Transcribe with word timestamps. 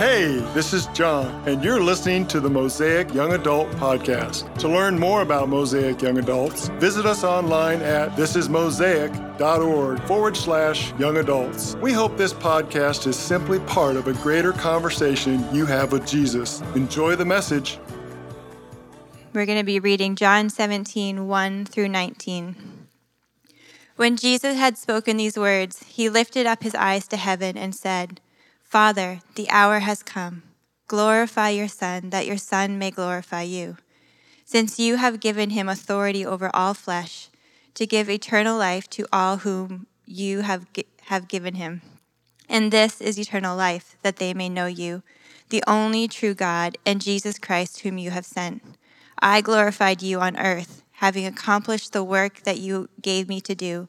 Hey, 0.00 0.36
this 0.54 0.72
is 0.72 0.86
John, 0.94 1.46
and 1.46 1.62
you're 1.62 1.82
listening 1.82 2.26
to 2.28 2.40
the 2.40 2.48
Mosaic 2.48 3.12
Young 3.12 3.34
Adult 3.34 3.70
Podcast. 3.72 4.50
To 4.60 4.66
learn 4.66 4.98
more 4.98 5.20
about 5.20 5.50
Mosaic 5.50 6.00
Young 6.00 6.16
Adults, 6.16 6.68
visit 6.78 7.04
us 7.04 7.22
online 7.22 7.82
at 7.82 8.12
thisismosaic.org 8.12 10.02
forward 10.04 10.38
slash 10.38 10.94
young 10.94 11.18
adults. 11.18 11.74
We 11.82 11.92
hope 11.92 12.16
this 12.16 12.32
podcast 12.32 13.06
is 13.06 13.16
simply 13.16 13.58
part 13.58 13.96
of 13.96 14.08
a 14.08 14.14
greater 14.14 14.54
conversation 14.54 15.44
you 15.54 15.66
have 15.66 15.92
with 15.92 16.06
Jesus. 16.06 16.62
Enjoy 16.74 17.14
the 17.14 17.26
message. 17.26 17.78
We're 19.34 19.44
going 19.44 19.58
to 19.58 19.64
be 19.64 19.80
reading 19.80 20.16
John 20.16 20.48
17, 20.48 21.28
1 21.28 21.66
through 21.66 21.88
19. 21.88 22.56
When 23.96 24.16
Jesus 24.16 24.56
had 24.56 24.78
spoken 24.78 25.18
these 25.18 25.36
words, 25.36 25.82
he 25.82 26.08
lifted 26.08 26.46
up 26.46 26.62
his 26.62 26.74
eyes 26.74 27.06
to 27.08 27.18
heaven 27.18 27.58
and 27.58 27.74
said, 27.74 28.22
Father, 28.70 29.18
the 29.34 29.50
hour 29.50 29.80
has 29.80 30.00
come. 30.00 30.44
Glorify 30.86 31.48
your 31.48 31.66
Son, 31.66 32.10
that 32.10 32.24
your 32.24 32.36
Son 32.36 32.78
may 32.78 32.92
glorify 32.92 33.42
you. 33.42 33.76
Since 34.44 34.78
you 34.78 34.94
have 34.94 35.18
given 35.18 35.50
him 35.50 35.68
authority 35.68 36.24
over 36.24 36.54
all 36.54 36.74
flesh, 36.74 37.30
to 37.74 37.84
give 37.84 38.08
eternal 38.08 38.56
life 38.56 38.88
to 38.90 39.06
all 39.12 39.38
whom 39.38 39.88
you 40.06 40.42
have, 40.42 40.66
have 41.06 41.26
given 41.26 41.56
him. 41.56 41.82
And 42.48 42.70
this 42.70 43.00
is 43.00 43.18
eternal 43.18 43.56
life, 43.56 43.96
that 44.02 44.18
they 44.18 44.32
may 44.32 44.48
know 44.48 44.66
you, 44.66 45.02
the 45.48 45.64
only 45.66 46.06
true 46.06 46.34
God, 46.34 46.78
and 46.86 47.00
Jesus 47.00 47.40
Christ, 47.40 47.80
whom 47.80 47.98
you 47.98 48.12
have 48.12 48.24
sent. 48.24 48.62
I 49.18 49.40
glorified 49.40 50.00
you 50.00 50.20
on 50.20 50.38
earth, 50.38 50.84
having 50.92 51.26
accomplished 51.26 51.92
the 51.92 52.04
work 52.04 52.44
that 52.44 52.58
you 52.58 52.88
gave 53.02 53.28
me 53.28 53.40
to 53.40 53.54
do. 53.56 53.88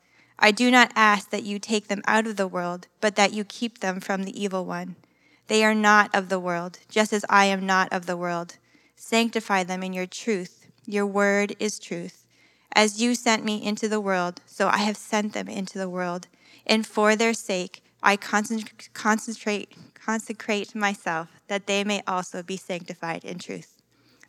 I 0.43 0.49
do 0.49 0.71
not 0.71 0.91
ask 0.95 1.29
that 1.29 1.43
you 1.43 1.59
take 1.59 1.87
them 1.87 2.01
out 2.07 2.25
of 2.25 2.35
the 2.35 2.47
world, 2.47 2.87
but 2.99 3.15
that 3.15 3.31
you 3.31 3.43
keep 3.43 3.77
them 3.77 3.99
from 3.99 4.23
the 4.23 4.43
evil 4.43 4.65
one. 4.65 4.95
They 5.45 5.63
are 5.63 5.75
not 5.75 6.09
of 6.15 6.29
the 6.29 6.39
world, 6.39 6.79
just 6.89 7.13
as 7.13 7.23
I 7.29 7.45
am 7.45 7.67
not 7.67 7.93
of 7.93 8.07
the 8.07 8.17
world. 8.17 8.57
Sanctify 8.95 9.63
them 9.63 9.83
in 9.83 9.93
your 9.93 10.07
truth. 10.07 10.65
Your 10.87 11.05
word 11.05 11.55
is 11.59 11.77
truth. 11.77 12.25
As 12.73 12.99
you 12.99 13.13
sent 13.13 13.45
me 13.45 13.63
into 13.63 13.87
the 13.87 14.01
world, 14.01 14.41
so 14.47 14.67
I 14.67 14.77
have 14.77 14.97
sent 14.97 15.33
them 15.33 15.47
into 15.47 15.77
the 15.77 15.89
world. 15.89 16.27
And 16.65 16.87
for 16.87 17.15
their 17.15 17.35
sake, 17.35 17.83
I 18.01 18.17
concentrate, 18.17 19.75
consecrate 19.93 20.73
myself, 20.73 21.27
that 21.49 21.67
they 21.67 21.83
may 21.83 22.01
also 22.07 22.41
be 22.41 22.57
sanctified 22.57 23.23
in 23.23 23.37
truth. 23.37 23.77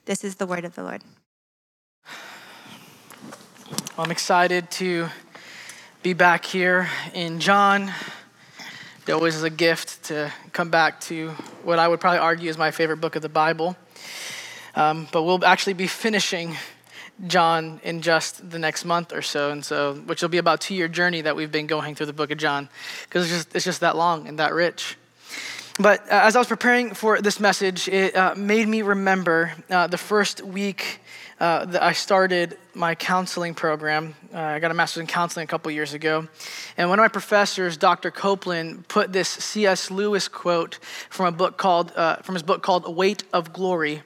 This 0.05 0.25
is 0.25 0.35
the 0.35 0.47
word 0.47 0.67
of 0.67 0.75
the 0.75 0.83
Lord. 0.83 1.05
I'm 3.97 4.11
excited 4.11 4.71
to 4.73 5.09
be 6.03 6.15
back 6.15 6.45
here 6.45 6.89
in 7.15 7.39
John. 7.39 7.93
It 9.07 9.13
always 9.13 9.37
is 9.37 9.45
a 9.45 9.51
gift 9.51 10.03
to 10.05 10.33
come 10.53 10.69
back 10.69 11.01
to 11.03 11.29
what 11.63 11.79
I 11.79 11.87
would 11.87 12.01
probably 12.01 12.19
argue 12.19 12.51
is 12.51 12.59
my 12.59 12.73
favorite 12.73 12.97
book 12.97 13.15
of 13.15 13.23
the 13.23 13.29
Bible. 13.29 13.77
Um, 14.75 15.07
but 15.13 15.23
we'll 15.23 15.45
actually 15.45 15.75
be 15.75 15.87
finishing 15.87 16.57
John 17.29 17.81
in 17.85 18.03
just 18.03 18.51
the 18.51 18.59
next 18.59 18.85
month 18.85 19.13
or 19.13 19.23
so, 19.23 19.53
and 19.53 19.65
so 19.65 19.95
which 19.95 20.23
will 20.23 20.29
be 20.29 20.39
about 20.39 20.61
two 20.61 20.75
year 20.75 20.89
journey 20.89 21.21
that 21.21 21.37
we've 21.37 21.53
been 21.53 21.69
going 21.69 21.95
through 21.95 22.07
the 22.07 22.13
book 22.13 22.33
of 22.33 22.39
John 22.39 22.69
because 23.05 23.27
it's 23.27 23.45
just 23.45 23.55
it's 23.55 23.65
just 23.65 23.81
that 23.81 23.97
long 23.97 24.27
and 24.27 24.41
that 24.41 24.53
rich. 24.55 24.97
But 25.79 26.01
uh, 26.11 26.23
as 26.25 26.35
I 26.35 26.41
was 26.41 26.49
preparing 26.49 26.95
for 26.95 27.21
this 27.21 27.39
message, 27.39 27.87
it 27.87 28.17
uh, 28.17 28.35
made 28.35 28.67
me 28.67 28.83
remember 28.83 29.53
uh, 29.71 29.87
the 29.87 29.99
first 29.99 30.41
week 30.41 31.01
uh, 31.43 31.67
I 31.81 31.93
started 31.93 32.57
my 32.73 32.95
counseling 32.95 33.53
program. 33.53 34.15
Uh, 34.33 34.39
I 34.39 34.61
got 34.61 34.71
a 34.71 34.75
master's 34.75 35.01
in 35.01 35.09
counseling 35.09 35.43
a 35.43 35.47
couple 35.49 35.73
years 35.73 35.93
ago. 35.93 36.29
And 36.77 36.89
one 36.89 37.01
of 37.01 37.03
my 37.03 37.09
professors, 37.09 37.77
Dr. 37.77 38.13
Copeland, 38.13 38.87
put 38.87 39.13
this 39.13 39.29
C.S. 39.29 39.91
Lewis 39.91 40.29
quote 40.29 40.79
from 41.11 41.27
a 41.27 41.33
book 41.37 41.57
called, 41.57 41.91
uh, 41.97 42.19
from 42.19 42.37
his 42.37 42.45
book 42.45 42.63
called 42.63 42.95
Weight 42.95 43.25
of 43.33 43.53
Glory. 43.53 44.03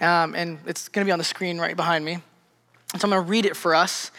Um, 0.00 0.34
and 0.34 0.58
it's 0.66 0.88
going 0.88 1.04
to 1.04 1.08
be 1.08 1.12
on 1.12 1.20
the 1.20 1.24
screen 1.24 1.60
right 1.60 1.76
behind 1.76 2.04
me. 2.04 2.16
So 2.96 3.04
I'm 3.04 3.10
going 3.10 3.24
to 3.24 3.30
read 3.30 3.46
it 3.46 3.56
for 3.56 3.72
us. 3.72 4.10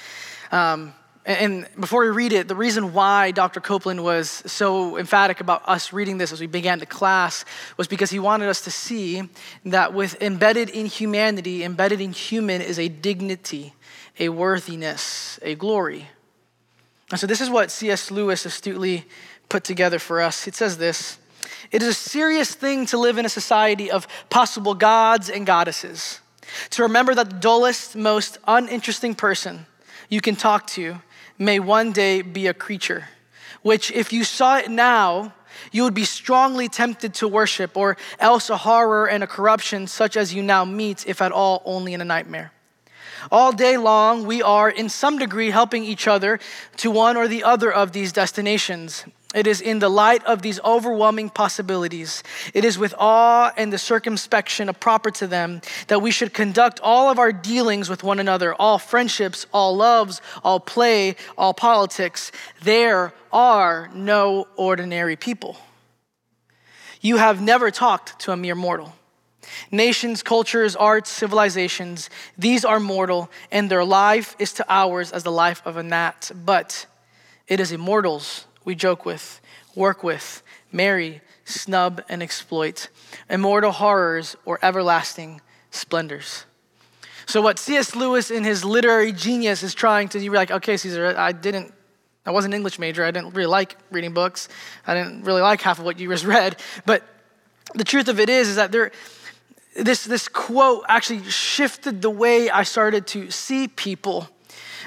Um, 0.53 0.93
and 1.25 1.67
before 1.79 2.01
we 2.01 2.09
read 2.09 2.33
it, 2.33 2.47
the 2.47 2.55
reason 2.55 2.93
why 2.93 3.29
Dr. 3.29 3.59
Copeland 3.59 4.03
was 4.03 4.29
so 4.47 4.97
emphatic 4.97 5.39
about 5.39 5.61
us 5.67 5.93
reading 5.93 6.17
this 6.17 6.31
as 6.31 6.39
we 6.39 6.47
began 6.47 6.79
the 6.79 6.87
class 6.87 7.45
was 7.77 7.87
because 7.87 8.09
he 8.09 8.17
wanted 8.17 8.49
us 8.49 8.61
to 8.61 8.71
see 8.71 9.29
that 9.65 9.93
with 9.93 10.19
embedded 10.19 10.69
in 10.69 10.87
humanity, 10.87 11.63
embedded 11.63 12.01
in 12.01 12.11
human 12.11 12.59
is 12.59 12.79
a 12.79 12.87
dignity, 12.87 13.75
a 14.19 14.29
worthiness, 14.29 15.37
a 15.43 15.53
glory. 15.53 16.07
And 17.11 17.19
so 17.19 17.27
this 17.27 17.41
is 17.41 17.51
what 17.51 17.69
C.S. 17.69 18.09
Lewis 18.09 18.45
astutely 18.47 19.05
put 19.47 19.63
together 19.63 19.99
for 19.99 20.21
us. 20.21 20.47
It 20.47 20.55
says 20.55 20.79
this 20.79 21.19
It 21.69 21.83
is 21.83 21.89
a 21.89 21.93
serious 21.93 22.55
thing 22.55 22.87
to 22.87 22.97
live 22.97 23.19
in 23.19 23.25
a 23.25 23.29
society 23.29 23.91
of 23.91 24.07
possible 24.31 24.73
gods 24.73 25.29
and 25.29 25.45
goddesses, 25.45 26.19
to 26.71 26.81
remember 26.81 27.13
that 27.13 27.29
the 27.29 27.35
dullest, 27.35 27.95
most 27.95 28.39
uninteresting 28.47 29.13
person 29.13 29.67
you 30.09 30.19
can 30.19 30.35
talk 30.35 30.67
to 30.67 31.01
may 31.37 31.59
one 31.59 31.91
day 31.91 32.21
be 32.21 32.47
a 32.47 32.53
creature, 32.53 33.07
which, 33.61 33.91
if 33.91 34.11
you 34.13 34.23
saw 34.23 34.57
it 34.57 34.69
now, 34.69 35.33
you 35.71 35.83
would 35.83 35.93
be 35.93 36.05
strongly 36.05 36.67
tempted 36.67 37.13
to 37.15 37.27
worship, 37.27 37.77
or 37.77 37.97
else 38.19 38.49
a 38.49 38.57
horror 38.57 39.07
and 39.07 39.23
a 39.23 39.27
corruption 39.27 39.87
such 39.87 40.17
as 40.17 40.33
you 40.33 40.41
now 40.41 40.65
meet, 40.65 41.07
if 41.07 41.21
at 41.21 41.31
all, 41.31 41.61
only 41.65 41.93
in 41.93 42.01
a 42.01 42.05
nightmare. 42.05 42.51
All 43.31 43.51
day 43.51 43.77
long, 43.77 44.25
we 44.25 44.41
are 44.41 44.69
in 44.69 44.89
some 44.89 45.19
degree 45.19 45.51
helping 45.51 45.83
each 45.83 46.07
other 46.07 46.39
to 46.77 46.89
one 46.89 47.17
or 47.17 47.27
the 47.27 47.43
other 47.43 47.71
of 47.71 47.91
these 47.91 48.11
destinations. 48.11 49.05
It 49.33 49.47
is 49.47 49.61
in 49.61 49.79
the 49.79 49.89
light 49.89 50.23
of 50.25 50.41
these 50.41 50.59
overwhelming 50.59 51.29
possibilities, 51.29 52.21
it 52.53 52.65
is 52.65 52.77
with 52.77 52.93
awe 52.97 53.53
and 53.55 53.71
the 53.71 53.77
circumspection 53.77 54.71
proper 54.79 55.09
to 55.11 55.27
them 55.27 55.61
that 55.87 56.01
we 56.01 56.11
should 56.11 56.33
conduct 56.33 56.81
all 56.81 57.09
of 57.09 57.17
our 57.17 57.31
dealings 57.31 57.89
with 57.89 58.03
one 58.03 58.19
another, 58.19 58.53
all 58.53 58.77
friendships, 58.77 59.45
all 59.53 59.75
loves, 59.75 60.21
all 60.43 60.59
play, 60.59 61.15
all 61.37 61.53
politics. 61.53 62.31
There 62.61 63.13
are 63.31 63.89
no 63.93 64.47
ordinary 64.57 65.15
people. 65.15 65.57
You 66.99 67.17
have 67.17 67.41
never 67.41 67.71
talked 67.71 68.19
to 68.21 68.31
a 68.31 68.37
mere 68.37 68.55
mortal. 68.55 68.95
Nations, 69.71 70.23
cultures, 70.23 70.75
arts, 70.75 71.09
civilizations, 71.09 72.09
these 72.37 72.63
are 72.65 72.79
mortal, 72.79 73.31
and 73.51 73.71
their 73.71 73.83
life 73.83 74.35
is 74.39 74.53
to 74.53 74.65
ours 74.69 75.11
as 75.11 75.23
the 75.23 75.31
life 75.31 75.61
of 75.65 75.77
a 75.77 75.83
gnat. 75.83 76.31
But 76.45 76.85
it 77.47 77.59
is 77.59 77.71
immortals 77.71 78.45
we 78.63 78.75
joke 78.75 79.05
with, 79.05 79.41
work 79.75 80.03
with, 80.03 80.43
marry, 80.71 81.21
snub, 81.45 82.01
and 82.09 82.21
exploit, 82.21 82.89
immortal 83.29 83.71
horrors 83.71 84.35
or 84.45 84.59
everlasting 84.61 85.41
splendors. 85.71 86.45
So, 87.25 87.41
what 87.41 87.59
C.S. 87.59 87.95
Lewis 87.95 88.31
in 88.31 88.43
his 88.43 88.65
literary 88.65 89.11
genius 89.11 89.63
is 89.63 89.73
trying 89.73 90.09
to, 90.09 90.19
you're 90.19 90.33
like, 90.33 90.51
okay, 90.51 90.77
Caesar, 90.77 91.15
I 91.17 91.31
didn't, 91.31 91.73
I 92.25 92.31
was 92.31 92.45
an 92.45 92.53
English 92.53 92.77
major. 92.77 93.03
I 93.03 93.11
didn't 93.11 93.33
really 93.33 93.47
like 93.47 93.77
reading 93.89 94.13
books. 94.13 94.49
I 94.85 94.93
didn't 94.93 95.23
really 95.23 95.41
like 95.41 95.61
half 95.61 95.79
of 95.79 95.85
what 95.85 95.99
you 95.99 96.09
just 96.09 96.25
read. 96.37 96.57
But 96.85 97.03
the 97.73 97.83
truth 97.83 98.07
of 98.07 98.19
it 98.19 98.29
is, 98.29 98.49
is 98.49 98.55
that 98.57 98.71
there, 98.71 98.91
this, 99.75 100.03
this 100.03 100.27
quote 100.27 100.83
actually 100.87 101.23
shifted 101.23 102.01
the 102.01 102.09
way 102.09 102.49
I 102.49 102.63
started 102.63 103.07
to 103.07 103.31
see 103.31 103.67
people 103.67 104.29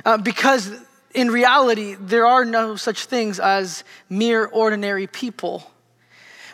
uh, 0.04 0.18
because 0.18 0.70
in 1.14 1.30
reality, 1.30 1.96
there 1.98 2.26
are 2.26 2.44
no 2.44 2.76
such 2.76 3.06
things 3.06 3.38
as 3.38 3.84
mere 4.08 4.46
ordinary 4.46 5.06
people. 5.06 5.70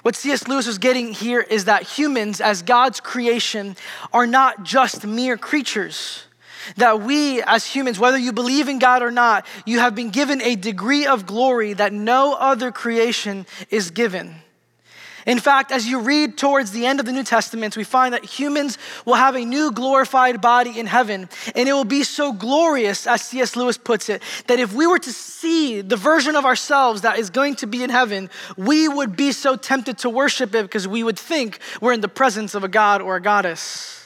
What 0.03 0.17
C.S. 0.17 0.49
Lewis 0.49 0.67
was 0.67 0.79
getting 0.79 1.13
here 1.13 1.41
is 1.41 1.67
that 1.67 1.83
humans, 1.83 2.41
as 2.41 2.63
God's 2.63 3.01
creation, 3.01 3.77
are 4.13 4.27
not 4.27 4.63
just 4.63 5.07
mere 5.07 5.37
creatures. 5.37 6.25
That 6.77 7.01
we, 7.01 7.43
as 7.43 7.67
humans, 7.67 7.99
whether 7.99 8.19
you 8.19 8.33
believe 8.33 8.69
in 8.69 8.79
God 8.79 9.03
or 9.03 9.11
not, 9.11 9.47
you 9.67 9.79
have 9.79 9.95
been 9.95 10.11
given 10.11 10.41
a 10.43 10.57
degree 10.57 11.07
of 11.07 11.27
glory 11.27 11.73
that 11.73 11.93
no 11.93 12.35
other 12.35 12.71
creation 12.71 13.47
is 13.71 13.91
given. 13.91 14.37
In 15.27 15.39
fact, 15.39 15.73
as 15.73 15.87
you 15.87 16.01
read 16.01 16.39
towards 16.39 16.71
the 16.71 16.87
end 16.87 17.01
of 17.01 17.07
the 17.07 17.13
New 17.13 17.23
Testament, 17.23 17.77
we 17.77 17.85
find 17.85 18.15
that 18.15 18.25
humans 18.25 18.79
will 19.05 19.15
have 19.15 19.37
a 19.37 19.45
new 19.45 19.73
glorified 19.73 20.41
body 20.41 20.79
in 20.79 20.87
heaven. 20.87 21.29
And 21.55 21.69
it 21.69 21.73
will 21.73 21.85
be 21.85 22.03
so 22.03 22.33
glorious, 22.33 23.07
as 23.07 23.23
C.S. 23.23 23.57
Lewis 23.57 23.79
puts 23.79 24.09
it, 24.09 24.23
that 24.47 24.59
if 24.59 24.73
we 24.73 24.87
were 24.87 24.99
to 24.99 25.13
see 25.13 25.81
the 25.81 25.97
version 25.97 26.37
of 26.37 26.45
ourselves 26.45 27.03
that 27.03 27.19
is 27.19 27.31
going 27.31 27.57
to 27.57 27.67
be 27.67 27.83
in 27.83 27.91
heaven, 27.91 28.31
we 28.57 28.89
would 28.89 29.17
be 29.17 29.33
so 29.33 29.57
tempted 29.57 29.99
to 29.99 30.11
worship 30.11 30.55
it 30.55 30.63
because 30.63 30.89
we 30.89 31.03
would 31.03 31.19
think 31.19 31.59
we're 31.81 31.93
in 31.93 32.01
the 32.01 32.09
presence 32.09 32.55
of 32.55 32.65
a 32.65 32.69
god 32.69 33.03
or 33.03 33.17
a 33.17 33.21
goddess. 33.21 34.00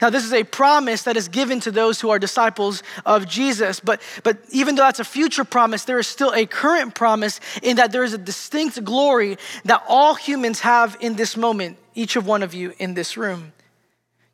Now, 0.00 0.10
this 0.10 0.24
is 0.24 0.32
a 0.32 0.44
promise 0.44 1.02
that 1.04 1.16
is 1.16 1.28
given 1.28 1.60
to 1.60 1.70
those 1.70 2.00
who 2.00 2.10
are 2.10 2.18
disciples 2.18 2.82
of 3.06 3.26
Jesus. 3.26 3.80
But, 3.80 4.00
but 4.22 4.38
even 4.50 4.74
though 4.74 4.82
that's 4.82 5.00
a 5.00 5.04
future 5.04 5.44
promise, 5.44 5.84
there 5.84 5.98
is 5.98 6.06
still 6.06 6.32
a 6.34 6.46
current 6.46 6.94
promise 6.94 7.40
in 7.62 7.76
that 7.76 7.92
there 7.92 8.04
is 8.04 8.14
a 8.14 8.18
distinct 8.18 8.82
glory 8.84 9.38
that 9.64 9.82
all 9.88 10.14
humans 10.14 10.60
have 10.60 10.96
in 11.00 11.16
this 11.16 11.36
moment, 11.36 11.78
each 11.94 12.16
of 12.16 12.26
one 12.26 12.42
of 12.42 12.54
you 12.54 12.74
in 12.78 12.94
this 12.94 13.16
room. 13.16 13.52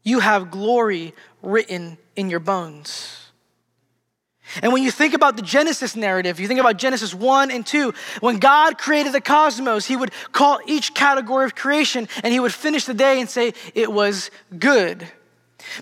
You 0.03 0.21
have 0.21 0.51
glory 0.51 1.15
written 1.43 1.99
in 2.17 2.31
your 2.31 2.41
bones. 2.41 3.21
And 4.63 4.73
when 4.73 4.83
you 4.83 4.91
think 4.91 5.15
about 5.15 5.37
the 5.37 5.43
Genesis 5.43 5.97
narrative, 5.97 6.39
you 6.39 6.47
think 6.47 6.61
about 6.61 6.77
Genesis 6.77 7.15
1 7.15 7.51
and 7.51 7.67
2, 7.67 7.95
when 8.21 8.39
God 8.39 8.79
created 8.79 9.13
the 9.13 9.21
cosmos, 9.21 9.87
he 9.87 9.97
would 9.97 10.13
call 10.33 10.61
each 10.67 10.95
category 10.95 11.47
of 11.47 11.55
creation 11.55 12.09
and 12.23 12.33
he 12.33 12.41
would 12.41 12.53
finish 12.53 12.85
the 12.85 12.95
day 12.95 13.21
and 13.21 13.29
say, 13.29 13.55
It 13.75 13.91
was 13.91 14.31
good. 14.59 15.09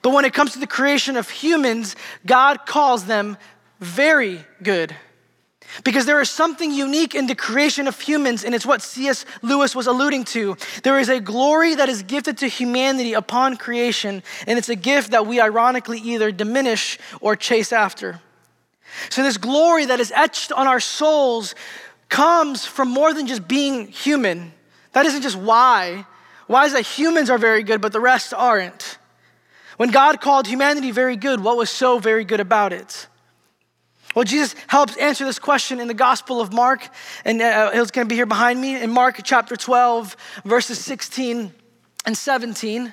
But 0.03 0.11
when 0.11 0.25
it 0.25 0.35
comes 0.35 0.53
to 0.53 0.59
the 0.59 0.67
creation 0.67 1.17
of 1.17 1.29
humans, 1.29 1.97
God 2.27 2.67
calls 2.67 3.07
them 3.07 3.37
very 3.81 4.45
good. 4.63 4.95
Because 5.85 6.05
there 6.05 6.21
is 6.21 6.29
something 6.29 6.71
unique 6.71 7.15
in 7.15 7.27
the 7.27 7.35
creation 7.35 7.89
of 7.89 7.99
humans, 7.99 8.45
and 8.45 8.55
it's 8.55 8.67
what 8.67 8.83
C.S. 8.83 9.25
Lewis 9.41 9.75
was 9.75 9.87
alluding 9.87 10.25
to. 10.25 10.57
There 10.83 10.99
is 10.99 11.09
a 11.09 11.19
glory 11.19 11.75
that 11.75 11.89
is 11.89 12.03
gifted 12.03 12.39
to 12.39 12.47
humanity 12.47 13.15
upon 13.15 13.57
creation, 13.57 14.23
and 14.47 14.59
it's 14.59 14.69
a 14.69 14.77
gift 14.77 15.13
that 15.13 15.27
we 15.27 15.41
ironically 15.41 15.99
either 15.99 16.31
diminish 16.31 16.99
or 17.21 17.37
chase 17.37 17.73
after. 17.73 18.21
So, 19.09 19.23
this 19.23 19.39
glory 19.39 19.87
that 19.87 20.01
is 20.01 20.13
etched 20.15 20.53
on 20.53 20.67
our 20.67 20.81
souls 20.81 21.55
comes 22.11 22.67
from 22.67 22.89
more 22.89 23.15
than 23.15 23.27
just 23.27 23.49
being 23.49 23.89
human. 23.89 24.53
That 24.93 25.07
isn't 25.07 25.23
just 25.23 25.37
why. 25.37 26.05
Why 26.47 26.67
is 26.67 26.75
that 26.75 26.83
humans 26.83 27.31
are 27.31 27.39
very 27.39 27.63
good, 27.63 27.81
but 27.81 27.93
the 27.93 28.01
rest 28.01 28.35
aren't? 28.35 28.99
When 29.77 29.91
God 29.91 30.21
called 30.21 30.47
humanity 30.47 30.91
very 30.91 31.17
good, 31.17 31.41
what 31.41 31.57
was 31.57 31.71
so 31.71 31.99
very 31.99 32.25
good 32.25 32.41
about 32.41 32.73
it? 32.73 33.07
Well, 34.15 34.25
Jesus 34.25 34.55
helps 34.67 34.97
answer 34.99 35.25
this 35.25 35.39
question 35.39 35.81
in 35.81 35.89
the 35.89 35.95
Gospel 35.95 36.41
of 36.41 36.53
Mark, 36.53 36.87
and 37.25 37.41
uh, 37.41 37.71
going 37.73 37.89
to 37.89 38.05
be 38.05 38.15
here 38.15 38.27
behind 38.27 38.61
me 38.61 38.81
in 38.81 38.91
Mark 38.91 39.19
chapter 39.25 39.57
12, 39.57 40.17
verses 40.45 40.79
16 40.79 41.53
and 42.05 42.17
17. 42.17 42.93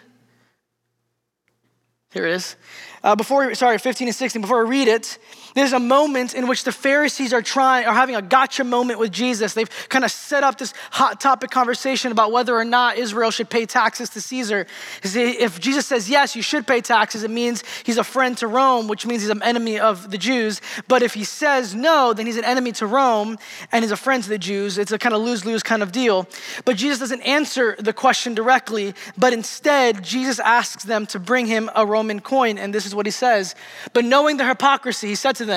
Here 2.11 2.25
it 2.25 2.33
is. 2.33 2.55
Uh, 3.03 3.15
before, 3.15 3.53
sorry, 3.53 3.77
15 3.77 4.07
and 4.07 4.15
16, 4.15 4.41
before 4.41 4.65
I 4.65 4.69
read 4.69 4.87
it, 4.87 5.17
there's 5.59 5.73
a 5.73 5.79
moment 5.79 6.33
in 6.33 6.47
which 6.47 6.63
the 6.63 6.71
Pharisees 6.71 7.33
are 7.33 7.41
trying, 7.41 7.85
are 7.85 7.93
having 7.93 8.15
a 8.15 8.21
gotcha 8.21 8.63
moment 8.63 8.99
with 8.99 9.11
Jesus. 9.11 9.53
They've 9.53 9.69
kind 9.89 10.05
of 10.05 10.11
set 10.11 10.43
up 10.43 10.57
this 10.57 10.73
hot 10.91 11.19
topic 11.19 11.51
conversation 11.51 12.11
about 12.11 12.31
whether 12.31 12.55
or 12.55 12.65
not 12.65 12.97
Israel 12.97 13.31
should 13.31 13.49
pay 13.49 13.65
taxes 13.65 14.09
to 14.11 14.21
Caesar. 14.21 14.65
If 15.03 15.59
Jesus 15.59 15.85
says, 15.85 16.09
yes, 16.09 16.35
you 16.35 16.41
should 16.41 16.65
pay 16.65 16.81
taxes, 16.81 17.23
it 17.23 17.31
means 17.31 17.63
he's 17.83 17.97
a 17.97 18.03
friend 18.03 18.37
to 18.37 18.47
Rome, 18.47 18.87
which 18.87 19.05
means 19.05 19.21
he's 19.21 19.29
an 19.31 19.43
enemy 19.43 19.79
of 19.79 20.11
the 20.11 20.17
Jews. 20.17 20.61
But 20.87 21.03
if 21.03 21.13
he 21.13 21.23
says 21.23 21.75
no, 21.75 22.13
then 22.13 22.25
he's 22.25 22.37
an 22.37 22.45
enemy 22.45 22.71
to 22.73 22.85
Rome 22.85 23.37
and 23.71 23.83
he's 23.83 23.91
a 23.91 23.97
friend 23.97 24.23
to 24.23 24.29
the 24.29 24.37
Jews. 24.37 24.77
It's 24.77 24.91
a 24.91 24.97
kind 24.97 25.13
of 25.13 25.21
lose 25.21 25.45
lose 25.45 25.61
kind 25.61 25.83
of 25.83 25.91
deal. 25.91 26.27
But 26.63 26.77
Jesus 26.77 26.99
doesn't 26.99 27.21
answer 27.21 27.75
the 27.79 27.93
question 27.93 28.33
directly, 28.33 28.93
but 29.17 29.33
instead, 29.33 30.03
Jesus 30.03 30.39
asks 30.39 30.83
them 30.83 31.05
to 31.07 31.19
bring 31.19 31.47
him 31.47 31.69
a 31.75 31.85
Roman 31.85 32.21
coin. 32.21 32.57
And 32.57 32.73
this 32.73 32.85
is 32.85 32.95
what 32.95 33.05
he 33.05 33.11
says. 33.11 33.55
But 33.93 34.05
knowing 34.05 34.37
the 34.37 34.47
hypocrisy, 34.47 35.07
he 35.07 35.15
said 35.15 35.35
to 35.37 35.45
them, 35.45 35.48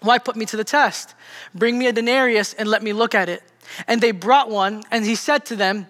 Why 0.00 0.18
put 0.18 0.36
me 0.36 0.44
to 0.46 0.56
the 0.56 0.64
test? 0.64 1.14
Bring 1.54 1.78
me 1.78 1.86
a 1.86 1.92
denarius 1.92 2.54
and 2.54 2.68
let 2.68 2.82
me 2.82 2.92
look 2.92 3.14
at 3.14 3.28
it. 3.28 3.42
And 3.88 4.00
they 4.00 4.10
brought 4.10 4.50
one, 4.50 4.82
and 4.90 5.04
he 5.04 5.14
said 5.14 5.46
to 5.46 5.56
them, 5.56 5.86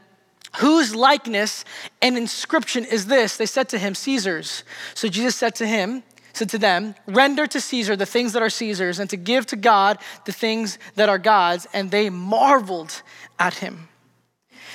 Whose 0.58 0.94
likeness 0.94 1.64
and 2.00 2.16
inscription 2.16 2.84
is 2.84 3.06
this? 3.06 3.36
They 3.36 3.46
said 3.46 3.68
to 3.70 3.78
him, 3.78 3.96
Caesar's. 3.96 4.62
So 4.94 5.08
Jesus 5.08 5.34
said 5.34 5.56
to 5.56 5.66
him, 5.66 6.04
said 6.32 6.48
to 6.50 6.58
them, 6.58 6.94
Render 7.06 7.46
to 7.48 7.60
Caesar 7.60 7.96
the 7.96 8.06
things 8.06 8.32
that 8.34 8.42
are 8.42 8.50
Caesar's, 8.50 9.00
and 9.00 9.10
to 9.10 9.16
give 9.16 9.46
to 9.46 9.56
God 9.56 9.98
the 10.26 10.32
things 10.32 10.78
that 10.94 11.08
are 11.08 11.18
God's. 11.18 11.66
And 11.72 11.90
they 11.90 12.08
marveled 12.08 13.02
at 13.38 13.54
him. 13.54 13.88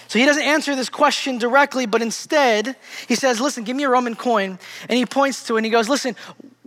So 0.09 0.19
he 0.19 0.25
doesn't 0.25 0.43
answer 0.43 0.75
this 0.75 0.89
question 0.89 1.37
directly, 1.37 1.85
but 1.85 2.01
instead 2.01 2.75
he 3.07 3.15
says, 3.15 3.39
Listen, 3.39 3.63
give 3.63 3.77
me 3.77 3.83
a 3.83 3.89
Roman 3.89 4.15
coin. 4.15 4.59
And 4.89 4.97
he 4.97 5.05
points 5.05 5.45
to 5.45 5.55
it 5.55 5.59
and 5.59 5.65
he 5.65 5.71
goes, 5.71 5.87
Listen, 5.87 6.15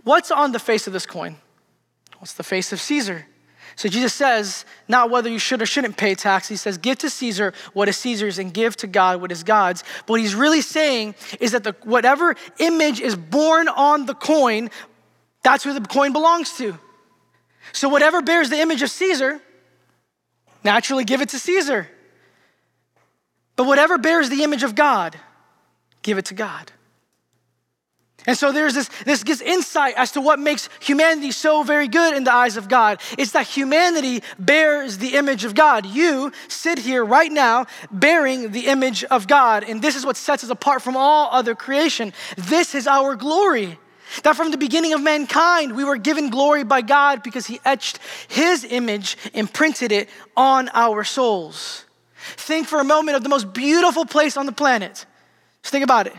what's 0.03 0.31
on 0.31 0.53
the 0.53 0.59
face 0.59 0.87
of 0.87 0.93
this 0.93 1.05
coin? 1.05 1.35
What's 2.23 2.35
the 2.35 2.41
face 2.41 2.71
of 2.71 2.79
Caesar? 2.79 3.25
So 3.75 3.89
Jesus 3.89 4.13
says, 4.13 4.63
not 4.87 5.09
whether 5.09 5.29
you 5.29 5.39
should 5.39 5.61
or 5.61 5.65
shouldn't 5.65 5.97
pay 5.97 6.15
tax. 6.15 6.47
He 6.47 6.55
says, 6.55 6.77
give 6.77 6.99
to 6.99 7.09
Caesar 7.09 7.53
what 7.73 7.89
is 7.89 7.97
Caesar's 7.97 8.39
and 8.39 8.53
give 8.53 8.77
to 8.77 8.87
God 8.87 9.19
what 9.19 9.29
is 9.29 9.43
God's. 9.43 9.83
But 10.05 10.11
what 10.11 10.21
he's 10.21 10.33
really 10.33 10.61
saying 10.61 11.15
is 11.41 11.51
that 11.51 11.65
the, 11.65 11.75
whatever 11.83 12.37
image 12.59 13.01
is 13.01 13.17
born 13.17 13.67
on 13.67 14.05
the 14.05 14.13
coin, 14.13 14.69
that's 15.43 15.65
who 15.65 15.77
the 15.77 15.85
coin 15.85 16.13
belongs 16.13 16.55
to. 16.59 16.79
So 17.73 17.89
whatever 17.89 18.21
bears 18.21 18.49
the 18.49 18.61
image 18.61 18.83
of 18.83 18.89
Caesar, 18.89 19.41
naturally 20.63 21.03
give 21.03 21.19
it 21.19 21.27
to 21.27 21.39
Caesar. 21.39 21.89
But 23.57 23.65
whatever 23.65 23.97
bears 23.97 24.29
the 24.29 24.43
image 24.43 24.63
of 24.63 24.75
God, 24.75 25.19
give 26.03 26.17
it 26.17 26.23
to 26.27 26.35
God. 26.35 26.71
And 28.25 28.37
so 28.37 28.51
there's 28.51 28.73
this, 28.73 28.89
this 29.05 29.23
gets 29.23 29.41
insight 29.41 29.95
as 29.97 30.11
to 30.11 30.21
what 30.21 30.39
makes 30.39 30.69
humanity 30.79 31.31
so 31.31 31.63
very 31.63 31.87
good 31.87 32.15
in 32.15 32.23
the 32.23 32.33
eyes 32.33 32.55
of 32.55 32.69
God. 32.69 33.01
It's 33.17 33.31
that 33.31 33.47
humanity 33.47 34.23
bears 34.39 34.97
the 34.97 35.15
image 35.15 35.43
of 35.43 35.55
God. 35.55 35.85
You 35.85 36.31
sit 36.47 36.79
here 36.79 37.03
right 37.03 37.31
now 37.31 37.65
bearing 37.91 38.51
the 38.51 38.67
image 38.67 39.03
of 39.05 39.27
God. 39.27 39.63
And 39.63 39.81
this 39.81 39.95
is 39.95 40.05
what 40.05 40.15
sets 40.15 40.43
us 40.43 40.49
apart 40.49 40.81
from 40.81 40.95
all 40.95 41.29
other 41.31 41.53
creation. 41.53 42.13
This 42.37 42.75
is 42.75 42.87
our 42.87 43.15
glory. 43.15 43.77
That 44.23 44.35
from 44.35 44.51
the 44.51 44.57
beginning 44.57 44.93
of 44.93 45.01
mankind, 45.01 45.75
we 45.75 45.83
were 45.83 45.97
given 45.97 46.29
glory 46.29 46.63
by 46.63 46.81
God 46.81 47.23
because 47.23 47.47
He 47.47 47.59
etched 47.65 47.99
His 48.27 48.63
image 48.63 49.17
and 49.33 49.51
printed 49.51 49.91
it 49.91 50.07
on 50.37 50.69
our 50.69 51.03
souls. 51.03 51.85
Think 52.15 52.67
for 52.67 52.79
a 52.79 52.83
moment 52.83 53.17
of 53.17 53.23
the 53.23 53.29
most 53.29 53.53
beautiful 53.53 54.05
place 54.05 54.37
on 54.37 54.45
the 54.45 54.51
planet. 54.51 55.05
Just 55.61 55.71
think 55.71 55.83
about 55.83 56.07
it. 56.07 56.13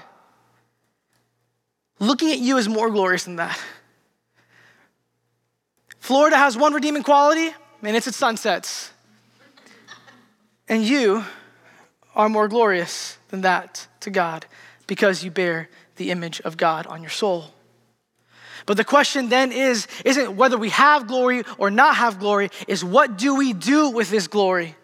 Looking 1.99 2.33
at 2.33 2.39
you 2.39 2.57
is 2.57 2.69
more 2.69 2.91
glorious 2.91 3.25
than 3.25 3.37
that. 3.37 3.59
Florida 5.99 6.37
has 6.37 6.57
one 6.57 6.75
redeeming 6.75 7.03
quality, 7.03 7.55
and 7.83 7.97
it's 7.97 8.07
its 8.07 8.17
sunsets. 8.17 8.93
And 10.69 10.83
you 10.83 11.25
are 12.15 12.29
more 12.29 12.49
glorious 12.49 13.19
than 13.29 13.43
that 13.43 13.87
to 14.01 14.11
God 14.11 14.47
because 14.87 15.25
you 15.25 15.31
bear 15.31 15.69
the 15.97 16.11
image 16.11 16.41
of 16.43 16.57
God 16.57 16.87
on 16.87 17.01
your 17.03 17.11
soul. 17.11 17.55
But 18.67 18.77
the 18.77 18.85
question 18.85 19.29
then 19.29 19.53
is 19.53 19.87
isn't 20.05 20.37
whether 20.37 20.57
we 20.57 20.71
have 20.71 21.07
glory 21.07 21.43
or 21.59 21.71
not 21.71 21.97
have 21.97 22.19
glory, 22.19 22.51
is 22.67 22.85
what 22.85 23.19
do 23.19 23.35
we 23.35 23.53
do 23.53 23.91
with 23.91 24.11
this 24.11 24.27
glory? 24.27 24.77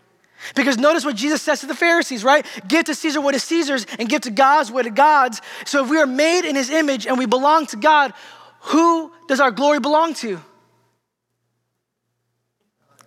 Because 0.55 0.79
notice 0.79 1.05
what 1.05 1.17
Jesus 1.17 1.43
says 1.43 1.61
to 1.61 1.67
the 1.67 1.75
Pharisees, 1.75 2.25
right? 2.25 2.47
Give 2.67 2.85
to 2.87 2.95
Caesar 2.95 3.21
what 3.21 3.35
is 3.35 3.45
Caesar's 3.45 3.87
and 3.99 4.09
give 4.09 4.23
to 4.23 4.31
God's 4.31 4.71
what 4.71 4.87
is 4.87 4.93
God's. 4.93 5.41
So 5.65 5.85
if 5.85 5.91
we 5.91 5.99
are 5.99 6.07
made 6.07 6.45
in 6.45 6.57
his 6.57 6.71
image 6.71 7.07
and 7.07 7.19
we 7.19 7.27
belong 7.27 7.67
to 7.67 7.77
God, 7.77 8.13
who 8.61 9.13
does 9.29 9.41
our 9.41 9.51
glory 9.51 9.81
belong 9.81 10.15
to? 10.15 10.41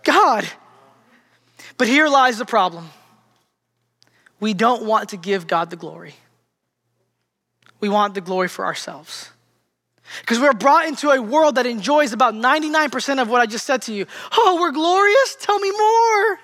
God. 0.04 0.48
But 1.78 1.88
here 1.88 2.08
lies 2.08 2.38
the 2.38 2.46
problem. 2.46 2.90
We 4.40 4.54
don't 4.54 4.86
want 4.86 5.10
to 5.10 5.18
give 5.18 5.48
God 5.48 5.70
the 5.70 5.76
glory. 5.76 6.16
We 7.80 7.90
want 7.90 8.14
the 8.14 8.22
glory 8.22 8.48
for 8.48 8.66
ourselves. 8.66 9.30
Because 10.22 10.40
we're 10.40 10.54
brought 10.54 10.88
into 10.88 11.10
a 11.10 11.22
world 11.22 11.56
that 11.56 11.66
enjoys 11.66 12.14
about 12.14 12.34
99% 12.34 13.22
of 13.22 13.30
what 13.30 13.42
I 13.42 13.46
just 13.46 13.66
said 13.66 13.82
to 13.84 13.94
you. 13.94 14.06
Oh, 14.34 14.58
we're 14.60 14.72
glorious? 14.72 15.38
Tell 15.40 15.60
me 15.60 15.72
more. 15.72 16.40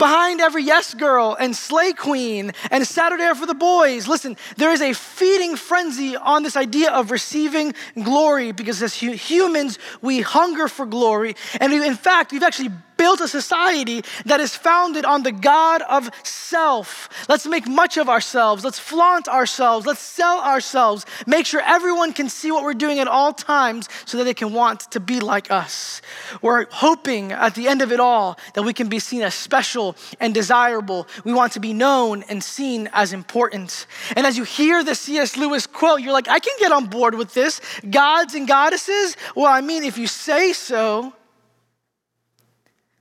Behind 0.00 0.40
every 0.40 0.62
yes 0.62 0.94
girl 0.94 1.36
and 1.38 1.54
slay 1.54 1.92
queen 1.92 2.52
and 2.70 2.86
Saturday 2.86 3.30
for 3.34 3.44
the 3.44 3.52
boys, 3.52 4.08
listen, 4.08 4.34
there 4.56 4.72
is 4.72 4.80
a 4.80 4.94
feeding 4.94 5.56
frenzy 5.56 6.16
on 6.16 6.42
this 6.42 6.56
idea 6.56 6.90
of 6.90 7.10
receiving 7.10 7.74
glory 8.02 8.52
because 8.52 8.82
as 8.82 8.94
humans, 8.94 9.78
we 10.00 10.22
hunger 10.22 10.68
for 10.68 10.86
glory. 10.86 11.36
And 11.60 11.74
in 11.74 11.96
fact, 11.96 12.32
we've 12.32 12.42
actually 12.42 12.70
built 13.00 13.22
a 13.22 13.28
society 13.28 14.02
that 14.26 14.40
is 14.40 14.54
founded 14.54 15.06
on 15.06 15.22
the 15.22 15.32
God 15.32 15.80
of 15.88 16.10
self. 16.22 17.08
Let's 17.30 17.46
make 17.46 17.66
much 17.66 17.96
of 17.96 18.10
ourselves. 18.10 18.62
Let's 18.62 18.78
flaunt 18.78 19.26
ourselves. 19.26 19.86
Let's 19.86 20.02
sell 20.02 20.38
ourselves. 20.40 21.06
Make 21.26 21.46
sure 21.46 21.62
everyone 21.64 22.12
can 22.12 22.28
see 22.28 22.52
what 22.52 22.62
we're 22.62 22.74
doing 22.74 22.98
at 22.98 23.08
all 23.08 23.32
times 23.32 23.88
so 24.04 24.18
that 24.18 24.24
they 24.24 24.34
can 24.34 24.52
want 24.52 24.80
to 24.90 25.00
be 25.00 25.18
like 25.18 25.50
us. 25.50 26.02
We're 26.42 26.66
hoping 26.70 27.32
at 27.32 27.54
the 27.54 27.68
end 27.68 27.80
of 27.80 27.90
it 27.90 28.00
all 28.00 28.38
that 28.52 28.64
we 28.64 28.74
can 28.74 28.90
be 28.90 28.98
seen 28.98 29.22
as 29.22 29.32
special 29.32 29.96
and 30.20 30.34
desirable. 30.34 31.08
We 31.24 31.32
want 31.32 31.52
to 31.52 31.60
be 31.60 31.72
known 31.72 32.22
and 32.24 32.44
seen 32.44 32.90
as 32.92 33.14
important. 33.14 33.86
And 34.14 34.26
as 34.26 34.36
you 34.36 34.44
hear 34.44 34.84
the 34.84 34.94
C.S. 34.94 35.38
Lewis 35.38 35.66
quote, 35.66 36.02
you're 36.02 36.12
like, 36.12 36.28
I 36.28 36.38
can 36.38 36.54
get 36.58 36.70
on 36.70 36.84
board 36.84 37.14
with 37.14 37.32
this. 37.32 37.62
Gods 37.88 38.34
and 38.34 38.46
goddesses? 38.46 39.16
Well, 39.34 39.46
I 39.46 39.62
mean, 39.62 39.84
if 39.84 39.96
you 39.96 40.06
say 40.06 40.52
so. 40.52 41.14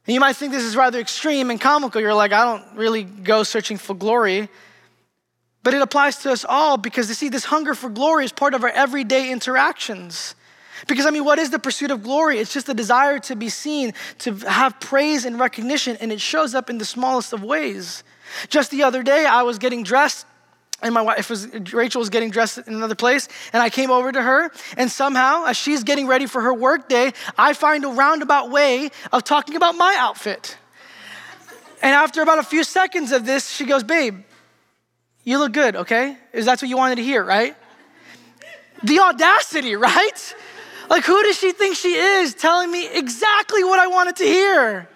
And 0.10 0.14
you 0.16 0.20
might 0.20 0.38
think 0.38 0.52
this 0.52 0.64
is 0.64 0.76
rather 0.76 1.00
extreme 1.00 1.52
and 1.52 1.62
comical. 1.62 2.02
You're 2.02 2.16
like, 2.16 2.32
I 2.34 2.44
don't 2.44 2.76
really 2.76 3.04
go 3.04 3.44
searching 3.44 3.78
for 3.78 3.94
glory. 3.94 4.50
But 5.62 5.76
it 5.76 5.84
applies 5.84 6.18
to 6.24 6.32
us 6.32 6.44
all 6.44 6.78
because 6.78 7.10
you 7.10 7.14
see, 7.14 7.30
this 7.30 7.46
hunger 7.46 7.76
for 7.76 7.92
glory 7.92 8.26
is 8.26 8.32
part 8.32 8.56
of 8.56 8.64
our 8.64 8.72
everyday 8.72 9.32
interactions. 9.32 10.34
Because, 10.88 11.06
I 11.06 11.12
mean, 11.12 11.26
what 11.26 11.38
is 11.38 11.52
the 11.52 11.60
pursuit 11.60 11.92
of 11.92 12.02
glory? 12.02 12.40
It's 12.40 12.52
just 12.52 12.68
a 12.70 12.74
desire 12.74 13.20
to 13.20 13.36
be 13.36 13.50
seen, 13.50 13.94
to 14.18 14.34
have 14.38 14.80
praise 14.80 15.26
and 15.26 15.40
recognition, 15.40 15.96
and 16.02 16.12
it 16.12 16.20
shows 16.20 16.56
up 16.56 16.72
in 16.72 16.80
the 16.80 16.86
smallest 16.86 17.32
of 17.32 17.44
ways. 17.44 18.04
Just 18.48 18.72
the 18.72 18.82
other 18.82 19.04
day, 19.04 19.28
I 19.28 19.44
was 19.44 19.60
getting 19.60 19.84
dressed 19.84 20.26
and 20.82 20.94
my 20.94 21.02
wife 21.02 21.30
was 21.30 21.48
Rachel 21.74 22.00
was 22.00 22.10
getting 22.10 22.30
dressed 22.30 22.58
in 22.58 22.74
another 22.74 22.96
place, 22.96 23.28
and 23.54 23.62
I 23.62 23.70
came 23.70 23.92
over 23.92 24.12
to 24.12 24.22
her, 24.22 24.52
and 24.78 24.90
somehow, 24.90 25.46
as 25.46 25.58
she's 25.58 25.84
getting 25.84 26.08
ready 26.08 26.26
for 26.26 26.42
her 26.42 26.54
work 26.54 26.90
day, 26.90 27.14
I 27.38 27.54
find 27.54 27.84
a 27.86 27.90
roundabout 27.90 28.50
way 28.50 28.90
of 29.12 29.24
talking 29.24 29.56
about 29.56 29.76
my 29.76 29.96
outfit. 29.98 30.58
And 31.82 31.94
after 31.94 32.22
about 32.22 32.40
a 32.40 32.44
few 32.44 32.64
seconds 32.64 33.12
of 33.12 33.26
this, 33.26 33.50
she 33.50 33.66
goes, 33.66 33.84
Babe, 33.84 34.20
you 35.24 35.38
look 35.38 35.54
good, 35.54 35.76
okay? 35.76 36.18
Is 36.34 36.46
that 36.46 36.62
what 36.62 36.70
you 36.70 36.78
wanted 36.78 36.96
to 36.96 37.04
hear, 37.04 37.24
right? 37.24 37.56
The 38.84 39.00
audacity, 39.00 39.76
right? 39.76 40.36
Like, 40.90 41.04
who 41.04 41.22
does 41.24 41.38
she 41.38 41.52
think 41.52 41.76
she 41.76 41.94
is 41.94 42.34
telling 42.34 42.72
me 42.72 42.90
exactly 42.92 43.64
what 43.64 43.80
I 43.80 43.88
wanted 43.88 44.16
to 44.18 44.24
hear? 44.24 44.90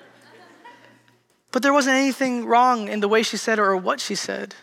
But 1.51 1.61
there 1.61 1.71
wasn't 1.71 1.97
anything 1.97 2.45
wrong 2.45 2.87
in 2.87 2.99
the 2.99 3.07
way 3.07 3.21
she 3.21 3.37
said 3.37 3.59
it 3.59 3.61
or 3.61 3.77
what 3.77 3.99
she 3.99 4.15
said. 4.15 4.55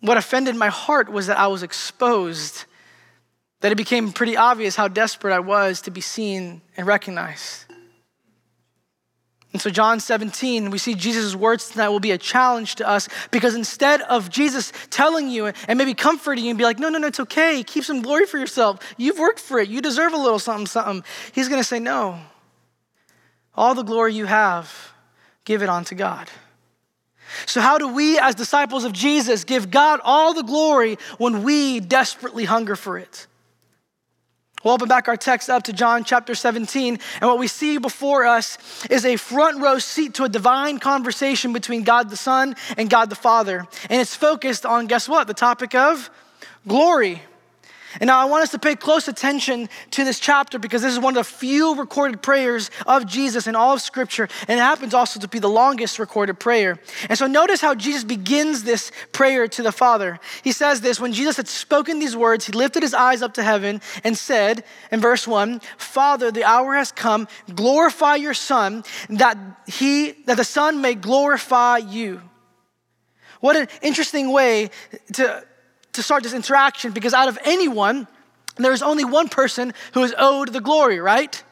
What 0.00 0.16
offended 0.16 0.56
my 0.56 0.68
heart 0.68 1.10
was 1.10 1.26
that 1.26 1.38
I 1.38 1.46
was 1.48 1.62
exposed, 1.62 2.64
that 3.60 3.72
it 3.72 3.76
became 3.76 4.12
pretty 4.12 4.36
obvious 4.36 4.76
how 4.76 4.88
desperate 4.88 5.34
I 5.34 5.40
was 5.40 5.82
to 5.82 5.90
be 5.90 6.00
seen 6.00 6.62
and 6.76 6.86
recognized. 6.86 7.66
And 9.52 9.60
so, 9.60 9.68
John 9.68 9.98
17, 9.98 10.70
we 10.70 10.78
see 10.78 10.94
Jesus' 10.94 11.34
words 11.34 11.70
tonight 11.70 11.88
will 11.88 11.98
be 11.98 12.12
a 12.12 12.18
challenge 12.18 12.76
to 12.76 12.88
us 12.88 13.08
because 13.32 13.56
instead 13.56 14.00
of 14.02 14.30
Jesus 14.30 14.72
telling 14.90 15.28
you 15.28 15.46
and 15.66 15.76
maybe 15.76 15.92
comforting 15.92 16.44
you 16.44 16.50
and 16.50 16.58
be 16.58 16.62
like, 16.62 16.78
no, 16.78 16.88
no, 16.88 16.98
no, 16.98 17.08
it's 17.08 17.18
okay, 17.18 17.64
keep 17.64 17.82
some 17.82 18.00
glory 18.00 18.26
for 18.26 18.38
yourself. 18.38 18.78
You've 18.96 19.18
worked 19.18 19.40
for 19.40 19.58
it, 19.58 19.68
you 19.68 19.80
deserve 19.80 20.12
a 20.12 20.16
little 20.16 20.38
something, 20.38 20.66
something. 20.66 21.04
He's 21.32 21.48
gonna 21.48 21.64
say, 21.64 21.80
no. 21.80 22.20
All 23.56 23.74
the 23.74 23.82
glory 23.82 24.14
you 24.14 24.26
have, 24.26 24.92
give 25.44 25.62
it 25.62 25.68
unto 25.68 25.96
God. 25.96 26.30
So, 27.46 27.60
how 27.60 27.78
do 27.78 27.88
we, 27.88 28.18
as 28.18 28.34
disciples 28.34 28.84
of 28.84 28.92
Jesus, 28.92 29.44
give 29.44 29.70
God 29.70 30.00
all 30.02 30.34
the 30.34 30.42
glory 30.42 30.98
when 31.18 31.42
we 31.42 31.80
desperately 31.80 32.44
hunger 32.44 32.76
for 32.76 32.98
it? 32.98 33.26
We'll 34.62 34.74
open 34.74 34.88
back 34.88 35.08
our 35.08 35.16
text 35.16 35.48
up 35.48 35.62
to 35.64 35.72
John 35.72 36.04
chapter 36.04 36.34
17, 36.34 36.98
and 37.20 37.30
what 37.30 37.38
we 37.38 37.46
see 37.46 37.78
before 37.78 38.26
us 38.26 38.58
is 38.90 39.06
a 39.06 39.16
front 39.16 39.62
row 39.62 39.78
seat 39.78 40.14
to 40.14 40.24
a 40.24 40.28
divine 40.28 40.78
conversation 40.78 41.54
between 41.54 41.82
God 41.82 42.10
the 42.10 42.16
Son 42.16 42.54
and 42.76 42.90
God 42.90 43.08
the 43.08 43.16
Father. 43.16 43.66
And 43.88 44.00
it's 44.02 44.14
focused 44.14 44.66
on, 44.66 44.86
guess 44.86 45.08
what? 45.08 45.26
The 45.26 45.34
topic 45.34 45.74
of 45.74 46.10
glory. 46.68 47.22
And 47.98 48.06
now 48.06 48.20
I 48.20 48.26
want 48.26 48.44
us 48.44 48.50
to 48.50 48.58
pay 48.58 48.76
close 48.76 49.08
attention 49.08 49.68
to 49.92 50.04
this 50.04 50.20
chapter 50.20 50.58
because 50.58 50.82
this 50.82 50.92
is 50.92 51.00
one 51.00 51.16
of 51.16 51.26
the 51.26 51.32
few 51.32 51.74
recorded 51.74 52.22
prayers 52.22 52.70
of 52.86 53.06
Jesus 53.06 53.46
in 53.46 53.56
all 53.56 53.74
of 53.74 53.80
Scripture, 53.80 54.28
and 54.46 54.60
it 54.60 54.62
happens 54.62 54.94
also 54.94 55.18
to 55.18 55.26
be 55.28 55.38
the 55.38 55.48
longest 55.48 55.98
recorded 55.98 56.38
prayer. 56.38 56.78
And 57.08 57.18
so 57.18 57.26
notice 57.26 57.60
how 57.60 57.74
Jesus 57.74 58.04
begins 58.04 58.62
this 58.62 58.92
prayer 59.12 59.48
to 59.48 59.62
the 59.62 59.72
Father. 59.72 60.20
He 60.44 60.52
says 60.52 60.80
this 60.80 61.00
when 61.00 61.12
Jesus 61.12 61.36
had 61.36 61.48
spoken 61.48 61.98
these 61.98 62.16
words, 62.16 62.46
he 62.46 62.52
lifted 62.52 62.82
his 62.82 62.94
eyes 62.94 63.22
up 63.22 63.34
to 63.34 63.42
heaven 63.42 63.80
and 64.04 64.16
said, 64.16 64.64
in 64.92 65.00
verse 65.00 65.26
1, 65.26 65.60
Father, 65.76 66.30
the 66.30 66.44
hour 66.44 66.74
has 66.74 66.92
come, 66.92 67.26
glorify 67.54 68.16
your 68.16 68.34
Son, 68.34 68.84
that 69.08 69.36
he 69.66 70.12
that 70.26 70.36
the 70.36 70.44
Son 70.44 70.80
may 70.80 70.94
glorify 70.94 71.78
you. 71.78 72.20
What 73.40 73.56
an 73.56 73.68
interesting 73.82 74.30
way 74.30 74.70
to 75.14 75.44
to 76.00 76.04
start 76.04 76.22
this 76.22 76.32
interaction 76.32 76.92
because 76.92 77.14
out 77.14 77.28
of 77.28 77.38
anyone, 77.44 78.08
there's 78.56 78.82
only 78.82 79.04
one 79.04 79.28
person 79.28 79.72
who 79.92 80.02
is 80.02 80.14
owed 80.16 80.52
the 80.52 80.60
glory, 80.60 80.98
right? 80.98 81.42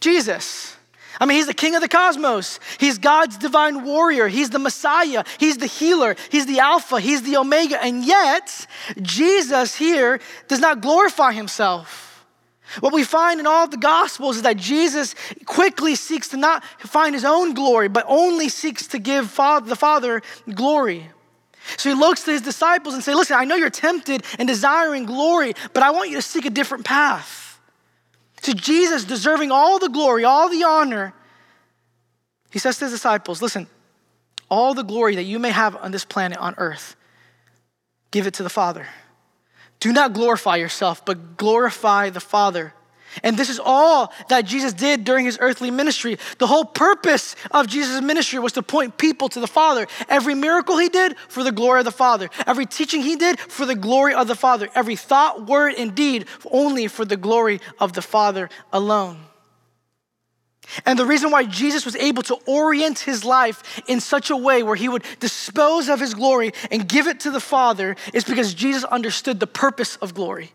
Jesus. 0.00 0.76
I 1.20 1.26
mean, 1.26 1.36
he's 1.36 1.46
the 1.46 1.54
king 1.54 1.74
of 1.74 1.80
the 1.80 1.88
cosmos. 1.88 2.60
He's 2.78 2.98
God's 2.98 3.38
divine 3.38 3.84
warrior. 3.84 4.28
He's 4.28 4.50
the 4.50 4.58
Messiah. 4.58 5.24
He's 5.38 5.58
the 5.58 5.66
healer. 5.66 6.14
He's 6.30 6.46
the 6.46 6.60
Alpha. 6.60 7.00
He's 7.00 7.22
the 7.22 7.36
Omega. 7.36 7.82
And 7.82 8.04
yet, 8.04 8.66
Jesus 9.02 9.74
here 9.74 10.20
does 10.46 10.60
not 10.60 10.80
glorify 10.80 11.32
himself. 11.32 12.24
What 12.80 12.92
we 12.92 13.02
find 13.02 13.40
in 13.40 13.46
all 13.46 13.66
the 13.66 13.78
Gospels 13.78 14.36
is 14.36 14.42
that 14.42 14.58
Jesus 14.58 15.14
quickly 15.46 15.94
seeks 15.94 16.28
to 16.28 16.36
not 16.36 16.62
find 16.78 17.14
his 17.14 17.24
own 17.24 17.54
glory, 17.54 17.88
but 17.88 18.04
only 18.06 18.48
seeks 18.48 18.86
to 18.88 18.98
give 18.98 19.34
the 19.34 19.76
Father 19.76 20.22
glory. 20.54 21.10
So 21.76 21.90
he 21.90 21.94
looks 21.94 22.22
to 22.24 22.32
his 22.32 22.42
disciples 22.42 22.94
and 22.94 23.04
say, 23.04 23.14
"Listen, 23.14 23.36
I 23.36 23.44
know 23.44 23.54
you're 23.54 23.70
tempted 23.70 24.24
and 24.38 24.48
desiring 24.48 25.04
glory, 25.04 25.54
but 25.74 25.82
I 25.82 25.90
want 25.90 26.10
you 26.10 26.16
to 26.16 26.22
seek 26.22 26.44
a 26.44 26.50
different 26.50 26.84
path." 26.84 27.60
To 28.42 28.54
Jesus, 28.54 29.04
deserving 29.04 29.50
all 29.50 29.78
the 29.78 29.88
glory, 29.88 30.24
all 30.24 30.48
the 30.48 30.64
honor, 30.64 31.12
he 32.50 32.58
says 32.58 32.78
to 32.78 32.86
his 32.86 32.92
disciples, 32.92 33.42
"Listen, 33.42 33.68
all 34.48 34.74
the 34.74 34.84
glory 34.84 35.16
that 35.16 35.24
you 35.24 35.38
may 35.38 35.50
have 35.50 35.76
on 35.76 35.90
this 35.90 36.04
planet 36.04 36.38
on 36.38 36.54
earth, 36.56 36.96
give 38.10 38.26
it 38.26 38.34
to 38.34 38.42
the 38.42 38.48
Father. 38.48 38.88
Do 39.80 39.92
not 39.92 40.12
glorify 40.12 40.56
yourself, 40.56 41.04
but 41.04 41.36
glorify 41.36 42.10
the 42.10 42.20
Father." 42.20 42.74
And 43.22 43.36
this 43.36 43.50
is 43.50 43.60
all 43.62 44.12
that 44.28 44.42
Jesus 44.42 44.72
did 44.72 45.04
during 45.04 45.24
his 45.24 45.38
earthly 45.40 45.70
ministry. 45.70 46.18
The 46.38 46.46
whole 46.46 46.64
purpose 46.64 47.36
of 47.50 47.66
Jesus' 47.66 48.00
ministry 48.00 48.38
was 48.38 48.52
to 48.52 48.62
point 48.62 48.98
people 48.98 49.28
to 49.30 49.40
the 49.40 49.46
Father. 49.46 49.86
Every 50.08 50.34
miracle 50.34 50.78
he 50.78 50.88
did 50.88 51.16
for 51.28 51.42
the 51.42 51.52
glory 51.52 51.80
of 51.80 51.84
the 51.84 51.92
Father. 51.92 52.30
Every 52.46 52.66
teaching 52.66 53.02
he 53.02 53.16
did 53.16 53.38
for 53.38 53.66
the 53.66 53.74
glory 53.74 54.14
of 54.14 54.28
the 54.28 54.34
Father. 54.34 54.68
Every 54.74 54.96
thought, 54.96 55.46
word, 55.46 55.74
and 55.76 55.94
deed 55.94 56.26
only 56.50 56.88
for 56.88 57.04
the 57.04 57.16
glory 57.16 57.60
of 57.78 57.92
the 57.92 58.02
Father 58.02 58.48
alone. 58.72 59.18
And 60.84 60.98
the 60.98 61.06
reason 61.06 61.30
why 61.30 61.44
Jesus 61.44 61.84
was 61.84 61.96
able 61.96 62.22
to 62.24 62.36
orient 62.46 62.98
his 62.98 63.24
life 63.24 63.80
in 63.88 64.00
such 64.00 64.30
a 64.30 64.36
way 64.36 64.62
where 64.62 64.76
he 64.76 64.88
would 64.88 65.04
dispose 65.18 65.88
of 65.88 66.00
his 66.00 66.14
glory 66.14 66.52
and 66.70 66.88
give 66.88 67.06
it 67.06 67.20
to 67.20 67.30
the 67.30 67.40
Father 67.40 67.96
is 68.12 68.24
because 68.24 68.54
Jesus 68.54 68.84
understood 68.84 69.40
the 69.40 69.46
purpose 69.46 69.96
of 69.96 70.14
glory. 70.14 70.52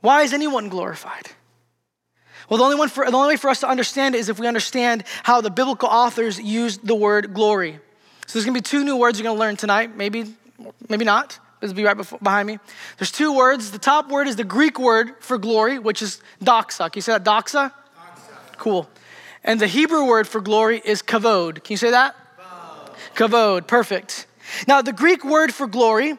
Why 0.00 0.22
is 0.22 0.32
anyone 0.32 0.68
glorified? 0.68 1.30
Well, 2.48 2.58
the 2.58 2.64
only, 2.64 2.76
one 2.76 2.88
for, 2.88 3.04
the 3.04 3.16
only 3.16 3.34
way 3.34 3.36
for 3.36 3.50
us 3.50 3.60
to 3.60 3.68
understand 3.68 4.14
it 4.14 4.18
is 4.18 4.28
if 4.28 4.38
we 4.38 4.46
understand 4.46 5.04
how 5.22 5.40
the 5.40 5.50
biblical 5.50 5.88
authors 5.88 6.40
used 6.40 6.86
the 6.86 6.94
word 6.94 7.34
glory. 7.34 7.78
So 8.26 8.38
there's 8.38 8.44
gonna 8.44 8.54
be 8.54 8.62
two 8.62 8.84
new 8.84 8.96
words 8.96 9.18
you're 9.18 9.24
gonna 9.24 9.38
learn 9.38 9.56
tonight, 9.56 9.96
maybe, 9.96 10.34
maybe 10.88 11.04
not. 11.04 11.38
This 11.60 11.70
will 11.70 11.76
be 11.76 11.84
right 11.84 11.96
before, 11.96 12.18
behind 12.20 12.46
me. 12.46 12.58
There's 12.98 13.10
two 13.10 13.34
words. 13.34 13.70
The 13.70 13.78
top 13.78 14.08
word 14.10 14.28
is 14.28 14.36
the 14.36 14.44
Greek 14.44 14.78
word 14.78 15.14
for 15.18 15.38
glory, 15.38 15.78
which 15.78 16.02
is 16.02 16.22
doxa. 16.42 16.90
Can 16.90 16.98
you 16.98 17.02
say 17.02 17.12
that? 17.12 17.24
Doxa? 17.24 17.72
doxa. 17.72 18.56
Cool. 18.56 18.88
And 19.42 19.60
the 19.60 19.66
Hebrew 19.66 20.06
word 20.06 20.28
for 20.28 20.40
glory 20.40 20.80
is 20.84 21.02
kavod. 21.02 21.64
Can 21.64 21.72
you 21.72 21.76
say 21.76 21.90
that? 21.90 22.14
Kavod. 23.14 23.30
Kavod. 23.30 23.66
Perfect. 23.66 24.26
Now, 24.66 24.82
the 24.82 24.92
Greek 24.92 25.24
word 25.24 25.52
for 25.52 25.66
glory 25.66 26.16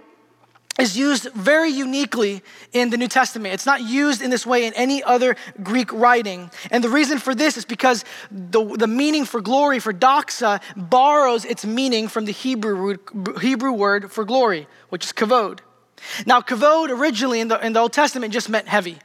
is 0.77 0.97
used 0.97 1.31
very 1.33 1.69
uniquely 1.69 2.41
in 2.71 2.89
the 2.89 2.97
New 2.97 3.07
Testament. 3.07 3.53
It's 3.53 3.65
not 3.65 3.81
used 3.81 4.21
in 4.21 4.29
this 4.29 4.45
way 4.45 4.65
in 4.65 4.73
any 4.73 5.03
other 5.03 5.35
Greek 5.61 5.91
writing. 5.91 6.51
And 6.71 6.83
the 6.83 6.89
reason 6.89 7.17
for 7.19 7.35
this 7.35 7.57
is 7.57 7.65
because 7.65 8.05
the, 8.31 8.63
the 8.77 8.87
meaning 8.87 9.25
for 9.25 9.41
glory, 9.41 9.79
for 9.79 9.93
doxa, 9.93 10.61
borrows 10.75 11.43
its 11.43 11.65
meaning 11.65 12.07
from 12.07 12.25
the 12.25 12.31
Hebrew, 12.31 12.97
Hebrew 13.41 13.73
word 13.73 14.11
for 14.11 14.23
glory, 14.23 14.67
which 14.89 15.05
is 15.05 15.11
kavod. 15.11 15.59
Now, 16.25 16.39
kavod 16.41 16.89
originally 16.89 17.41
in 17.41 17.49
the, 17.49 17.63
in 17.65 17.73
the 17.73 17.79
Old 17.81 17.93
Testament 17.93 18.31
just 18.31 18.49
meant 18.49 18.67
heavy. 18.67 18.99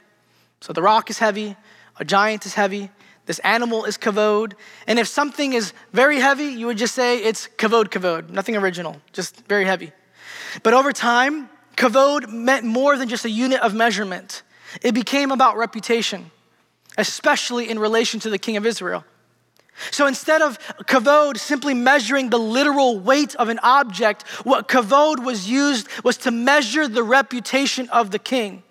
So 0.61 0.71
the 0.71 0.81
rock 0.81 1.09
is 1.09 1.19
heavy, 1.19 1.57
a 1.99 2.05
giant 2.05 2.45
is 2.45 2.53
heavy, 2.53 2.89
this 3.25 3.39
animal 3.39 3.83
is 3.85 3.97
kavod. 3.97 4.53
And 4.87 4.97
if 4.97 5.07
something 5.07 5.53
is 5.53 5.73
very 5.91 6.19
heavy, 6.19 6.45
you 6.45 6.67
would 6.67 6.77
just 6.77 6.95
say 6.95 7.17
it's 7.17 7.47
kavod 7.57 7.89
kavod, 7.89 8.29
nothing 8.29 8.55
original, 8.55 9.01
just 9.11 9.45
very 9.47 9.65
heavy. 9.65 9.91
But 10.63 10.73
over 10.73 10.93
time, 10.93 11.49
kavod 11.75 12.29
meant 12.31 12.65
more 12.65 12.97
than 12.97 13.09
just 13.09 13.25
a 13.25 13.29
unit 13.29 13.61
of 13.61 13.73
measurement. 13.73 14.43
It 14.81 14.93
became 14.93 15.31
about 15.31 15.57
reputation, 15.57 16.31
especially 16.97 17.69
in 17.69 17.79
relation 17.79 18.19
to 18.21 18.29
the 18.29 18.37
king 18.37 18.57
of 18.57 18.65
Israel. 18.65 19.05
So 19.91 20.07
instead 20.07 20.41
of 20.41 20.57
kavod 20.85 21.37
simply 21.37 21.73
measuring 21.73 22.29
the 22.29 22.39
literal 22.39 22.99
weight 22.99 23.35
of 23.35 23.49
an 23.49 23.59
object, 23.61 24.23
what 24.45 24.67
kavod 24.67 25.23
was 25.23 25.49
used 25.49 25.87
was 26.03 26.17
to 26.17 26.31
measure 26.31 26.87
the 26.87 27.03
reputation 27.03 27.89
of 27.89 28.11
the 28.11 28.19
king. 28.19 28.63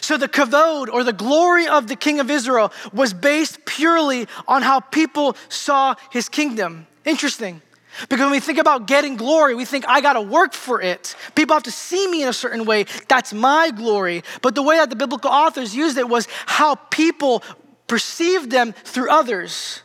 So 0.00 0.16
the 0.16 0.28
kavod 0.28 0.88
or 0.88 1.02
the 1.02 1.12
glory 1.12 1.66
of 1.66 1.88
the 1.88 1.96
king 1.96 2.20
of 2.20 2.30
Israel 2.30 2.72
was 2.92 3.12
based 3.12 3.64
purely 3.64 4.28
on 4.46 4.62
how 4.62 4.78
people 4.78 5.36
saw 5.48 5.96
his 6.10 6.28
kingdom. 6.28 6.86
Interesting. 7.04 7.62
Because 8.08 8.24
when 8.24 8.30
we 8.30 8.40
think 8.40 8.58
about 8.58 8.86
getting 8.86 9.16
glory, 9.16 9.54
we 9.54 9.64
think, 9.64 9.86
I 9.88 10.00
gotta 10.00 10.20
work 10.20 10.52
for 10.52 10.80
it. 10.80 11.14
People 11.34 11.54
have 11.54 11.62
to 11.64 11.70
see 11.70 12.06
me 12.08 12.22
in 12.22 12.28
a 12.28 12.32
certain 12.32 12.64
way. 12.64 12.86
That's 13.08 13.32
my 13.32 13.70
glory. 13.70 14.22
But 14.42 14.54
the 14.54 14.62
way 14.62 14.76
that 14.76 14.90
the 14.90 14.96
biblical 14.96 15.30
authors 15.30 15.74
used 15.74 15.96
it 15.96 16.08
was 16.08 16.28
how 16.46 16.74
people 16.74 17.42
perceived 17.86 18.50
them 18.50 18.72
through 18.72 19.10
others. 19.10 19.82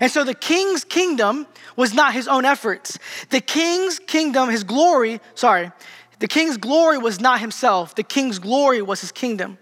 And 0.00 0.10
so 0.10 0.24
the 0.24 0.34
king's 0.34 0.84
kingdom 0.84 1.46
was 1.76 1.92
not 1.92 2.14
his 2.14 2.28
own 2.28 2.44
efforts. 2.44 2.98
The 3.30 3.40
king's 3.40 3.98
kingdom, 3.98 4.48
his 4.48 4.64
glory, 4.64 5.20
sorry, 5.34 5.70
the 6.18 6.28
king's 6.28 6.56
glory 6.56 6.98
was 6.98 7.20
not 7.20 7.40
himself. 7.40 7.94
The 7.96 8.04
king's 8.04 8.38
glory 8.38 8.80
was 8.80 9.00
his 9.00 9.10
kingdom. 9.10 9.58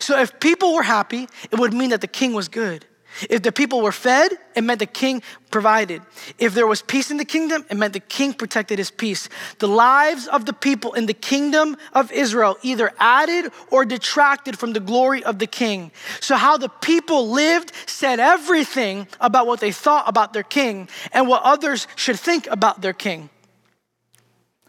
So 0.00 0.18
if 0.18 0.40
people 0.40 0.74
were 0.74 0.82
happy, 0.82 1.28
it 1.50 1.58
would 1.58 1.74
mean 1.74 1.90
that 1.90 2.00
the 2.00 2.08
king 2.08 2.32
was 2.32 2.48
good. 2.48 2.86
If 3.30 3.42
the 3.42 3.52
people 3.52 3.80
were 3.80 3.92
fed, 3.92 4.32
it 4.54 4.62
meant 4.62 4.80
the 4.80 4.86
king 4.86 5.22
provided. 5.50 6.02
If 6.38 6.54
there 6.54 6.66
was 6.66 6.82
peace 6.82 7.10
in 7.10 7.16
the 7.16 7.24
kingdom, 7.24 7.64
it 7.70 7.76
meant 7.76 7.92
the 7.92 8.00
king 8.00 8.34
protected 8.34 8.78
his 8.78 8.90
peace. 8.90 9.28
The 9.58 9.68
lives 9.68 10.26
of 10.26 10.46
the 10.46 10.52
people 10.52 10.94
in 10.94 11.06
the 11.06 11.14
kingdom 11.14 11.76
of 11.92 12.10
Israel 12.12 12.56
either 12.62 12.92
added 12.98 13.52
or 13.70 13.84
detracted 13.84 14.58
from 14.58 14.72
the 14.72 14.80
glory 14.80 15.22
of 15.22 15.38
the 15.38 15.46
king. 15.46 15.92
So, 16.20 16.36
how 16.36 16.56
the 16.56 16.68
people 16.68 17.30
lived 17.30 17.72
said 17.86 18.20
everything 18.20 19.06
about 19.20 19.46
what 19.46 19.60
they 19.60 19.72
thought 19.72 20.08
about 20.08 20.32
their 20.32 20.42
king 20.42 20.88
and 21.12 21.28
what 21.28 21.42
others 21.42 21.86
should 21.96 22.18
think 22.18 22.48
about 22.48 22.80
their 22.80 22.92
king. 22.92 23.30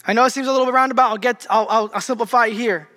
I 0.08 0.14
know 0.14 0.24
it 0.26 0.32
seems 0.32 0.48
a 0.48 0.52
little 0.52 0.68
bit 0.68 0.76
roundabout. 0.76 1.10
I'll 1.10 1.18
get. 1.18 1.48
I'll, 1.50 1.68
I'll, 1.70 1.92
I'll 1.96 2.02
simplify 2.02 2.50
here. 2.50 2.88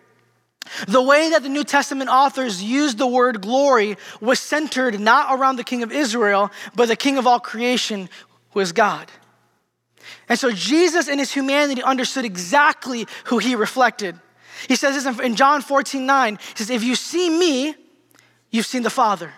The 0.86 1.02
way 1.02 1.30
that 1.30 1.42
the 1.42 1.48
New 1.48 1.64
Testament 1.64 2.10
authors 2.10 2.62
used 2.62 2.98
the 2.98 3.06
word 3.06 3.40
glory 3.40 3.96
was 4.20 4.40
centered 4.40 5.00
not 5.00 5.38
around 5.38 5.56
the 5.56 5.64
king 5.64 5.82
of 5.82 5.92
Israel, 5.92 6.50
but 6.74 6.88
the 6.88 6.96
king 6.96 7.18
of 7.18 7.26
all 7.26 7.40
creation, 7.40 8.08
who 8.50 8.60
is 8.60 8.72
God. 8.72 9.10
And 10.28 10.38
so 10.38 10.50
Jesus 10.50 11.08
in 11.08 11.18
his 11.18 11.32
humanity 11.32 11.82
understood 11.82 12.24
exactly 12.24 13.06
who 13.24 13.38
he 13.38 13.54
reflected. 13.54 14.18
He 14.66 14.76
says 14.76 15.02
this 15.02 15.20
in 15.20 15.36
John 15.36 15.62
14, 15.62 16.04
9. 16.04 16.34
He 16.36 16.56
says, 16.56 16.70
If 16.70 16.82
you 16.82 16.94
see 16.94 17.30
me, 17.30 17.74
you've 18.50 18.66
seen 18.66 18.82
the 18.82 18.90
Father. 18.90 19.32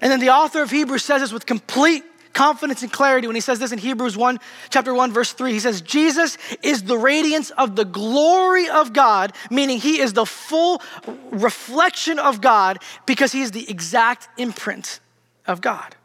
And 0.00 0.10
then 0.10 0.20
the 0.20 0.30
author 0.30 0.62
of 0.62 0.70
Hebrews 0.70 1.04
says 1.04 1.20
this 1.20 1.32
with 1.32 1.46
complete 1.46 2.04
confidence 2.32 2.82
and 2.82 2.92
clarity 2.92 3.26
when 3.26 3.36
he 3.36 3.40
says 3.40 3.58
this 3.58 3.72
in 3.72 3.78
Hebrews 3.78 4.16
1, 4.16 4.38
chapter 4.70 4.94
1, 4.94 5.12
verse 5.12 5.32
3. 5.32 5.52
He 5.52 5.60
says, 5.60 5.80
Jesus 5.80 6.38
is 6.62 6.84
the 6.84 6.98
radiance 6.98 7.50
of 7.50 7.76
the 7.76 7.84
glory 7.84 8.68
of 8.68 8.92
God, 8.92 9.32
meaning 9.50 9.78
he 9.78 10.00
is 10.00 10.12
the 10.12 10.26
full 10.26 10.82
reflection 11.30 12.18
of 12.18 12.40
God 12.40 12.78
because 13.06 13.32
he 13.32 13.42
is 13.42 13.50
the 13.50 13.68
exact 13.68 14.28
imprint 14.38 15.00
of 15.46 15.60
God. 15.60 15.96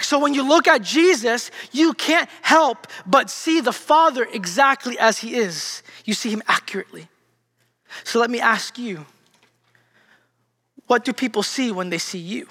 So 0.00 0.18
when 0.18 0.34
you 0.34 0.46
look 0.46 0.66
at 0.66 0.82
Jesus, 0.82 1.50
you 1.72 1.92
can't 1.92 2.28
help 2.42 2.86
but 3.06 3.30
see 3.30 3.60
the 3.60 3.72
Father 3.72 4.26
exactly 4.32 4.98
as 4.98 5.18
he 5.18 5.36
is. 5.36 5.82
You 6.04 6.14
see 6.14 6.30
him 6.30 6.42
accurately. 6.48 7.08
So 8.04 8.18
let 8.18 8.30
me 8.30 8.40
ask 8.40 8.78
you 8.78 9.06
what 10.86 11.04
do 11.04 11.12
people 11.12 11.42
see 11.42 11.70
when 11.70 11.90
they 11.90 11.98
see 11.98 12.18
you? 12.18 12.48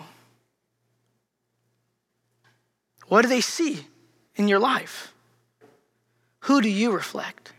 What 3.07 3.21
do 3.21 3.27
they 3.27 3.41
see 3.41 3.85
in 4.35 4.47
your 4.47 4.59
life? 4.59 5.13
Who 6.41 6.61
do 6.61 6.69
you 6.69 6.91
reflect? 6.91 7.53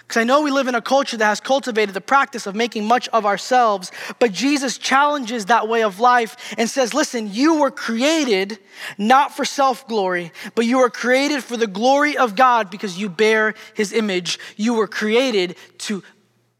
Because 0.00 0.20
I 0.20 0.24
know 0.24 0.42
we 0.42 0.50
live 0.50 0.68
in 0.68 0.74
a 0.74 0.82
culture 0.82 1.16
that 1.16 1.24
has 1.24 1.40
cultivated 1.40 1.94
the 1.94 2.00
practice 2.00 2.46
of 2.46 2.54
making 2.54 2.84
much 2.84 3.08
of 3.08 3.24
ourselves, 3.24 3.90
but 4.18 4.32
Jesus 4.32 4.76
challenges 4.76 5.46
that 5.46 5.66
way 5.66 5.82
of 5.82 5.98
life 5.98 6.54
and 6.58 6.68
says, 6.68 6.92
Listen, 6.92 7.32
you 7.32 7.60
were 7.60 7.70
created 7.70 8.58
not 8.98 9.34
for 9.34 9.46
self 9.46 9.88
glory, 9.88 10.30
but 10.54 10.66
you 10.66 10.78
were 10.78 10.90
created 10.90 11.42
for 11.42 11.56
the 11.56 11.66
glory 11.66 12.18
of 12.18 12.36
God 12.36 12.70
because 12.70 12.98
you 12.98 13.08
bear 13.08 13.54
his 13.72 13.94
image. 13.94 14.38
You 14.56 14.74
were 14.74 14.88
created 14.88 15.56
to 15.78 16.02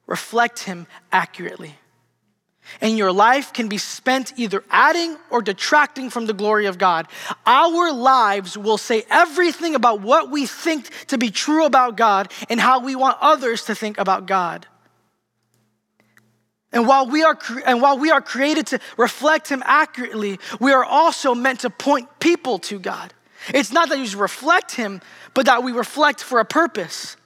reflect 0.06 0.60
him 0.60 0.86
accurately 1.12 1.74
and 2.80 2.96
your 2.96 3.12
life 3.12 3.52
can 3.52 3.68
be 3.68 3.78
spent 3.78 4.32
either 4.36 4.64
adding 4.70 5.16
or 5.30 5.42
detracting 5.42 6.10
from 6.10 6.26
the 6.26 6.32
glory 6.32 6.66
of 6.66 6.78
God. 6.78 7.06
Our 7.46 7.92
lives 7.92 8.56
will 8.56 8.78
say 8.78 9.04
everything 9.10 9.74
about 9.74 10.00
what 10.00 10.30
we 10.30 10.46
think 10.46 10.90
to 11.08 11.18
be 11.18 11.30
true 11.30 11.64
about 11.64 11.96
God 11.96 12.32
and 12.48 12.60
how 12.60 12.80
we 12.80 12.96
want 12.96 13.18
others 13.20 13.64
to 13.64 13.74
think 13.74 13.98
about 13.98 14.26
God. 14.26 14.66
And 16.72 16.88
while 16.88 17.06
we 17.06 17.22
are 17.22 17.38
and 17.64 17.80
while 17.80 17.98
we 17.98 18.10
are 18.10 18.20
created 18.20 18.66
to 18.68 18.80
reflect 18.96 19.48
him 19.48 19.62
accurately, 19.64 20.40
we 20.58 20.72
are 20.72 20.84
also 20.84 21.32
meant 21.32 21.60
to 21.60 21.70
point 21.70 22.08
people 22.18 22.58
to 22.60 22.80
God. 22.80 23.14
It's 23.48 23.70
not 23.70 23.88
that 23.90 23.98
you 23.98 24.18
reflect 24.18 24.72
him, 24.74 25.00
but 25.34 25.46
that 25.46 25.62
we 25.62 25.70
reflect 25.70 26.20
for 26.22 26.40
a 26.40 26.44
purpose. 26.44 27.16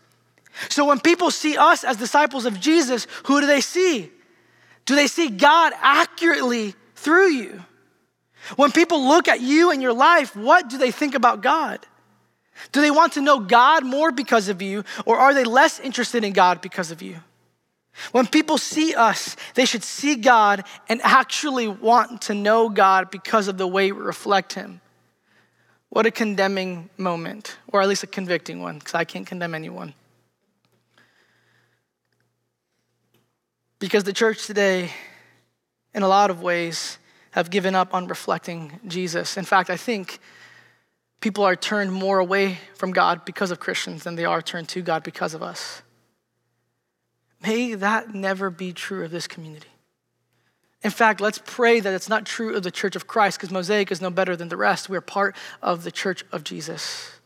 So 0.68 0.84
when 0.84 1.00
people 1.00 1.30
see 1.30 1.56
us 1.56 1.82
as 1.82 1.96
disciples 1.96 2.44
of 2.44 2.60
Jesus, 2.60 3.06
who 3.24 3.40
do 3.40 3.46
they 3.46 3.60
see? 3.60 4.10
Do 4.88 4.94
they 4.94 5.06
see 5.06 5.28
God 5.28 5.74
accurately 5.82 6.74
through 6.94 7.28
you? 7.32 7.62
When 8.56 8.72
people 8.72 9.06
look 9.06 9.28
at 9.28 9.42
you 9.42 9.70
and 9.70 9.82
your 9.82 9.92
life, 9.92 10.34
what 10.34 10.70
do 10.70 10.78
they 10.78 10.90
think 10.90 11.14
about 11.14 11.42
God? 11.42 11.80
Do 12.72 12.80
they 12.80 12.90
want 12.90 13.12
to 13.12 13.20
know 13.20 13.38
God 13.38 13.84
more 13.84 14.10
because 14.10 14.48
of 14.48 14.62
you, 14.62 14.84
or 15.04 15.18
are 15.18 15.34
they 15.34 15.44
less 15.44 15.78
interested 15.78 16.24
in 16.24 16.32
God 16.32 16.62
because 16.62 16.90
of 16.90 17.02
you? 17.02 17.16
When 18.12 18.26
people 18.26 18.56
see 18.56 18.94
us, 18.94 19.36
they 19.56 19.66
should 19.66 19.84
see 19.84 20.14
God 20.14 20.64
and 20.88 21.02
actually 21.04 21.68
want 21.68 22.22
to 22.22 22.32
know 22.32 22.70
God 22.70 23.10
because 23.10 23.46
of 23.46 23.58
the 23.58 23.66
way 23.66 23.92
we 23.92 24.00
reflect 24.00 24.54
Him. 24.54 24.80
What 25.90 26.06
a 26.06 26.10
condemning 26.10 26.88
moment, 26.96 27.58
or 27.74 27.82
at 27.82 27.88
least 27.88 28.04
a 28.04 28.06
convicting 28.06 28.62
one, 28.62 28.78
because 28.78 28.94
I 28.94 29.04
can't 29.04 29.26
condemn 29.26 29.54
anyone. 29.54 29.92
Because 33.78 34.04
the 34.04 34.12
church 34.12 34.46
today, 34.46 34.90
in 35.94 36.02
a 36.02 36.08
lot 36.08 36.30
of 36.30 36.42
ways, 36.42 36.98
have 37.30 37.50
given 37.50 37.74
up 37.74 37.94
on 37.94 38.08
reflecting 38.08 38.80
Jesus. 38.86 39.36
In 39.36 39.44
fact, 39.44 39.70
I 39.70 39.76
think 39.76 40.18
people 41.20 41.44
are 41.44 41.54
turned 41.54 41.92
more 41.92 42.18
away 42.18 42.58
from 42.74 42.92
God 42.92 43.24
because 43.24 43.50
of 43.50 43.60
Christians 43.60 44.02
than 44.02 44.16
they 44.16 44.24
are 44.24 44.42
turned 44.42 44.68
to 44.70 44.82
God 44.82 45.04
because 45.04 45.34
of 45.34 45.42
us. 45.42 45.82
May 47.40 47.74
that 47.74 48.14
never 48.14 48.50
be 48.50 48.72
true 48.72 49.04
of 49.04 49.12
this 49.12 49.28
community. 49.28 49.68
In 50.82 50.90
fact, 50.90 51.20
let's 51.20 51.40
pray 51.44 51.80
that 51.80 51.94
it's 51.94 52.08
not 52.08 52.24
true 52.24 52.56
of 52.56 52.62
the 52.62 52.70
church 52.70 52.96
of 52.96 53.06
Christ 53.06 53.38
because 53.38 53.52
Mosaic 53.52 53.92
is 53.92 54.00
no 54.00 54.10
better 54.10 54.34
than 54.36 54.48
the 54.48 54.56
rest. 54.56 54.88
We're 54.88 55.00
part 55.00 55.36
of 55.62 55.84
the 55.84 55.90
church 55.92 56.24
of 56.32 56.44
Jesus 56.44 57.17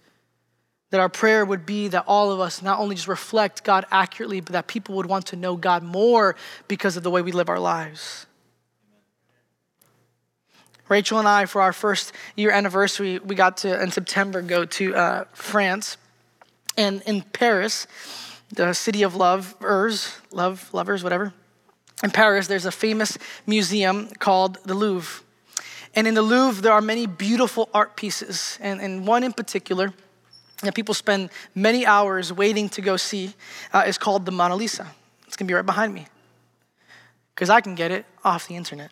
that 0.92 1.00
our 1.00 1.08
prayer 1.08 1.42
would 1.42 1.64
be 1.64 1.88
that 1.88 2.04
all 2.06 2.30
of 2.30 2.38
us 2.38 2.60
not 2.60 2.78
only 2.78 2.94
just 2.94 3.08
reflect 3.08 3.64
God 3.64 3.86
accurately, 3.90 4.40
but 4.40 4.52
that 4.52 4.66
people 4.66 4.94
would 4.96 5.06
want 5.06 5.24
to 5.28 5.36
know 5.36 5.56
God 5.56 5.82
more 5.82 6.36
because 6.68 6.98
of 6.98 7.02
the 7.02 7.10
way 7.10 7.22
we 7.22 7.32
live 7.32 7.48
our 7.48 7.58
lives. 7.58 8.26
Rachel 10.90 11.18
and 11.18 11.26
I, 11.26 11.46
for 11.46 11.62
our 11.62 11.72
first 11.72 12.12
year 12.36 12.50
anniversary, 12.50 13.18
we 13.20 13.34
got 13.34 13.56
to, 13.58 13.82
in 13.82 13.90
September, 13.90 14.42
go 14.42 14.66
to 14.66 14.94
uh, 14.94 15.24
France. 15.32 15.96
And 16.76 17.00
in 17.06 17.22
Paris, 17.22 17.86
the 18.50 18.74
city 18.74 19.02
of 19.02 19.16
lovers, 19.16 20.14
love, 20.30 20.68
lovers, 20.74 21.02
whatever. 21.02 21.32
In 22.04 22.10
Paris, 22.10 22.48
there's 22.48 22.66
a 22.66 22.70
famous 22.70 23.16
museum 23.46 24.08
called 24.18 24.58
the 24.66 24.74
Louvre. 24.74 25.24
And 25.94 26.06
in 26.06 26.12
the 26.12 26.20
Louvre, 26.20 26.60
there 26.60 26.74
are 26.74 26.82
many 26.82 27.06
beautiful 27.06 27.70
art 27.72 27.96
pieces. 27.96 28.58
And, 28.60 28.78
and 28.82 29.06
one 29.06 29.24
in 29.24 29.32
particular, 29.32 29.94
that 30.62 30.74
people 30.74 30.94
spend 30.94 31.30
many 31.54 31.84
hours 31.84 32.32
waiting 32.32 32.68
to 32.70 32.80
go 32.80 32.96
see 32.96 33.34
uh, 33.72 33.84
is 33.86 33.98
called 33.98 34.24
the 34.26 34.32
Mona 34.32 34.56
Lisa. 34.56 34.86
It's 35.26 35.36
gonna 35.36 35.48
be 35.48 35.54
right 35.54 35.66
behind 35.66 35.92
me 35.92 36.06
because 37.34 37.50
I 37.50 37.60
can 37.60 37.74
get 37.74 37.90
it 37.90 38.06
off 38.24 38.48
the 38.48 38.56
internet. 38.56 38.90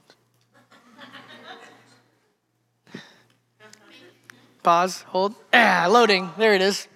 Pause, 4.63 5.03
hold. 5.09 5.35
Ah, 5.53 5.87
loading. 5.89 6.31
There 6.37 6.55
it 6.55 6.61
is. 6.61 6.87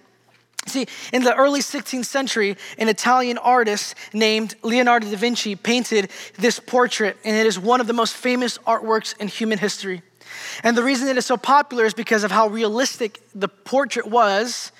See, 0.67 0.87
in 1.13 1.23
the 1.23 1.33
early 1.35 1.61
16th 1.61 2.05
century, 2.05 2.57
an 2.77 2.89
Italian 2.89 3.37
artist 3.37 3.95
named 4.13 4.55
Leonardo 4.63 5.09
da 5.09 5.15
Vinci 5.15 5.55
painted 5.55 6.09
this 6.37 6.59
portrait, 6.59 7.17
and 7.23 7.35
it 7.35 7.45
is 7.45 7.59
one 7.59 7.81
of 7.81 7.87
the 7.87 7.93
most 7.93 8.15
famous 8.15 8.57
artworks 8.59 9.17
in 9.19 9.27
human 9.27 9.59
history. 9.59 10.01
And 10.63 10.77
the 10.77 10.83
reason 10.83 11.07
it 11.07 11.17
is 11.17 11.25
so 11.25 11.37
popular 11.37 11.85
is 11.85 11.93
because 11.93 12.23
of 12.23 12.31
how 12.31 12.47
realistic 12.47 13.21
the 13.33 13.47
portrait 13.47 14.07
was 14.07 14.71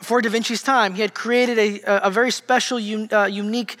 for 0.00 0.20
Da 0.20 0.30
Vinci's 0.30 0.62
time. 0.62 0.94
He 0.94 1.02
had 1.02 1.14
created 1.14 1.58
a, 1.58 2.06
a 2.06 2.10
very 2.10 2.30
special, 2.30 2.78
uh, 2.78 3.26
unique 3.26 3.76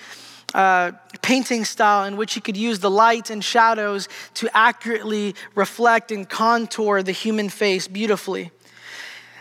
uh, 0.54 0.92
painting 1.22 1.64
style 1.64 2.04
in 2.04 2.16
which 2.16 2.34
he 2.34 2.40
could 2.40 2.56
use 2.56 2.80
the 2.80 2.90
light 2.90 3.30
and 3.30 3.44
shadows 3.44 4.08
to 4.34 4.48
accurately 4.56 5.34
reflect 5.54 6.10
and 6.10 6.28
contour 6.28 7.02
the 7.02 7.12
human 7.12 7.48
face 7.48 7.86
beautifully. 7.86 8.50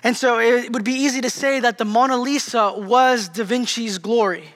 And 0.03 0.15
so 0.15 0.39
it 0.39 0.71
would 0.71 0.83
be 0.83 0.93
easy 0.93 1.21
to 1.21 1.29
say 1.29 1.59
that 1.59 1.77
the 1.77 1.85
Mona 1.85 2.17
Lisa 2.17 2.73
was 2.77 3.29
Da 3.29 3.43
Vinci's 3.43 3.97
glory. 3.97 4.49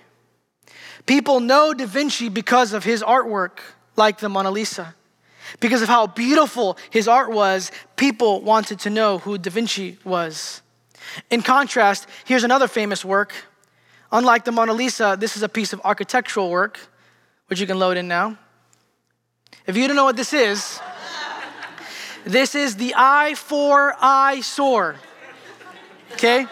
People 1.06 1.40
know 1.40 1.74
Da 1.74 1.86
Vinci 1.86 2.30
because 2.30 2.74
of 2.74 2.84
his 2.84 3.02
artwork, 3.02 3.60
like 3.96 4.20
the 4.20 4.30
Mona 4.30 4.52
Lisa. 4.52 4.96
Because 5.60 5.82
of 5.82 5.88
how 5.88 6.08
beautiful 6.08 6.78
his 6.90 7.08
art 7.08 7.32
was, 7.32 7.72
people 7.96 8.42
wanted 8.42 8.80
to 8.80 8.90
know 8.90 9.18
who 9.20 9.38
Da 9.38 9.50
Vinci 9.50 9.98
was. 10.04 10.62
In 11.30 11.42
contrast, 11.42 12.08
here's 12.26 12.44
another 12.44 12.68
famous 12.68 13.04
work. 13.04 13.34
Unlike 14.12 14.46
the 14.46 14.52
Mona 14.52 14.74
Lisa, 14.74 15.18
this 15.20 15.36
is 15.36 15.44
a 15.44 15.50
piece 15.50 15.74
of 15.74 15.82
architectural 15.84 16.50
work, 16.50 16.80
which 17.48 17.60
you 17.60 17.68
can 17.68 17.80
load 17.80 17.98
in 17.98 18.08
now. 18.08 18.38
If 19.68 19.78
you 19.78 19.88
don't 19.88 19.96
know 19.96 20.06
what 20.06 20.18
this 20.18 20.34
is, 20.34 20.80
this 22.26 22.56
is 22.56 22.76
the 22.76 22.94
I4 22.98 23.94
eyesore. 24.02 24.96
Okay? 26.14 26.46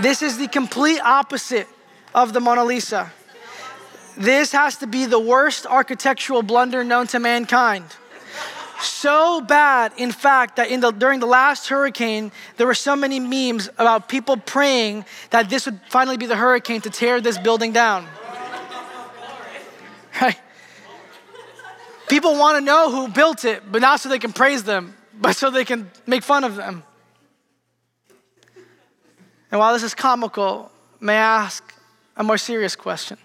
This 0.00 0.22
is 0.22 0.38
the 0.38 0.48
complete 0.48 1.00
opposite 1.00 1.68
of 2.14 2.32
the 2.32 2.40
Mona 2.40 2.64
Lisa. 2.64 3.12
This 4.16 4.52
has 4.52 4.76
to 4.78 4.86
be 4.86 5.04
the 5.04 5.18
worst 5.18 5.66
architectural 5.66 6.42
blunder 6.42 6.82
known 6.82 7.06
to 7.08 7.18
mankind. 7.20 7.84
So 8.80 9.40
bad, 9.40 9.92
in 9.96 10.12
fact, 10.12 10.56
that 10.56 10.68
in 10.68 10.80
the, 10.80 10.90
during 10.90 11.20
the 11.20 11.26
last 11.26 11.68
hurricane, 11.68 12.30
there 12.56 12.66
were 12.66 12.74
so 12.74 12.94
many 12.94 13.20
memes 13.20 13.68
about 13.78 14.08
people 14.08 14.36
praying 14.36 15.04
that 15.30 15.48
this 15.48 15.66
would 15.66 15.80
finally 15.88 16.16
be 16.16 16.26
the 16.26 16.36
hurricane 16.36 16.80
to 16.82 16.90
tear 16.90 17.20
this 17.20 17.38
building 17.38 17.72
down. 17.72 18.06
Right? 20.18 20.38
People 22.08 22.38
want 22.38 22.56
to 22.56 22.64
know 22.64 22.90
who 22.90 23.08
built 23.12 23.44
it, 23.44 23.70
but 23.70 23.82
not 23.82 24.00
so 24.00 24.08
they 24.08 24.18
can 24.18 24.32
praise 24.32 24.64
them, 24.64 24.94
but 25.12 25.36
so 25.36 25.50
they 25.50 25.66
can 25.66 25.90
make 26.06 26.22
fun 26.22 26.42
of 26.42 26.56
them. 26.56 26.84
And 29.50 29.60
while 29.60 29.74
this 29.74 29.82
is 29.82 29.94
comical, 29.94 30.70
may 31.00 31.18
I 31.18 31.44
ask 31.44 31.74
a 32.16 32.24
more 32.24 32.38
serious 32.38 32.74
question? 32.76 33.18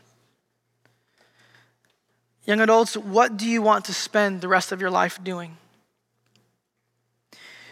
Young 2.51 2.59
adults, 2.59 2.97
what 2.97 3.37
do 3.37 3.47
you 3.47 3.61
want 3.61 3.85
to 3.85 3.93
spend 3.93 4.41
the 4.41 4.49
rest 4.49 4.73
of 4.73 4.81
your 4.81 4.89
life 4.89 5.23
doing? 5.23 5.55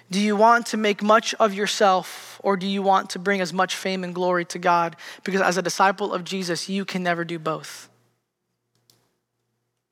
Do 0.09 0.21
you 0.21 0.37
want 0.37 0.67
to 0.67 0.77
make 0.77 1.03
much 1.03 1.33
of 1.33 1.53
yourself 1.53 2.39
or 2.45 2.55
do 2.55 2.65
you 2.65 2.81
want 2.81 3.09
to 3.09 3.19
bring 3.19 3.41
as 3.41 3.51
much 3.51 3.75
fame 3.75 4.05
and 4.05 4.15
glory 4.15 4.45
to 4.45 4.57
God? 4.57 4.95
Because 5.25 5.41
as 5.41 5.57
a 5.57 5.61
disciple 5.61 6.13
of 6.13 6.23
Jesus, 6.23 6.69
you 6.69 6.85
can 6.85 7.03
never 7.03 7.25
do 7.25 7.37
both. 7.37 7.89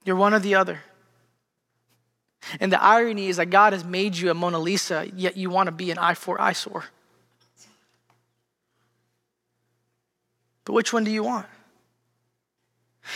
You're 0.06 0.15
one 0.15 0.34
or 0.34 0.39
the 0.39 0.56
other. 0.56 0.80
And 2.62 2.71
the 2.71 2.82
irony 2.82 3.28
is 3.28 3.36
that 3.36 3.50
God 3.50 3.73
has 3.73 3.84
made 3.84 4.15
you 4.15 4.32
a 4.32 4.34
Mona 4.34 4.58
Lisa, 4.58 5.06
yet 5.13 5.36
you 5.36 5.50
want 5.50 5.67
to 5.67 5.73
be 5.73 5.91
an 5.91 5.97
I4 5.97 6.39
eyesore. 6.39 6.86
But 10.63 10.71
which 10.71 10.93
one 10.93 11.04
do 11.04 11.12
you 11.12 11.23
want? 11.23 11.45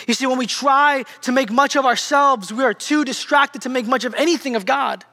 You 0.08 0.13
see, 0.13 0.25
when 0.25 0.38
we 0.38 0.47
try 0.47 1.04
to 1.21 1.32
make 1.32 1.51
much 1.51 1.75
of 1.75 1.86
ourselves, 1.86 2.51
we 2.51 2.63
are 2.63 2.73
too 2.73 3.06
distracted 3.06 3.63
to 3.63 3.69
make 3.69 3.86
much 3.86 4.06
of 4.06 4.13
anything 4.15 4.56
of 4.56 4.65
God. 4.65 5.06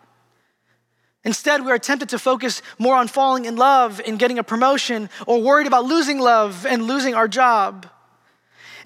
Instead, 1.24 1.64
we 1.64 1.70
are 1.72 1.78
tempted 1.78 2.08
to 2.10 2.18
focus 2.18 2.62
more 2.78 2.94
on 2.94 3.08
falling 3.08 3.44
in 3.44 3.56
love 3.56 4.00
and 4.06 4.18
getting 4.18 4.38
a 4.38 4.44
promotion, 4.44 5.10
or 5.26 5.42
worried 5.42 5.66
about 5.66 5.84
losing 5.84 6.18
love 6.18 6.64
and 6.64 6.84
losing 6.84 7.14
our 7.14 7.28
job. 7.28 7.86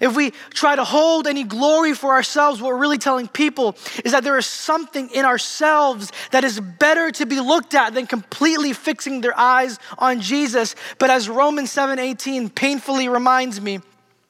If 0.01 0.15
we 0.15 0.31
try 0.49 0.75
to 0.75 0.83
hold 0.83 1.27
any 1.27 1.43
glory 1.43 1.93
for 1.93 2.11
ourselves, 2.11 2.61
what 2.61 2.73
we're 2.73 2.79
really 2.79 2.97
telling 2.97 3.27
people 3.27 3.77
is 4.03 4.11
that 4.11 4.23
there 4.23 4.37
is 4.37 4.45
something 4.45 5.09
in 5.11 5.23
ourselves 5.23 6.11
that 6.31 6.43
is 6.43 6.59
better 6.59 7.11
to 7.11 7.25
be 7.25 7.39
looked 7.39 7.73
at 7.73 7.93
than 7.93 8.07
completely 8.07 8.73
fixing 8.73 9.21
their 9.21 9.37
eyes 9.39 9.79
on 9.97 10.19
Jesus. 10.19 10.75
But 10.97 11.09
as 11.09 11.29
Romans 11.29 11.71
7:18 11.71 12.49
painfully 12.49 13.07
reminds 13.07 13.61
me, 13.61 13.79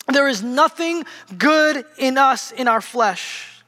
there 0.07 0.27
is 0.27 0.43
nothing 0.43 1.05
good 1.37 1.85
in 1.97 2.17
us 2.17 2.51
in 2.51 2.67
our 2.67 2.81
flesh. 2.81 3.63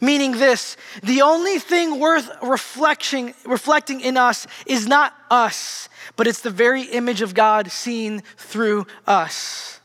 Meaning 0.00 0.32
this, 0.32 0.76
the 1.02 1.22
only 1.22 1.58
thing 1.58 1.98
worth 1.98 2.30
reflecting, 2.42 3.34
reflecting 3.44 4.00
in 4.00 4.16
us 4.16 4.46
is 4.66 4.86
not 4.86 5.14
us, 5.30 5.88
but 6.16 6.26
it's 6.26 6.40
the 6.40 6.50
very 6.50 6.82
image 6.82 7.22
of 7.22 7.34
God 7.34 7.70
seen 7.70 8.22
through 8.36 8.86
us. 9.06 9.80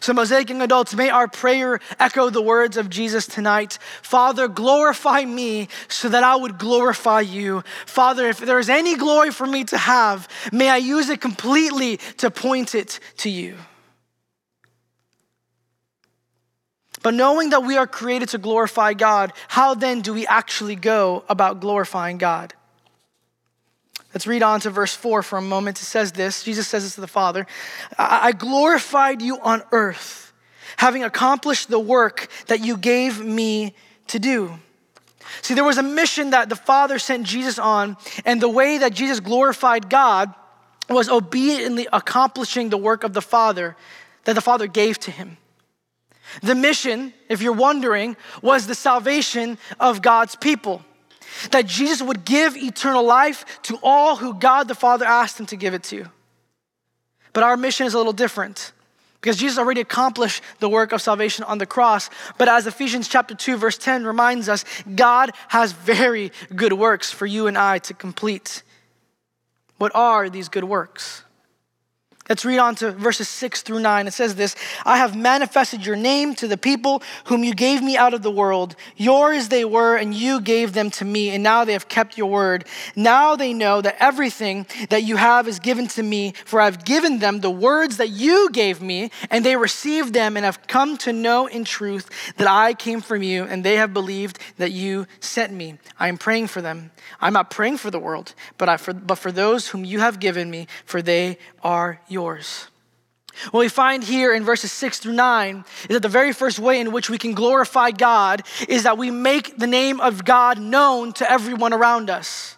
So, 0.00 0.12
Mosaic 0.12 0.50
adults, 0.50 0.94
may 0.94 1.08
our 1.08 1.28
prayer 1.28 1.80
echo 1.98 2.28
the 2.28 2.42
words 2.42 2.76
of 2.76 2.90
Jesus 2.90 3.26
tonight. 3.26 3.78
Father, 4.02 4.46
glorify 4.46 5.24
me 5.24 5.68
so 5.88 6.10
that 6.10 6.22
I 6.22 6.36
would 6.36 6.58
glorify 6.58 7.22
you. 7.22 7.64
Father, 7.86 8.28
if 8.28 8.38
there 8.38 8.58
is 8.58 8.68
any 8.68 8.96
glory 8.96 9.30
for 9.30 9.46
me 9.46 9.64
to 9.64 9.78
have, 9.78 10.28
may 10.52 10.68
I 10.68 10.76
use 10.76 11.08
it 11.08 11.22
completely 11.22 11.96
to 12.18 12.30
point 12.30 12.74
it 12.74 13.00
to 13.18 13.30
you. 13.30 13.56
But 17.02 17.14
knowing 17.14 17.50
that 17.50 17.64
we 17.64 17.76
are 17.76 17.86
created 17.86 18.30
to 18.30 18.38
glorify 18.38 18.94
God, 18.94 19.32
how 19.48 19.74
then 19.74 20.00
do 20.00 20.12
we 20.12 20.26
actually 20.26 20.76
go 20.76 21.24
about 21.28 21.60
glorifying 21.60 22.18
God? 22.18 22.54
Let's 24.14 24.26
read 24.26 24.42
on 24.42 24.60
to 24.60 24.70
verse 24.70 24.94
4 24.94 25.22
for 25.22 25.38
a 25.38 25.42
moment. 25.42 25.80
It 25.80 25.84
says 25.84 26.12
this 26.12 26.42
Jesus 26.42 26.66
says 26.66 26.82
this 26.82 26.94
to 26.94 27.00
the 27.00 27.06
Father 27.06 27.46
I 27.98 28.32
glorified 28.32 29.22
you 29.22 29.38
on 29.40 29.62
earth, 29.70 30.32
having 30.76 31.04
accomplished 31.04 31.68
the 31.68 31.78
work 31.78 32.28
that 32.46 32.60
you 32.60 32.76
gave 32.76 33.22
me 33.22 33.74
to 34.08 34.18
do. 34.18 34.58
See, 35.42 35.54
there 35.54 35.64
was 35.64 35.78
a 35.78 35.82
mission 35.82 36.30
that 36.30 36.48
the 36.48 36.56
Father 36.56 36.98
sent 36.98 37.26
Jesus 37.26 37.58
on, 37.58 37.96
and 38.24 38.40
the 38.40 38.48
way 38.48 38.78
that 38.78 38.94
Jesus 38.94 39.20
glorified 39.20 39.90
God 39.90 40.32
was 40.88 41.10
obediently 41.10 41.86
accomplishing 41.92 42.70
the 42.70 42.78
work 42.78 43.04
of 43.04 43.12
the 43.12 43.20
Father 43.20 43.76
that 44.24 44.32
the 44.32 44.40
Father 44.40 44.66
gave 44.66 44.98
to 45.00 45.10
him. 45.10 45.36
The 46.42 46.54
mission, 46.54 47.12
if 47.28 47.42
you're 47.42 47.52
wondering, 47.52 48.16
was 48.42 48.66
the 48.66 48.74
salvation 48.74 49.58
of 49.80 50.02
God's 50.02 50.36
people. 50.36 50.82
That 51.50 51.66
Jesus 51.66 52.02
would 52.02 52.24
give 52.24 52.56
eternal 52.56 53.04
life 53.04 53.44
to 53.62 53.78
all 53.82 54.16
who 54.16 54.34
God 54.34 54.68
the 54.68 54.74
Father 54.74 55.04
asked 55.04 55.38
him 55.38 55.46
to 55.46 55.56
give 55.56 55.74
it 55.74 55.82
to. 55.84 56.06
But 57.32 57.44
our 57.44 57.56
mission 57.56 57.86
is 57.86 57.94
a 57.94 57.98
little 57.98 58.12
different 58.12 58.72
because 59.20 59.36
Jesus 59.36 59.58
already 59.58 59.80
accomplished 59.80 60.42
the 60.60 60.68
work 60.68 60.92
of 60.92 61.02
salvation 61.02 61.44
on 61.44 61.58
the 61.58 61.66
cross. 61.66 62.08
But 62.38 62.48
as 62.48 62.66
Ephesians 62.66 63.08
chapter 63.08 63.34
2 63.34 63.56
verse 63.56 63.78
10 63.78 64.04
reminds 64.04 64.48
us, 64.48 64.64
God 64.94 65.32
has 65.48 65.72
very 65.72 66.32
good 66.54 66.72
works 66.72 67.10
for 67.12 67.26
you 67.26 67.46
and 67.46 67.58
I 67.58 67.78
to 67.80 67.94
complete. 67.94 68.62
What 69.76 69.92
are 69.94 70.28
these 70.30 70.48
good 70.48 70.64
works? 70.64 71.22
Let's 72.28 72.44
read 72.44 72.58
on 72.58 72.74
to 72.76 72.92
verses 72.92 73.26
six 73.26 73.62
through 73.62 73.80
nine. 73.80 74.06
It 74.06 74.12
says 74.12 74.34
this 74.34 74.54
I 74.84 74.98
have 74.98 75.16
manifested 75.16 75.86
your 75.86 75.96
name 75.96 76.34
to 76.34 76.46
the 76.46 76.58
people 76.58 77.02
whom 77.24 77.42
you 77.42 77.54
gave 77.54 77.82
me 77.82 77.96
out 77.96 78.12
of 78.12 78.22
the 78.22 78.30
world. 78.30 78.76
Yours 78.96 79.48
they 79.48 79.64
were, 79.64 79.96
and 79.96 80.14
you 80.14 80.42
gave 80.42 80.74
them 80.74 80.90
to 80.90 81.06
me, 81.06 81.30
and 81.30 81.42
now 81.42 81.64
they 81.64 81.72
have 81.72 81.88
kept 81.88 82.18
your 82.18 82.28
word. 82.28 82.66
Now 82.94 83.34
they 83.34 83.54
know 83.54 83.80
that 83.80 83.96
everything 83.98 84.66
that 84.90 85.04
you 85.04 85.16
have 85.16 85.48
is 85.48 85.58
given 85.58 85.88
to 85.88 86.02
me, 86.02 86.34
for 86.44 86.60
I've 86.60 86.84
given 86.84 87.18
them 87.18 87.40
the 87.40 87.50
words 87.50 87.96
that 87.96 88.10
you 88.10 88.50
gave 88.50 88.82
me, 88.82 89.10
and 89.30 89.42
they 89.42 89.56
received 89.56 90.12
them 90.12 90.36
and 90.36 90.44
have 90.44 90.66
come 90.66 90.98
to 90.98 91.14
know 91.14 91.46
in 91.46 91.64
truth 91.64 92.10
that 92.36 92.46
I 92.48 92.74
came 92.74 93.00
from 93.00 93.22
you, 93.22 93.44
and 93.44 93.64
they 93.64 93.76
have 93.76 93.94
believed 93.94 94.38
that 94.58 94.72
you 94.72 95.06
sent 95.20 95.54
me. 95.54 95.78
I 95.98 96.08
am 96.08 96.18
praying 96.18 96.48
for 96.48 96.60
them. 96.60 96.90
I'm 97.22 97.32
not 97.32 97.50
praying 97.50 97.78
for 97.78 97.90
the 97.90 97.98
world, 97.98 98.34
but, 98.58 98.68
I 98.68 98.76
for, 98.76 98.92
but 98.92 99.16
for 99.16 99.32
those 99.32 99.68
whom 99.68 99.86
you 99.86 100.00
have 100.00 100.20
given 100.20 100.50
me, 100.50 100.66
for 100.84 101.00
they 101.00 101.38
are 101.62 102.00
yours 102.06 102.17
yours. 102.18 102.66
What 103.52 103.60
we 103.60 103.68
find 103.68 104.02
here 104.02 104.34
in 104.34 104.42
verses 104.42 104.72
six 104.72 104.98
through 104.98 105.12
nine 105.12 105.64
is 105.82 105.94
that 105.94 106.02
the 106.02 106.08
very 106.08 106.32
first 106.32 106.58
way 106.58 106.80
in 106.80 106.90
which 106.90 107.08
we 107.08 107.18
can 107.18 107.32
glorify 107.32 107.92
God 107.92 108.42
is 108.68 108.82
that 108.82 108.98
we 108.98 109.12
make 109.12 109.56
the 109.56 109.68
name 109.68 110.00
of 110.00 110.24
God 110.24 110.58
known 110.58 111.12
to 111.14 111.30
everyone 111.30 111.72
around 111.72 112.10
us. 112.10 112.56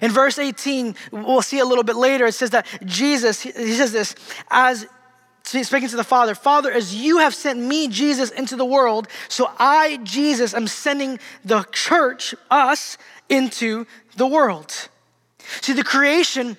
In 0.00 0.12
verse 0.12 0.38
18, 0.38 0.94
we'll 1.10 1.42
see 1.42 1.58
a 1.58 1.64
little 1.64 1.84
bit 1.84 1.96
later, 1.96 2.26
it 2.26 2.34
says 2.34 2.50
that 2.50 2.66
Jesus, 2.84 3.42
he 3.42 3.74
says 3.74 3.90
this, 3.92 4.14
as 4.50 4.86
speaking 5.42 5.88
to 5.88 5.96
the 5.96 6.04
Father, 6.04 6.36
Father, 6.36 6.70
as 6.70 6.94
you 6.94 7.18
have 7.18 7.34
sent 7.34 7.58
me, 7.58 7.88
Jesus, 7.88 8.30
into 8.30 8.54
the 8.54 8.64
world, 8.64 9.08
so 9.28 9.50
I, 9.58 9.98
Jesus, 10.04 10.54
am 10.54 10.68
sending 10.68 11.18
the 11.44 11.64
church, 11.72 12.34
us, 12.50 12.96
into 13.28 13.84
the 14.16 14.26
world. 14.26 14.88
See, 15.60 15.72
the 15.72 15.84
creation 15.84 16.56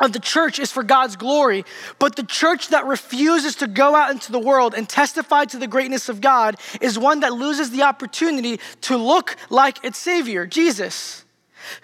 of 0.00 0.12
the 0.12 0.20
church 0.20 0.58
is 0.58 0.72
for 0.72 0.82
God's 0.82 1.16
glory, 1.16 1.64
but 1.98 2.16
the 2.16 2.24
church 2.24 2.68
that 2.68 2.86
refuses 2.86 3.56
to 3.56 3.66
go 3.66 3.94
out 3.94 4.10
into 4.10 4.32
the 4.32 4.38
world 4.38 4.74
and 4.74 4.88
testify 4.88 5.44
to 5.46 5.58
the 5.58 5.66
greatness 5.66 6.08
of 6.08 6.20
God 6.20 6.56
is 6.80 6.98
one 6.98 7.20
that 7.20 7.34
loses 7.34 7.70
the 7.70 7.82
opportunity 7.82 8.58
to 8.82 8.96
look 8.96 9.36
like 9.50 9.84
its 9.84 9.98
Savior, 9.98 10.46
Jesus. 10.46 11.24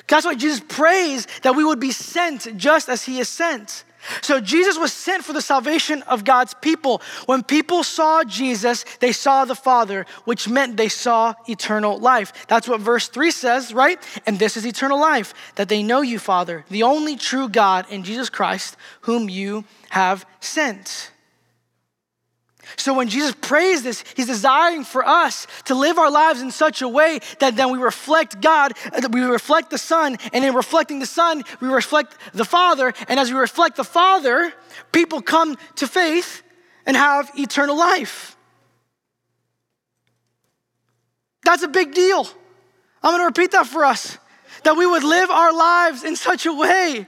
That's 0.08 0.24
why 0.24 0.34
Jesus 0.34 0.60
prays 0.66 1.26
that 1.42 1.54
we 1.54 1.64
would 1.64 1.80
be 1.80 1.92
sent 1.92 2.56
just 2.56 2.88
as 2.88 3.04
He 3.04 3.20
is 3.20 3.28
sent. 3.28 3.84
So 4.22 4.40
Jesus 4.40 4.78
was 4.78 4.92
sent 4.92 5.24
for 5.24 5.32
the 5.32 5.42
salvation 5.42 6.02
of 6.02 6.24
God's 6.24 6.54
people. 6.54 7.02
When 7.26 7.42
people 7.42 7.82
saw 7.82 8.24
Jesus, 8.24 8.84
they 9.00 9.12
saw 9.12 9.44
the 9.44 9.54
Father, 9.54 10.06
which 10.24 10.48
meant 10.48 10.76
they 10.76 10.88
saw 10.88 11.34
eternal 11.46 11.98
life. 11.98 12.32
That's 12.46 12.68
what 12.68 12.80
verse 12.80 13.08
3 13.08 13.30
says, 13.30 13.74
right? 13.74 14.02
And 14.26 14.38
this 14.38 14.56
is 14.56 14.66
eternal 14.66 15.00
life, 15.00 15.34
that 15.56 15.68
they 15.68 15.82
know 15.82 16.00
you, 16.00 16.18
Father, 16.18 16.64
the 16.70 16.84
only 16.84 17.16
true 17.16 17.48
God 17.48 17.86
in 17.90 18.04
Jesus 18.04 18.30
Christ, 18.30 18.76
whom 19.02 19.28
you 19.28 19.64
have 19.90 20.24
sent. 20.40 21.10
So 22.76 22.94
when 22.94 23.08
Jesus 23.08 23.34
prays 23.40 23.82
this, 23.82 24.04
he's 24.16 24.26
desiring 24.26 24.84
for 24.84 25.06
us 25.06 25.46
to 25.64 25.74
live 25.74 25.98
our 25.98 26.10
lives 26.10 26.42
in 26.42 26.50
such 26.50 26.82
a 26.82 26.88
way 26.88 27.20
that 27.40 27.56
then 27.56 27.72
we 27.72 27.78
reflect 27.78 28.40
God, 28.40 28.72
uh, 28.92 29.00
that 29.00 29.12
we 29.12 29.22
reflect 29.22 29.70
the 29.70 29.78
Son, 29.78 30.16
and 30.32 30.44
in 30.44 30.54
reflecting 30.54 30.98
the 30.98 31.06
Son, 31.06 31.44
we 31.60 31.68
reflect 31.68 32.14
the 32.34 32.44
Father. 32.44 32.92
And 33.08 33.18
as 33.18 33.32
we 33.32 33.38
reflect 33.38 33.76
the 33.76 33.84
Father, 33.84 34.52
people 34.92 35.22
come 35.22 35.56
to 35.76 35.86
faith 35.86 36.42
and 36.86 36.96
have 36.96 37.30
eternal 37.36 37.76
life. 37.76 38.36
That's 41.44 41.62
a 41.62 41.68
big 41.68 41.94
deal. 41.94 42.28
I'm 43.02 43.12
going 43.12 43.20
to 43.20 43.26
repeat 43.26 43.52
that 43.52 43.66
for 43.66 43.84
us 43.84 44.18
that 44.64 44.76
we 44.76 44.86
would 44.86 45.04
live 45.04 45.30
our 45.30 45.52
lives 45.52 46.04
in 46.04 46.16
such 46.16 46.46
a 46.46 46.52
way 46.52 47.06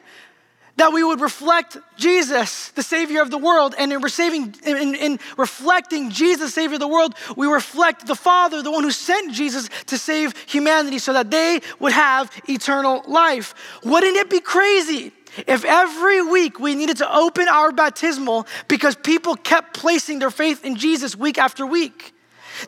that 0.80 0.94
we 0.94 1.04
would 1.04 1.20
reflect 1.20 1.76
Jesus, 1.98 2.70
the 2.70 2.82
Savior 2.82 3.20
of 3.20 3.30
the 3.30 3.36
world. 3.36 3.74
And 3.76 3.92
in, 3.92 4.00
receiving, 4.00 4.54
in, 4.64 4.94
in, 4.94 5.18
reflecting 5.36 6.08
Jesus, 6.08 6.54
Savior 6.54 6.76
of 6.76 6.80
the 6.80 6.88
world, 6.88 7.14
we 7.36 7.46
reflect 7.46 8.06
the 8.06 8.14
Father, 8.14 8.62
the 8.62 8.70
one 8.70 8.82
who 8.82 8.90
sent 8.90 9.34
Jesus 9.34 9.68
to 9.86 9.98
save 9.98 10.34
humanity 10.48 10.98
so 10.98 11.12
that 11.12 11.30
they 11.30 11.60
would 11.80 11.92
have 11.92 12.32
eternal 12.48 13.02
life. 13.06 13.54
Wouldn't 13.84 14.16
it 14.16 14.30
be 14.30 14.40
crazy? 14.40 15.12
If 15.46 15.66
every 15.66 16.22
week 16.22 16.58
we 16.58 16.74
needed 16.74 16.96
to 16.96 17.14
open 17.14 17.46
our 17.46 17.72
baptismal 17.72 18.46
because 18.66 18.96
people 18.96 19.36
kept 19.36 19.74
placing 19.74 20.18
their 20.18 20.30
faith 20.30 20.64
in 20.64 20.76
Jesus 20.76 21.14
week 21.14 21.36
after 21.36 21.66
week, 21.66 22.14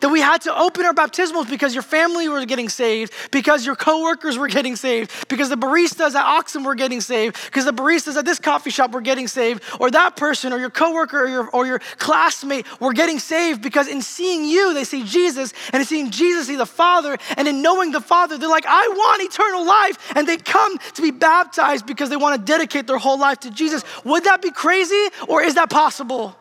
that 0.00 0.08
we 0.08 0.20
had 0.20 0.42
to 0.42 0.56
open 0.56 0.84
our 0.84 0.94
baptismals 0.94 1.48
because 1.48 1.74
your 1.74 1.82
family 1.82 2.28
was 2.28 2.44
getting 2.46 2.68
saved, 2.68 3.12
because 3.30 3.64
your 3.66 3.76
coworkers 3.76 4.38
were 4.38 4.48
getting 4.48 4.76
saved, 4.76 5.10
because 5.28 5.48
the 5.48 5.56
baristas 5.56 6.14
at 6.14 6.24
Oxen 6.24 6.64
were 6.64 6.74
getting 6.74 7.00
saved, 7.00 7.36
because 7.46 7.64
the 7.64 7.72
baristas 7.72 8.16
at 8.16 8.24
this 8.24 8.38
coffee 8.38 8.70
shop 8.70 8.92
were 8.92 9.00
getting 9.00 9.28
saved, 9.28 9.62
or 9.80 9.90
that 9.90 10.16
person, 10.16 10.52
or 10.52 10.58
your 10.58 10.70
coworker, 10.70 11.24
or 11.24 11.28
your, 11.28 11.48
or 11.50 11.66
your 11.66 11.80
classmate 11.98 12.66
were 12.80 12.92
getting 12.92 13.18
saved 13.18 13.62
because 13.62 13.88
in 13.88 14.02
seeing 14.02 14.44
you, 14.44 14.74
they 14.74 14.84
see 14.84 15.04
Jesus, 15.04 15.52
and 15.72 15.80
in 15.80 15.86
seeing 15.86 16.10
Jesus, 16.10 16.46
see 16.46 16.56
the 16.56 16.66
Father, 16.66 17.16
and 17.36 17.48
in 17.48 17.62
knowing 17.62 17.92
the 17.92 18.00
Father, 18.00 18.38
they're 18.38 18.48
like, 18.48 18.66
I 18.66 18.88
want 18.88 19.22
eternal 19.22 19.66
life, 19.66 20.12
and 20.16 20.26
they 20.26 20.36
come 20.36 20.78
to 20.78 21.02
be 21.02 21.10
baptized 21.10 21.86
because 21.86 22.10
they 22.10 22.16
want 22.16 22.38
to 22.38 22.44
dedicate 22.44 22.86
their 22.86 22.98
whole 22.98 23.18
life 23.18 23.40
to 23.40 23.50
Jesus. 23.50 23.84
Would 24.04 24.24
that 24.24 24.42
be 24.42 24.50
crazy, 24.50 25.08
or 25.28 25.42
is 25.42 25.54
that 25.54 25.70
possible? 25.70 26.36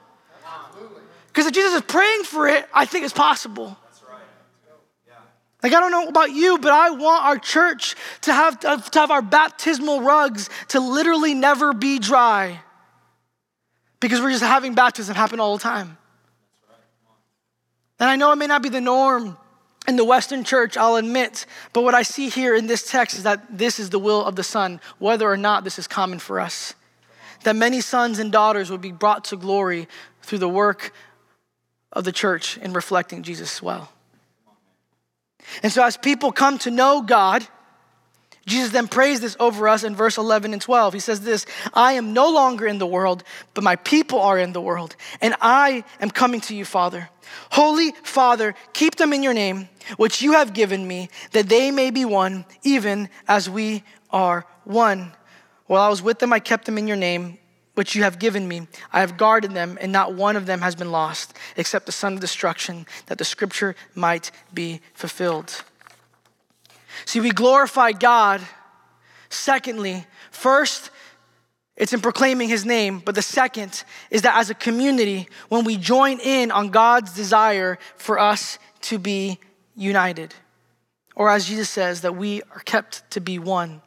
Because 1.31 1.47
if 1.47 1.53
Jesus 1.53 1.75
is 1.75 1.81
praying 1.81 2.23
for 2.23 2.47
it, 2.47 2.67
I 2.73 2.85
think 2.85 3.05
it's 3.05 3.13
possible. 3.13 3.77
Like, 5.63 5.73
I 5.73 5.79
don't 5.79 5.91
know 5.91 6.07
about 6.07 6.31
you, 6.31 6.57
but 6.57 6.71
I 6.71 6.89
want 6.89 7.23
our 7.23 7.37
church 7.37 7.95
to 8.21 8.33
have, 8.33 8.59
to 8.59 8.99
have 8.99 9.11
our 9.11 9.21
baptismal 9.21 10.01
rugs 10.01 10.49
to 10.69 10.79
literally 10.79 11.35
never 11.35 11.71
be 11.73 11.99
dry. 11.99 12.61
Because 13.99 14.21
we're 14.21 14.31
just 14.31 14.43
having 14.43 14.73
baptism 14.73 15.15
happen 15.15 15.39
all 15.39 15.57
the 15.57 15.63
time. 15.63 15.97
And 17.99 18.09
I 18.09 18.15
know 18.15 18.31
it 18.31 18.37
may 18.37 18.47
not 18.47 18.63
be 18.63 18.69
the 18.69 18.81
norm 18.81 19.37
in 19.87 19.95
the 19.95 20.05
Western 20.05 20.43
church, 20.43 20.77
I'll 20.77 20.95
admit, 20.95 21.45
but 21.73 21.83
what 21.83 21.95
I 21.95 22.03
see 22.03 22.29
here 22.29 22.55
in 22.55 22.67
this 22.67 22.89
text 22.89 23.17
is 23.17 23.23
that 23.23 23.57
this 23.57 23.79
is 23.79 23.89
the 23.89 23.99
will 23.99 24.23
of 24.23 24.35
the 24.35 24.43
Son, 24.43 24.79
whether 24.99 25.29
or 25.29 25.37
not 25.37 25.63
this 25.63 25.79
is 25.79 25.87
common 25.87 26.19
for 26.19 26.39
us. 26.39 26.75
That 27.43 27.55
many 27.55 27.81
sons 27.81 28.19
and 28.19 28.31
daughters 28.31 28.69
would 28.69 28.81
be 28.81 28.91
brought 28.91 29.25
to 29.25 29.35
glory 29.35 29.87
through 30.21 30.37
the 30.37 30.49
work 30.49 30.93
of 31.93 32.03
the 32.03 32.11
church 32.11 32.57
in 32.57 32.73
reflecting 32.73 33.23
Jesus 33.23 33.61
well. 33.61 33.91
And 35.63 35.71
so, 35.71 35.83
as 35.83 35.97
people 35.97 36.31
come 36.31 36.57
to 36.59 36.71
know 36.71 37.01
God, 37.01 37.45
Jesus 38.45 38.71
then 38.71 38.87
prays 38.87 39.19
this 39.19 39.35
over 39.39 39.67
us 39.67 39.83
in 39.83 39.95
verse 39.95 40.17
11 40.17 40.53
and 40.53 40.61
12. 40.61 40.93
He 40.93 40.99
says 40.99 41.21
this 41.21 41.45
I 41.73 41.93
am 41.93 42.13
no 42.13 42.31
longer 42.31 42.65
in 42.67 42.79
the 42.79 42.87
world, 42.87 43.23
but 43.53 43.63
my 43.63 43.75
people 43.75 44.19
are 44.19 44.37
in 44.37 44.53
the 44.53 44.61
world, 44.61 44.95
and 45.19 45.35
I 45.41 45.83
am 45.99 46.09
coming 46.09 46.41
to 46.41 46.55
you, 46.55 46.65
Father. 46.65 47.09
Holy 47.51 47.91
Father, 48.03 48.55
keep 48.73 48.95
them 48.95 49.13
in 49.13 49.23
your 49.23 49.33
name, 49.33 49.69
which 49.97 50.21
you 50.21 50.33
have 50.33 50.53
given 50.53 50.87
me, 50.87 51.09
that 51.31 51.47
they 51.49 51.71
may 51.71 51.91
be 51.91 52.03
one, 52.03 52.45
even 52.63 53.09
as 53.27 53.49
we 53.49 53.83
are 54.09 54.45
one. 54.63 55.13
While 55.67 55.81
I 55.81 55.89
was 55.89 56.01
with 56.01 56.19
them, 56.19 56.33
I 56.33 56.39
kept 56.39 56.65
them 56.65 56.77
in 56.77 56.87
your 56.87 56.97
name 56.97 57.37
which 57.73 57.95
you 57.95 58.03
have 58.03 58.19
given 58.19 58.47
me. 58.47 58.67
I 58.91 58.99
have 58.99 59.17
guarded 59.17 59.51
them, 59.51 59.77
and 59.81 59.91
not 59.91 60.13
one 60.13 60.35
of 60.35 60.45
them 60.45 60.61
has 60.61 60.75
been 60.75 60.91
lost, 60.91 61.37
except 61.55 61.85
the 61.85 61.91
son 61.91 62.13
of 62.13 62.19
destruction, 62.19 62.85
that 63.07 63.17
the 63.17 63.25
scripture 63.25 63.75
might 63.95 64.31
be 64.53 64.81
fulfilled. 64.93 65.63
See, 67.05 67.19
we 67.19 67.31
glorify 67.31 67.93
God. 67.93 68.41
Secondly, 69.29 70.05
first, 70.31 70.91
it's 71.77 71.93
in 71.93 72.01
proclaiming 72.01 72.49
his 72.49 72.65
name, 72.65 72.99
but 72.99 73.15
the 73.15 73.21
second 73.21 73.83
is 74.09 74.23
that 74.23 74.37
as 74.37 74.49
a 74.49 74.53
community, 74.53 75.27
when 75.49 75.63
we 75.63 75.77
join 75.77 76.19
in 76.19 76.51
on 76.51 76.69
God's 76.69 77.13
desire 77.13 77.79
for 77.95 78.19
us 78.19 78.59
to 78.81 78.99
be 78.99 79.39
united, 79.75 80.35
or 81.15 81.29
as 81.29 81.47
Jesus 81.47 81.69
says, 81.69 82.01
that 82.01 82.15
we 82.15 82.41
are 82.53 82.59
kept 82.59 83.09
to 83.11 83.21
be 83.21 83.39
one. 83.39 83.81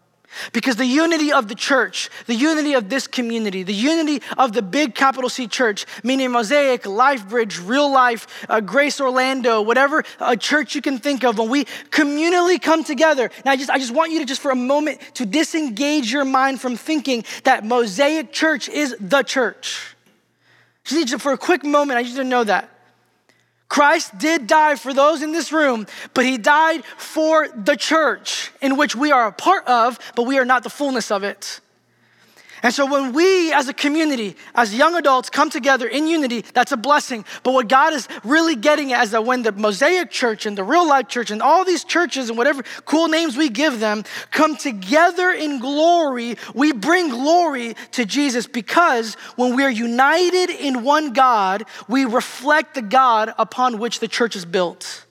Because 0.52 0.76
the 0.76 0.86
unity 0.86 1.32
of 1.32 1.48
the 1.48 1.54
church, 1.54 2.10
the 2.26 2.34
unity 2.34 2.74
of 2.74 2.88
this 2.88 3.06
community, 3.06 3.62
the 3.62 3.74
unity 3.74 4.22
of 4.36 4.52
the 4.52 4.62
big 4.62 4.94
capital 4.94 5.30
C 5.30 5.46
church, 5.46 5.86
meaning 6.02 6.30
Mosaic, 6.30 6.86
Life 6.86 7.28
Bridge, 7.28 7.58
Real 7.58 7.90
Life, 7.90 8.46
uh, 8.48 8.60
Grace 8.60 9.00
Orlando, 9.00 9.62
whatever 9.62 10.04
a 10.20 10.36
church 10.36 10.74
you 10.74 10.82
can 10.82 10.98
think 10.98 11.24
of, 11.24 11.38
when 11.38 11.48
we 11.48 11.64
communally 11.90 12.60
come 12.60 12.84
together. 12.84 13.30
Now, 13.44 13.52
I 13.52 13.56
just, 13.56 13.70
I 13.70 13.78
just 13.78 13.94
want 13.94 14.12
you 14.12 14.18
to 14.20 14.24
just 14.24 14.40
for 14.40 14.50
a 14.50 14.56
moment 14.56 15.00
to 15.14 15.26
disengage 15.26 16.12
your 16.12 16.24
mind 16.24 16.60
from 16.60 16.76
thinking 16.76 17.24
that 17.44 17.64
Mosaic 17.64 18.32
Church 18.32 18.68
is 18.68 18.96
the 19.00 19.22
church. 19.22 19.94
Just 20.84 21.20
for 21.20 21.32
a 21.32 21.38
quick 21.38 21.64
moment, 21.64 21.98
I 21.98 22.02
need 22.02 22.10
you 22.10 22.16
to 22.16 22.24
know 22.24 22.44
that. 22.44 22.68
Christ 23.74 24.16
did 24.18 24.46
die 24.46 24.76
for 24.76 24.94
those 24.94 25.20
in 25.20 25.32
this 25.32 25.50
room, 25.50 25.88
but 26.14 26.24
he 26.24 26.38
died 26.38 26.84
for 26.96 27.48
the 27.48 27.74
church 27.74 28.52
in 28.62 28.76
which 28.76 28.94
we 28.94 29.10
are 29.10 29.26
a 29.26 29.32
part 29.32 29.66
of, 29.66 29.98
but 30.14 30.28
we 30.28 30.38
are 30.38 30.44
not 30.44 30.62
the 30.62 30.70
fullness 30.70 31.10
of 31.10 31.24
it. 31.24 31.58
And 32.64 32.72
so 32.72 32.86
when 32.86 33.12
we 33.12 33.52
as 33.52 33.68
a 33.68 33.74
community, 33.74 34.36
as 34.54 34.74
young 34.74 34.94
adults 34.94 35.28
come 35.28 35.50
together 35.50 35.86
in 35.86 36.06
unity, 36.06 36.46
that's 36.54 36.72
a 36.72 36.78
blessing. 36.78 37.26
But 37.42 37.52
what 37.52 37.68
God 37.68 37.92
is 37.92 38.08
really 38.24 38.56
getting 38.56 38.94
at 38.94 39.04
is 39.04 39.10
that 39.10 39.26
when 39.26 39.42
the 39.42 39.52
Mosaic 39.52 40.10
church 40.10 40.46
and 40.46 40.56
the 40.56 40.64
real 40.64 40.88
life 40.88 41.08
church 41.08 41.30
and 41.30 41.42
all 41.42 41.66
these 41.66 41.84
churches 41.84 42.30
and 42.30 42.38
whatever 42.38 42.62
cool 42.86 43.08
names 43.08 43.36
we 43.36 43.50
give 43.50 43.80
them 43.80 44.02
come 44.30 44.56
together 44.56 45.30
in 45.30 45.60
glory, 45.60 46.38
we 46.54 46.72
bring 46.72 47.10
glory 47.10 47.76
to 47.92 48.06
Jesus 48.06 48.46
because 48.46 49.16
when 49.36 49.54
we 49.54 49.62
are 49.62 49.70
united 49.70 50.48
in 50.48 50.84
one 50.84 51.12
God, 51.12 51.66
we 51.86 52.06
reflect 52.06 52.76
the 52.76 52.82
God 52.82 53.34
upon 53.36 53.78
which 53.78 54.00
the 54.00 54.08
church 54.08 54.36
is 54.36 54.46
built. 54.46 55.04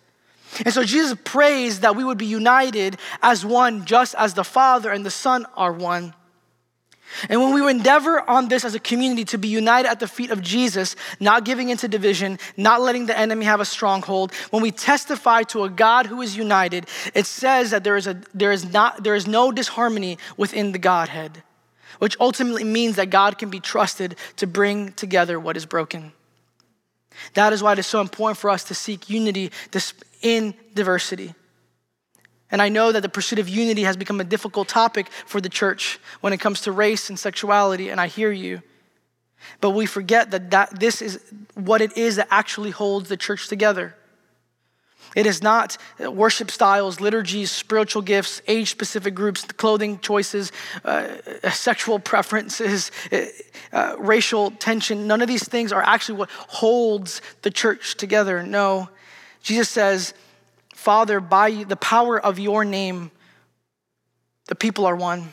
And 0.65 0.73
so 0.73 0.83
Jesus 0.83 1.15
prays 1.23 1.81
that 1.81 1.95
we 1.95 2.03
would 2.03 2.17
be 2.17 2.25
united 2.25 2.97
as 3.21 3.45
one, 3.45 3.85
just 3.85 4.15
as 4.15 4.33
the 4.33 4.43
Father 4.43 4.89
and 4.91 5.05
the 5.05 5.11
Son 5.11 5.45
are 5.55 5.71
one. 5.71 6.15
And 7.29 7.41
when 7.41 7.53
we 7.53 7.69
endeavor 7.69 8.27
on 8.29 8.47
this 8.47 8.65
as 8.65 8.75
a 8.75 8.79
community 8.79 9.25
to 9.25 9.37
be 9.37 9.47
united 9.47 9.89
at 9.89 9.99
the 9.99 10.07
feet 10.07 10.31
of 10.31 10.41
Jesus, 10.41 10.95
not 11.19 11.45
giving 11.45 11.69
into 11.69 11.87
division, 11.87 12.39
not 12.57 12.81
letting 12.81 13.05
the 13.05 13.17
enemy 13.17 13.45
have 13.45 13.59
a 13.59 13.65
stronghold, 13.65 14.33
when 14.51 14.61
we 14.61 14.71
testify 14.71 15.43
to 15.43 15.63
a 15.63 15.69
God 15.69 16.07
who 16.07 16.21
is 16.21 16.35
united, 16.35 16.87
it 17.13 17.25
says 17.25 17.71
that 17.71 17.83
there 17.83 17.95
is, 17.95 18.07
a, 18.07 18.19
there 18.33 18.51
is, 18.51 18.71
not, 18.71 19.03
there 19.03 19.15
is 19.15 19.27
no 19.27 19.51
disharmony 19.51 20.17
within 20.37 20.71
the 20.71 20.79
Godhead, 20.79 21.43
which 21.99 22.17
ultimately 22.19 22.63
means 22.63 22.95
that 22.95 23.09
God 23.09 23.37
can 23.37 23.49
be 23.49 23.59
trusted 23.59 24.15
to 24.37 24.47
bring 24.47 24.91
together 24.93 25.39
what 25.39 25.57
is 25.57 25.65
broken. 25.65 26.11
That 27.35 27.53
is 27.53 27.61
why 27.61 27.73
it 27.73 27.79
is 27.79 27.87
so 27.87 28.01
important 28.01 28.37
for 28.37 28.49
us 28.49 28.63
to 28.65 28.73
seek 28.73 29.09
unity 29.09 29.51
in 30.21 30.53
diversity. 30.73 31.35
And 32.53 32.61
I 32.61 32.69
know 32.69 32.91
that 32.91 33.01
the 33.01 33.09
pursuit 33.09 33.39
of 33.39 33.49
unity 33.49 33.81
has 33.81 33.97
become 33.97 34.21
a 34.21 34.23
difficult 34.23 34.67
topic 34.67 35.09
for 35.25 35.41
the 35.41 35.49
church 35.49 35.99
when 36.21 36.33
it 36.33 36.39
comes 36.39 36.61
to 36.61 36.71
race 36.71 37.09
and 37.09 37.17
sexuality, 37.17 37.89
and 37.89 37.99
I 37.99 38.05
hear 38.05 38.31
you. 38.31 38.61
But 39.59 39.71
we 39.71 39.87
forget 39.87 40.29
that, 40.29 40.51
that 40.51 40.79
this 40.79 41.01
is 41.01 41.19
what 41.55 41.81
it 41.81 41.97
is 41.97 42.17
that 42.17 42.27
actually 42.29 42.69
holds 42.69 43.09
the 43.09 43.17
church 43.17 43.47
together. 43.47 43.95
It 45.15 45.25
is 45.25 45.41
not 45.41 45.77
worship 45.99 46.51
styles, 46.51 47.01
liturgies, 47.01 47.51
spiritual 47.51 48.03
gifts, 48.03 48.43
age 48.47 48.69
specific 48.69 49.15
groups, 49.15 49.45
clothing 49.45 49.97
choices, 49.97 50.51
uh, 50.85 51.07
sexual 51.49 51.97
preferences, 51.97 52.91
uh, 53.11 53.25
uh, 53.71 53.95
racial 53.97 54.51
tension. 54.51 55.07
None 55.07 55.23
of 55.23 55.27
these 55.27 55.47
things 55.49 55.71
are 55.71 55.81
actually 55.81 56.19
what 56.19 56.29
holds 56.29 57.19
the 57.41 57.49
church 57.49 57.95
together. 57.95 58.43
No. 58.43 58.89
Jesus 59.41 59.69
says, 59.69 60.13
Father, 60.73 61.19
by 61.19 61.63
the 61.63 61.75
power 61.75 62.19
of 62.19 62.39
your 62.39 62.65
name, 62.65 63.11
the 64.47 64.55
people 64.55 64.85
are 64.85 64.95
one. 64.95 65.31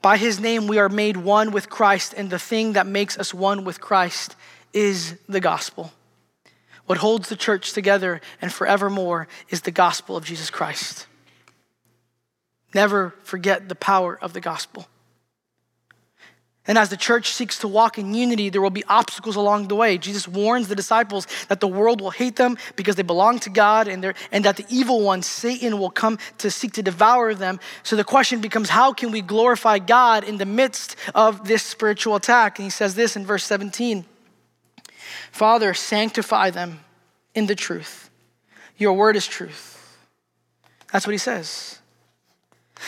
By 0.00 0.16
his 0.16 0.40
name, 0.40 0.66
we 0.66 0.78
are 0.78 0.88
made 0.88 1.16
one 1.16 1.52
with 1.52 1.68
Christ, 1.68 2.14
and 2.16 2.30
the 2.30 2.38
thing 2.38 2.72
that 2.72 2.86
makes 2.86 3.18
us 3.18 3.34
one 3.34 3.64
with 3.64 3.80
Christ 3.80 4.34
is 4.72 5.16
the 5.28 5.40
gospel. 5.40 5.92
What 6.86 6.98
holds 6.98 7.28
the 7.28 7.36
church 7.36 7.72
together 7.72 8.20
and 8.40 8.52
forevermore 8.52 9.28
is 9.50 9.60
the 9.60 9.70
gospel 9.70 10.16
of 10.16 10.24
Jesus 10.24 10.50
Christ. 10.50 11.06
Never 12.74 13.14
forget 13.22 13.68
the 13.68 13.74
power 13.74 14.18
of 14.20 14.32
the 14.32 14.40
gospel. 14.40 14.88
And 16.66 16.78
as 16.78 16.90
the 16.90 16.96
church 16.96 17.32
seeks 17.32 17.58
to 17.58 17.68
walk 17.68 17.98
in 17.98 18.14
unity, 18.14 18.48
there 18.48 18.62
will 18.62 18.70
be 18.70 18.84
obstacles 18.88 19.34
along 19.34 19.66
the 19.66 19.74
way. 19.74 19.98
Jesus 19.98 20.28
warns 20.28 20.68
the 20.68 20.76
disciples 20.76 21.26
that 21.48 21.58
the 21.58 21.66
world 21.66 22.00
will 22.00 22.12
hate 22.12 22.36
them 22.36 22.56
because 22.76 22.94
they 22.94 23.02
belong 23.02 23.40
to 23.40 23.50
God 23.50 23.88
and, 23.88 24.14
and 24.30 24.44
that 24.44 24.56
the 24.56 24.66
evil 24.68 25.02
one, 25.02 25.22
Satan, 25.22 25.78
will 25.78 25.90
come 25.90 26.18
to 26.38 26.52
seek 26.52 26.72
to 26.74 26.82
devour 26.82 27.34
them. 27.34 27.58
So 27.82 27.96
the 27.96 28.04
question 28.04 28.40
becomes 28.40 28.68
how 28.68 28.92
can 28.92 29.10
we 29.10 29.22
glorify 29.22 29.80
God 29.80 30.22
in 30.22 30.36
the 30.36 30.46
midst 30.46 30.94
of 31.16 31.48
this 31.48 31.64
spiritual 31.64 32.14
attack? 32.14 32.60
And 32.60 32.64
he 32.64 32.70
says 32.70 32.94
this 32.94 33.16
in 33.16 33.26
verse 33.26 33.44
17 33.44 34.04
Father, 35.32 35.74
sanctify 35.74 36.50
them 36.50 36.80
in 37.34 37.46
the 37.46 37.56
truth. 37.56 38.10
Your 38.76 38.92
word 38.92 39.16
is 39.16 39.26
truth. 39.26 39.72
That's 40.92 41.06
what 41.06 41.12
he 41.12 41.18
says. 41.18 41.78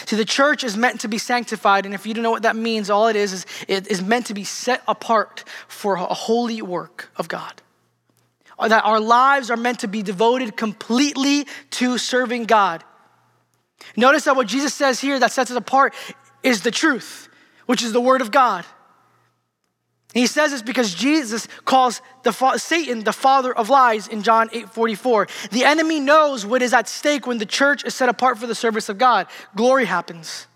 See, 0.07 0.16
the 0.16 0.24
church 0.24 0.64
is 0.64 0.76
meant 0.76 1.00
to 1.00 1.09
be 1.09 1.18
sanctified, 1.18 1.87
and 1.87 1.94
if 1.94 2.07
you 2.07 2.14
don't 2.14 2.22
know 2.22 2.30
what 2.30 2.42
that 2.42 2.57
means, 2.57 2.90
all 2.90 3.07
it 3.09 3.16
is 3.16 3.33
is 3.33 3.46
it 3.68 3.87
is 3.87 4.02
meant 4.02 4.26
to 4.26 4.35
be 4.35 4.44
set 4.44 4.83
apart 4.88 5.44
for 5.68 5.94
a 5.94 6.04
holy 6.04 6.61
work 6.62 7.11
of 7.16 7.28
God. 7.28 7.62
Uh, 8.59 8.68
that 8.68 8.85
our 8.85 9.00
lives 9.00 9.50
are 9.50 9.57
meant 9.57 9.80
to 9.80 9.88
be 9.88 10.02
devoted 10.02 10.57
completely 10.57 11.46
to 11.70 11.98
serving 11.98 12.44
God. 12.44 12.85
Notice 13.96 14.24
that 14.24 14.37
what 14.37 14.46
Jesus 14.46 14.74
says 14.74 15.00
here 15.00 15.18
that 15.18 15.33
sets 15.33 15.50
us 15.50 15.57
apart 15.57 15.94
is 16.42 16.62
the 16.62 16.70
truth, 16.70 17.28
which 17.66 17.83
is 17.83 17.92
the 17.92 18.00
word 18.00 18.20
of 18.20 18.30
God. 18.30 18.64
He 20.14 20.29
says 20.29 20.53
this 20.53 20.62
because 20.62 20.94
Jesus 20.94 21.48
calls 21.64 22.00
the 22.22 22.33
fa- 22.33 22.59
Satan 22.59 23.03
the 23.03 23.12
father 23.12 23.53
of 23.53 23.68
lies 23.68 24.07
in 24.07 24.22
John 24.22 24.48
8 24.53 24.70
44. 24.70 25.27
The 25.50 25.64
enemy 25.64 25.98
knows 25.98 26.46
what 26.46 26.62
is 26.62 26.72
at 26.72 26.88
stake 26.88 27.27
when 27.27 27.38
the 27.38 27.46
church 27.46 27.85
is 27.85 27.94
set 27.94 28.09
apart 28.09 28.38
for 28.38 28.46
the 28.46 28.55
service 28.55 28.88
of 28.88 28.96
God. 28.96 29.27
Glory 29.57 29.85
happens. 29.85 30.46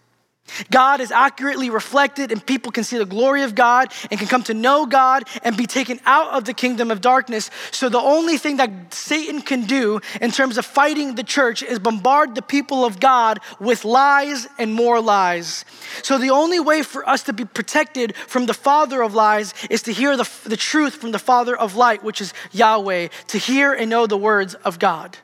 God 0.70 1.00
is 1.00 1.10
accurately 1.10 1.70
reflected, 1.70 2.32
and 2.32 2.44
people 2.44 2.72
can 2.72 2.84
see 2.84 2.98
the 2.98 3.04
glory 3.04 3.42
of 3.42 3.54
God 3.54 3.92
and 4.10 4.18
can 4.18 4.28
come 4.28 4.42
to 4.44 4.54
know 4.54 4.86
God 4.86 5.24
and 5.42 5.56
be 5.56 5.66
taken 5.66 6.00
out 6.04 6.32
of 6.32 6.44
the 6.44 6.54
kingdom 6.54 6.90
of 6.90 7.00
darkness. 7.00 7.50
So, 7.70 7.88
the 7.88 7.98
only 7.98 8.38
thing 8.38 8.56
that 8.56 8.92
Satan 8.92 9.40
can 9.40 9.62
do 9.62 10.00
in 10.20 10.30
terms 10.30 10.58
of 10.58 10.66
fighting 10.66 11.14
the 11.14 11.22
church 11.22 11.62
is 11.62 11.78
bombard 11.78 12.34
the 12.34 12.42
people 12.42 12.84
of 12.84 13.00
God 13.00 13.40
with 13.60 13.84
lies 13.84 14.46
and 14.58 14.72
more 14.72 15.00
lies. 15.00 15.64
So, 16.02 16.18
the 16.18 16.30
only 16.30 16.60
way 16.60 16.82
for 16.82 17.08
us 17.08 17.22
to 17.24 17.32
be 17.32 17.44
protected 17.44 18.16
from 18.16 18.46
the 18.46 18.54
father 18.54 19.02
of 19.02 19.14
lies 19.14 19.54
is 19.70 19.82
to 19.82 19.92
hear 19.92 20.16
the, 20.16 20.28
the 20.44 20.56
truth 20.56 20.94
from 20.94 21.12
the 21.12 21.18
father 21.18 21.56
of 21.56 21.76
light, 21.76 22.02
which 22.02 22.20
is 22.20 22.32
Yahweh, 22.52 23.08
to 23.28 23.38
hear 23.38 23.72
and 23.72 23.90
know 23.90 24.06
the 24.06 24.16
words 24.16 24.54
of 24.54 24.78
God. 24.78 25.18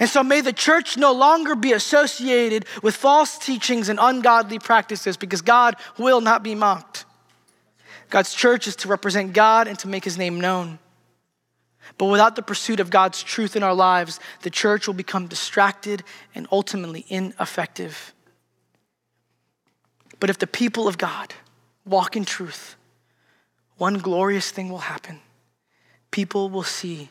And 0.00 0.08
so 0.08 0.22
may 0.22 0.40
the 0.40 0.52
church 0.52 0.96
no 0.96 1.12
longer 1.12 1.54
be 1.54 1.72
associated 1.72 2.66
with 2.82 2.96
false 2.96 3.38
teachings 3.38 3.88
and 3.88 3.98
ungodly 4.00 4.58
practices 4.58 5.16
because 5.16 5.42
God 5.42 5.76
will 5.98 6.20
not 6.20 6.42
be 6.42 6.54
mocked. 6.54 7.04
God's 8.10 8.32
church 8.34 8.66
is 8.66 8.76
to 8.76 8.88
represent 8.88 9.32
God 9.32 9.68
and 9.68 9.78
to 9.80 9.88
make 9.88 10.04
his 10.04 10.18
name 10.18 10.40
known. 10.40 10.78
But 11.96 12.06
without 12.06 12.36
the 12.36 12.42
pursuit 12.42 12.80
of 12.80 12.90
God's 12.90 13.22
truth 13.22 13.56
in 13.56 13.62
our 13.62 13.74
lives, 13.74 14.20
the 14.42 14.50
church 14.50 14.86
will 14.86 14.94
become 14.94 15.26
distracted 15.26 16.04
and 16.34 16.46
ultimately 16.52 17.04
ineffective. 17.08 18.14
But 20.20 20.30
if 20.30 20.38
the 20.38 20.46
people 20.46 20.88
of 20.88 20.98
God 20.98 21.34
walk 21.84 22.16
in 22.16 22.24
truth, 22.24 22.76
one 23.78 23.98
glorious 23.98 24.50
thing 24.50 24.68
will 24.68 24.78
happen. 24.78 25.20
People 26.10 26.50
will 26.50 26.64
see 26.64 27.10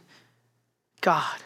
God 1.01 1.37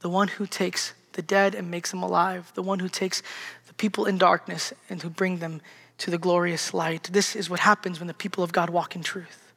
the 0.00 0.08
one 0.08 0.28
who 0.28 0.46
takes 0.46 0.94
the 1.12 1.22
dead 1.22 1.54
and 1.54 1.70
makes 1.70 1.90
them 1.90 2.02
alive, 2.02 2.52
the 2.54 2.62
one 2.62 2.78
who 2.78 2.88
takes 2.88 3.22
the 3.66 3.74
people 3.74 4.06
in 4.06 4.18
darkness 4.18 4.72
and 4.88 5.02
who 5.02 5.10
bring 5.10 5.38
them 5.38 5.60
to 5.98 6.10
the 6.10 6.18
glorious 6.18 6.72
light. 6.72 7.08
This 7.12 7.34
is 7.34 7.50
what 7.50 7.60
happens 7.60 7.98
when 7.98 8.06
the 8.06 8.14
people 8.14 8.44
of 8.44 8.52
God 8.52 8.70
walk 8.70 8.94
in 8.94 9.02
truth. 9.02 9.52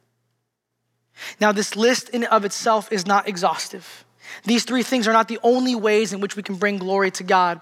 Now, 1.40 1.52
this 1.52 1.76
list 1.76 2.08
in 2.08 2.24
of 2.24 2.44
itself 2.44 2.90
is 2.90 3.06
not 3.06 3.28
exhaustive. 3.28 4.04
These 4.44 4.64
three 4.64 4.82
things 4.82 5.06
are 5.06 5.12
not 5.12 5.28
the 5.28 5.38
only 5.42 5.74
ways 5.74 6.12
in 6.12 6.20
which 6.20 6.36
we 6.36 6.42
can 6.42 6.56
bring 6.56 6.78
glory 6.78 7.10
to 7.12 7.24
God. 7.24 7.60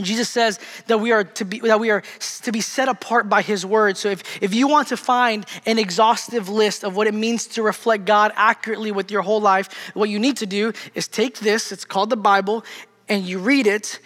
Jesus 0.00 0.28
says 0.28 0.58
that 0.86 0.98
we 0.98 1.12
are 1.12 1.24
to 1.24 1.44
be 1.44 1.60
that 1.60 1.80
we 1.80 1.90
are 1.90 2.02
to 2.42 2.52
be 2.52 2.60
set 2.60 2.88
apart 2.88 3.28
by 3.28 3.42
his 3.42 3.66
word. 3.66 3.96
So 3.96 4.08
if, 4.08 4.42
if 4.42 4.54
you 4.54 4.68
want 4.68 4.88
to 4.88 4.96
find 4.96 5.44
an 5.66 5.78
exhaustive 5.78 6.48
list 6.48 6.84
of 6.84 6.96
what 6.96 7.06
it 7.06 7.14
means 7.14 7.46
to 7.48 7.62
reflect 7.62 8.04
God 8.04 8.32
accurately 8.36 8.92
with 8.92 9.10
your 9.10 9.22
whole 9.22 9.40
life, 9.40 9.92
what 9.94 10.08
you 10.08 10.18
need 10.18 10.36
to 10.38 10.46
do 10.46 10.72
is 10.94 11.08
take 11.08 11.38
this, 11.38 11.72
it's 11.72 11.84
called 11.84 12.10
the 12.10 12.16
Bible, 12.16 12.64
and 13.08 13.24
you 13.24 13.38
read 13.38 13.66
it, 13.66 14.00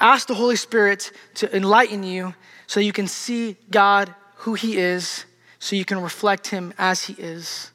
ask 0.00 0.28
the 0.28 0.34
Holy 0.34 0.56
Spirit 0.56 1.12
to 1.34 1.54
enlighten 1.56 2.02
you 2.02 2.34
so 2.66 2.80
you 2.80 2.92
can 2.92 3.06
see 3.06 3.56
God 3.70 4.14
who 4.38 4.54
he 4.54 4.76
is, 4.76 5.24
so 5.58 5.76
you 5.76 5.84
can 5.84 6.02
reflect 6.02 6.48
him 6.48 6.74
as 6.76 7.04
he 7.04 7.14
is. 7.14 7.70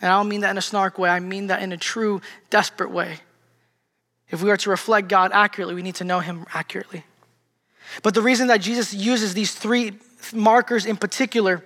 And 0.00 0.10
I 0.10 0.16
don't 0.16 0.28
mean 0.28 0.40
that 0.40 0.50
in 0.50 0.58
a 0.58 0.62
snark 0.62 0.98
way, 0.98 1.10
I 1.10 1.20
mean 1.20 1.48
that 1.48 1.62
in 1.62 1.72
a 1.72 1.76
true, 1.76 2.20
desperate 2.50 2.90
way. 2.90 3.18
If 4.32 4.42
we 4.42 4.50
are 4.50 4.56
to 4.56 4.70
reflect 4.70 5.08
God 5.08 5.30
accurately, 5.32 5.74
we 5.74 5.82
need 5.82 5.96
to 5.96 6.04
know 6.04 6.20
Him 6.20 6.46
accurately. 6.52 7.04
But 8.02 8.14
the 8.14 8.22
reason 8.22 8.48
that 8.48 8.62
Jesus 8.62 8.94
uses 8.94 9.34
these 9.34 9.54
three 9.54 9.92
markers 10.32 10.86
in 10.86 10.96
particular 10.96 11.62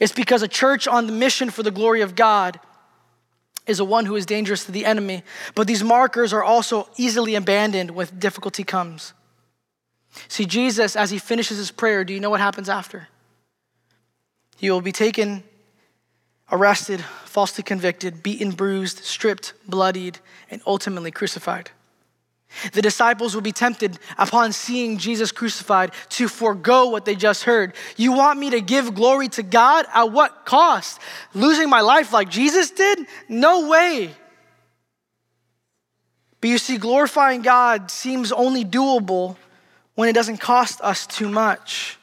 is 0.00 0.10
because 0.10 0.42
a 0.42 0.48
church 0.48 0.88
on 0.88 1.06
the 1.06 1.12
mission 1.12 1.50
for 1.50 1.62
the 1.62 1.70
glory 1.70 2.00
of 2.00 2.14
God 2.14 2.58
is 3.66 3.80
a 3.80 3.84
one 3.84 4.06
who 4.06 4.16
is 4.16 4.24
dangerous 4.26 4.64
to 4.64 4.72
the 4.72 4.84
enemy. 4.84 5.22
But 5.54 5.66
these 5.66 5.82
markers 5.82 6.32
are 6.32 6.42
also 6.42 6.88
easily 6.96 7.34
abandoned 7.34 7.90
when 7.90 8.08
difficulty 8.18 8.64
comes. 8.64 9.12
See, 10.28 10.46
Jesus, 10.46 10.96
as 10.96 11.10
he 11.10 11.18
finishes 11.18 11.58
his 11.58 11.70
prayer, 11.70 12.04
do 12.04 12.14
you 12.14 12.20
know 12.20 12.30
what 12.30 12.40
happens 12.40 12.68
after? 12.68 13.08
He 14.56 14.70
will 14.70 14.80
be 14.80 14.92
taken, 14.92 15.42
arrested, 16.50 17.00
falsely 17.24 17.64
convicted, 17.64 18.22
beaten, 18.22 18.50
bruised, 18.50 19.04
stripped, 19.04 19.54
bloodied, 19.66 20.18
and 20.50 20.60
ultimately 20.66 21.10
crucified. 21.10 21.70
The 22.72 22.82
disciples 22.82 23.34
will 23.34 23.42
be 23.42 23.52
tempted 23.52 23.98
upon 24.16 24.52
seeing 24.52 24.98
Jesus 24.98 25.32
crucified 25.32 25.92
to 26.10 26.28
forego 26.28 26.88
what 26.88 27.04
they 27.04 27.16
just 27.16 27.44
heard. 27.44 27.74
You 27.96 28.12
want 28.12 28.38
me 28.38 28.50
to 28.50 28.60
give 28.60 28.94
glory 28.94 29.28
to 29.30 29.42
God 29.42 29.86
at 29.92 30.12
what 30.12 30.44
cost? 30.44 31.00
Losing 31.34 31.68
my 31.68 31.80
life 31.80 32.12
like 32.12 32.28
Jesus 32.28 32.70
did? 32.70 33.06
No 33.28 33.68
way. 33.68 34.14
But 36.40 36.50
you 36.50 36.58
see, 36.58 36.76
glorifying 36.76 37.42
God 37.42 37.90
seems 37.90 38.30
only 38.30 38.64
doable 38.64 39.36
when 39.94 40.08
it 40.08 40.12
doesn't 40.12 40.38
cost 40.38 40.80
us 40.80 41.06
too 41.06 41.28
much. 41.28 41.98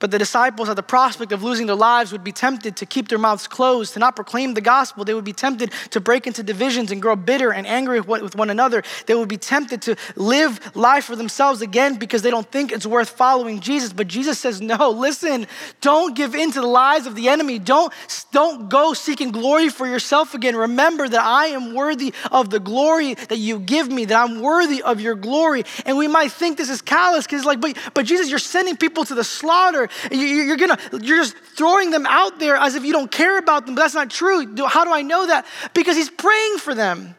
But 0.00 0.12
the 0.12 0.18
disciples, 0.18 0.68
at 0.68 0.76
the 0.76 0.82
prospect 0.82 1.32
of 1.32 1.42
losing 1.42 1.66
their 1.66 1.74
lives, 1.74 2.12
would 2.12 2.22
be 2.22 2.30
tempted 2.30 2.76
to 2.76 2.86
keep 2.86 3.08
their 3.08 3.18
mouths 3.18 3.48
closed, 3.48 3.94
to 3.94 3.98
not 3.98 4.14
proclaim 4.14 4.54
the 4.54 4.60
gospel. 4.60 5.04
They 5.04 5.14
would 5.14 5.24
be 5.24 5.32
tempted 5.32 5.72
to 5.90 6.00
break 6.00 6.28
into 6.28 6.44
divisions 6.44 6.92
and 6.92 7.02
grow 7.02 7.16
bitter 7.16 7.52
and 7.52 7.66
angry 7.66 8.00
with 8.00 8.36
one 8.36 8.48
another. 8.48 8.84
They 9.06 9.16
would 9.16 9.28
be 9.28 9.38
tempted 9.38 9.82
to 9.82 9.96
live 10.14 10.76
life 10.76 11.06
for 11.06 11.16
themselves 11.16 11.62
again 11.62 11.96
because 11.96 12.22
they 12.22 12.30
don't 12.30 12.48
think 12.50 12.70
it's 12.70 12.86
worth 12.86 13.10
following 13.10 13.58
Jesus. 13.58 13.92
But 13.92 14.06
Jesus 14.06 14.38
says, 14.38 14.60
No, 14.60 14.90
listen, 14.90 15.48
don't 15.80 16.14
give 16.14 16.36
in 16.36 16.52
to 16.52 16.60
the 16.60 16.66
lies 16.66 17.06
of 17.06 17.16
the 17.16 17.28
enemy. 17.28 17.58
Don't, 17.58 17.92
don't 18.30 18.68
go 18.68 18.92
seeking 18.92 19.32
glory 19.32 19.68
for 19.68 19.88
yourself 19.88 20.32
again. 20.32 20.54
Remember 20.54 21.08
that 21.08 21.20
I 21.20 21.46
am 21.46 21.74
worthy 21.74 22.14
of 22.30 22.50
the 22.50 22.60
glory 22.60 23.14
that 23.14 23.38
you 23.38 23.58
give 23.58 23.90
me, 23.90 24.04
that 24.04 24.16
I'm 24.16 24.42
worthy 24.42 24.80
of 24.80 25.00
your 25.00 25.16
glory. 25.16 25.64
And 25.84 25.96
we 25.96 26.06
might 26.06 26.30
think 26.30 26.56
this 26.56 26.70
is 26.70 26.82
callous 26.82 27.26
because, 27.26 27.40
it's 27.40 27.46
like, 27.46 27.60
but, 27.60 27.76
but 27.94 28.06
Jesus, 28.06 28.30
you're 28.30 28.38
sending 28.38 28.76
people 28.76 29.04
to 29.04 29.16
the 29.16 29.24
slaughter. 29.24 29.87
You're 30.10 30.56
gonna, 30.56 30.78
you're 30.92 31.18
just 31.18 31.36
throwing 31.56 31.90
them 31.90 32.06
out 32.06 32.38
there 32.38 32.56
as 32.56 32.74
if 32.74 32.84
you 32.84 32.92
don't 32.92 33.10
care 33.10 33.38
about 33.38 33.66
them, 33.66 33.74
but 33.74 33.82
that's 33.82 33.94
not 33.94 34.10
true. 34.10 34.54
How 34.66 34.84
do 34.84 34.92
I 34.92 35.02
know 35.02 35.26
that? 35.26 35.46
Because 35.74 35.96
he's 35.96 36.10
praying 36.10 36.58
for 36.58 36.74
them. 36.74 37.14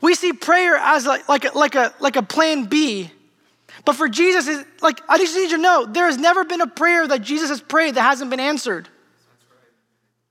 We 0.00 0.14
see 0.14 0.32
prayer 0.32 0.76
as 0.76 1.06
like, 1.06 1.28
like, 1.28 1.44
a, 1.44 1.56
like, 1.56 1.74
a, 1.74 1.94
like 2.00 2.16
a 2.16 2.22
plan 2.22 2.64
B. 2.64 3.10
But 3.84 3.96
for 3.96 4.08
Jesus, 4.08 4.64
like 4.80 5.00
I 5.08 5.18
just 5.18 5.34
need 5.34 5.50
you 5.50 5.56
to 5.56 5.58
know 5.58 5.86
there 5.86 6.06
has 6.06 6.18
never 6.18 6.44
been 6.44 6.60
a 6.60 6.66
prayer 6.66 7.06
that 7.06 7.22
Jesus 7.22 7.48
has 7.48 7.60
prayed 7.60 7.94
that 7.94 8.02
hasn't 8.02 8.30
been 8.30 8.40
answered. 8.40 8.88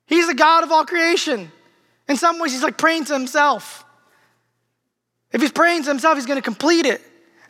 He's 0.05 0.27
the 0.27 0.35
God 0.35 0.63
of 0.63 0.71
all 0.71 0.85
creation. 0.85 1.51
In 2.07 2.17
some 2.17 2.39
ways, 2.39 2.51
he's 2.51 2.63
like 2.63 2.77
praying 2.77 3.05
to 3.05 3.13
himself. 3.13 3.85
If 5.31 5.41
he's 5.41 5.51
praying 5.51 5.83
to 5.83 5.89
himself, 5.89 6.17
he's 6.17 6.25
going 6.25 6.37
to 6.37 6.43
complete 6.43 6.85
it. 6.85 7.01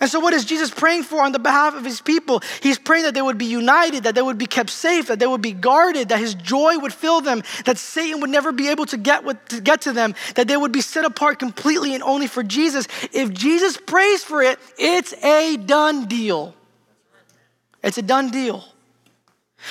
And 0.02 0.10
so, 0.10 0.20
what 0.20 0.34
is 0.34 0.46
Jesus 0.46 0.72
praying 0.72 1.04
for 1.04 1.22
on 1.22 1.32
the 1.32 1.38
behalf 1.38 1.76
of 1.76 1.86
his 1.86 2.02
people? 2.02 2.42
He's 2.60 2.80
praying 2.80 3.04
that 3.04 3.14
they 3.14 3.22
would 3.22 3.38
be 3.38 3.46
united, 3.46 4.04
that 4.04 4.16
they 4.16 4.22
would 4.24 4.40
be 4.40 4.48
kept 4.48 4.72
safe, 4.72 5.06
that 5.08 5.20
they 5.20 5.28
would 5.28 5.44
be 5.44 5.54
guarded, 5.54 6.10
that 6.10 6.18
his 6.18 6.34
joy 6.34 6.80
would 6.80 6.92
fill 6.92 7.22
them, 7.22 7.44
that 7.66 7.78
Satan 7.78 8.20
would 8.20 8.32
never 8.32 8.52
be 8.52 8.70
able 8.70 8.88
to 8.88 8.98
get, 8.98 9.24
with, 9.24 9.38
to 9.50 9.62
get 9.62 9.82
to 9.82 9.94
them, 9.94 10.16
that 10.34 10.48
they 10.48 10.58
would 10.58 10.72
be 10.72 10.82
set 10.82 11.06
apart 11.06 11.38
completely 11.38 11.94
and 11.94 12.02
only 12.02 12.26
for 12.26 12.42
Jesus. 12.42 12.88
If 13.14 13.32
Jesus 13.32 13.78
prays 13.78 14.24
for 14.24 14.42
it, 14.42 14.58
it's 14.80 15.14
a 15.24 15.58
done 15.58 16.08
deal. 16.08 16.56
It's 17.84 18.00
a 18.00 18.04
done 18.04 18.32
deal. 18.32 18.66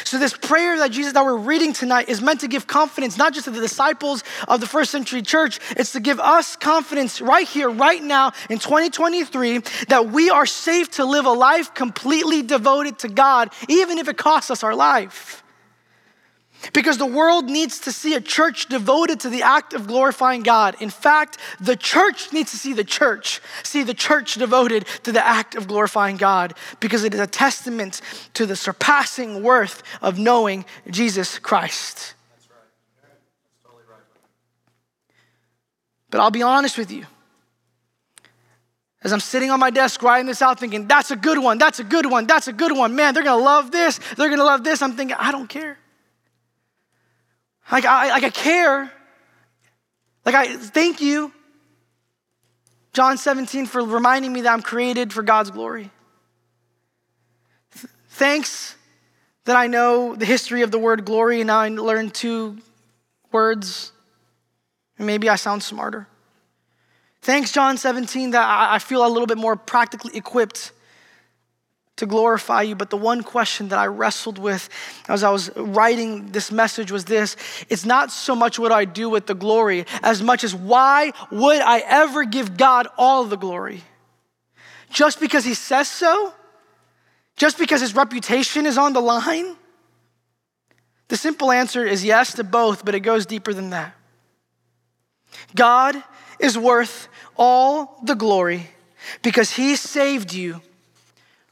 So, 0.04 0.18
this 0.18 0.32
prayer 0.32 0.78
that 0.78 0.92
Jesus 0.92 1.12
that 1.12 1.24
we're 1.24 1.36
reading 1.36 1.72
tonight 1.72 2.08
is 2.08 2.20
meant 2.20 2.40
to 2.40 2.48
give 2.48 2.66
confidence, 2.66 3.16
not 3.16 3.32
just 3.32 3.44
to 3.44 3.50
the 3.50 3.60
disciples 3.60 4.22
of 4.48 4.60
the 4.60 4.66
first 4.66 4.90
century 4.90 5.22
church, 5.22 5.58
it's 5.70 5.92
to 5.92 6.00
give 6.00 6.20
us 6.20 6.56
confidence 6.56 7.20
right 7.20 7.46
here, 7.46 7.68
right 7.68 8.02
now 8.02 8.32
in 8.48 8.58
2023, 8.58 9.58
that 9.88 10.10
we 10.10 10.30
are 10.30 10.46
safe 10.46 10.90
to 10.92 11.04
live 11.04 11.26
a 11.26 11.32
life 11.32 11.74
completely 11.74 12.42
devoted 12.42 12.98
to 13.00 13.08
God, 13.08 13.52
even 13.68 13.98
if 13.98 14.08
it 14.08 14.16
costs 14.16 14.50
us 14.50 14.62
our 14.62 14.74
life. 14.74 15.42
Because 16.72 16.98
the 16.98 17.06
world 17.06 17.46
needs 17.46 17.80
to 17.80 17.92
see 17.92 18.14
a 18.14 18.20
church 18.20 18.66
devoted 18.66 19.20
to 19.20 19.30
the 19.30 19.42
act 19.42 19.72
of 19.72 19.86
glorifying 19.86 20.42
God. 20.42 20.76
In 20.80 20.90
fact, 20.90 21.38
the 21.58 21.76
church 21.76 22.32
needs 22.32 22.50
to 22.50 22.58
see 22.58 22.72
the 22.72 22.84
church, 22.84 23.40
see 23.62 23.82
the 23.82 23.94
church 23.94 24.34
devoted 24.34 24.86
to 25.04 25.12
the 25.12 25.26
act 25.26 25.54
of 25.54 25.66
glorifying 25.66 26.16
God, 26.16 26.54
because 26.78 27.02
it 27.04 27.14
is 27.14 27.20
a 27.20 27.26
testament 27.26 28.02
to 28.34 28.46
the 28.46 28.56
surpassing 28.56 29.42
worth 29.42 29.82
of 30.02 30.18
knowing 30.18 30.64
Jesus 30.90 31.38
Christ. 31.38 32.14
That's 32.34 32.48
right. 32.50 32.58
That's 33.02 33.14
totally 33.64 33.84
right. 33.90 34.00
But 36.10 36.20
I'll 36.20 36.30
be 36.30 36.42
honest 36.42 36.76
with 36.76 36.92
you. 36.92 37.06
As 39.02 39.14
I'm 39.14 39.20
sitting 39.20 39.50
on 39.50 39.58
my 39.58 39.70
desk 39.70 40.02
writing 40.02 40.26
this 40.26 40.42
out, 40.42 40.60
thinking, 40.60 40.86
that's 40.86 41.10
a 41.10 41.16
good 41.16 41.38
one, 41.38 41.56
that's 41.56 41.78
a 41.78 41.84
good 41.84 42.04
one, 42.04 42.26
that's 42.26 42.48
a 42.48 42.52
good 42.52 42.76
one. 42.76 42.94
Man, 42.94 43.14
they're 43.14 43.22
gonna 43.22 43.42
love 43.42 43.70
this, 43.70 43.98
they're 44.18 44.28
gonna 44.28 44.44
love 44.44 44.62
this. 44.62 44.82
I'm 44.82 44.92
thinking, 44.92 45.16
I 45.18 45.32
don't 45.32 45.48
care. 45.48 45.78
Like 47.70 47.84
I, 47.84 48.08
like 48.10 48.24
I 48.24 48.30
care. 48.30 48.90
Like 50.24 50.34
I 50.34 50.56
thank 50.56 51.00
you, 51.00 51.32
John 52.92 53.16
17, 53.16 53.66
for 53.66 53.82
reminding 53.82 54.32
me 54.32 54.42
that 54.42 54.52
I'm 54.52 54.62
created 54.62 55.12
for 55.12 55.22
God's 55.22 55.50
glory. 55.50 55.90
Thanks 58.08 58.76
that 59.44 59.56
I 59.56 59.66
know 59.66 60.14
the 60.14 60.26
history 60.26 60.62
of 60.62 60.70
the 60.70 60.78
word 60.78 61.04
glory 61.04 61.40
and 61.40 61.46
now 61.46 61.60
I 61.60 61.68
learned 61.68 62.14
two 62.14 62.58
words. 63.32 63.92
And 64.98 65.06
maybe 65.06 65.30
I 65.30 65.36
sound 65.36 65.62
smarter. 65.62 66.06
Thanks, 67.22 67.52
John 67.52 67.78
17, 67.78 68.32
that 68.32 68.70
I 68.72 68.78
feel 68.78 69.06
a 69.06 69.08
little 69.08 69.26
bit 69.26 69.38
more 69.38 69.56
practically 69.56 70.16
equipped 70.16 70.72
to 72.00 72.06
glorify 72.06 72.62
you. 72.62 72.74
But 72.74 72.90
the 72.90 72.96
one 72.96 73.22
question 73.22 73.68
that 73.68 73.78
I 73.78 73.86
wrestled 73.86 74.38
with 74.38 74.68
as 75.08 75.22
I 75.22 75.30
was 75.30 75.50
writing 75.54 76.32
this 76.32 76.50
message 76.50 76.90
was 76.90 77.04
this 77.04 77.36
it's 77.68 77.84
not 77.84 78.10
so 78.10 78.34
much 78.34 78.58
what 78.58 78.72
I 78.72 78.84
do 78.84 79.08
with 79.08 79.26
the 79.26 79.34
glory 79.34 79.86
as 80.02 80.22
much 80.22 80.42
as 80.42 80.54
why 80.54 81.12
would 81.30 81.60
I 81.60 81.78
ever 81.80 82.24
give 82.24 82.56
God 82.56 82.88
all 82.98 83.24
the 83.24 83.36
glory? 83.36 83.82
Just 84.90 85.20
because 85.20 85.44
he 85.44 85.54
says 85.54 85.88
so? 85.88 86.34
Just 87.36 87.58
because 87.58 87.80
his 87.80 87.94
reputation 87.94 88.66
is 88.66 88.76
on 88.76 88.92
the 88.92 89.00
line? 89.00 89.56
The 91.08 91.16
simple 91.16 91.50
answer 91.52 91.84
is 91.84 92.04
yes 92.04 92.34
to 92.34 92.44
both, 92.44 92.84
but 92.84 92.94
it 92.94 93.00
goes 93.00 93.26
deeper 93.26 93.52
than 93.52 93.70
that. 93.70 93.94
God 95.54 96.02
is 96.38 96.56
worth 96.56 97.08
all 97.36 98.00
the 98.04 98.14
glory 98.14 98.68
because 99.22 99.50
he 99.52 99.76
saved 99.76 100.32
you 100.32 100.60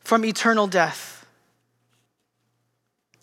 from 0.08 0.24
eternal 0.24 0.66
death. 0.66 1.26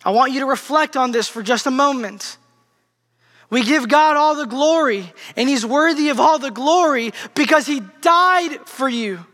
I 0.05 0.11
want 0.11 0.33
you 0.33 0.41
to 0.41 0.45
reflect 0.45 0.95
on 0.95 1.09
this 1.09 1.27
for 1.27 1.41
just 1.41 1.65
a 1.65 1.71
moment. 1.71 2.37
We 3.49 3.63
give 3.63 3.89
God 3.89 4.15
all 4.15 4.35
the 4.35 4.45
glory, 4.45 5.11
and 5.35 5.49
He's 5.49 5.65
worthy 5.65 6.09
of 6.09 6.19
all 6.19 6.37
the 6.37 6.51
glory 6.51 7.11
because 7.33 7.65
He 7.65 7.81
died 8.01 8.59
for 8.67 8.87
you. 8.87 9.25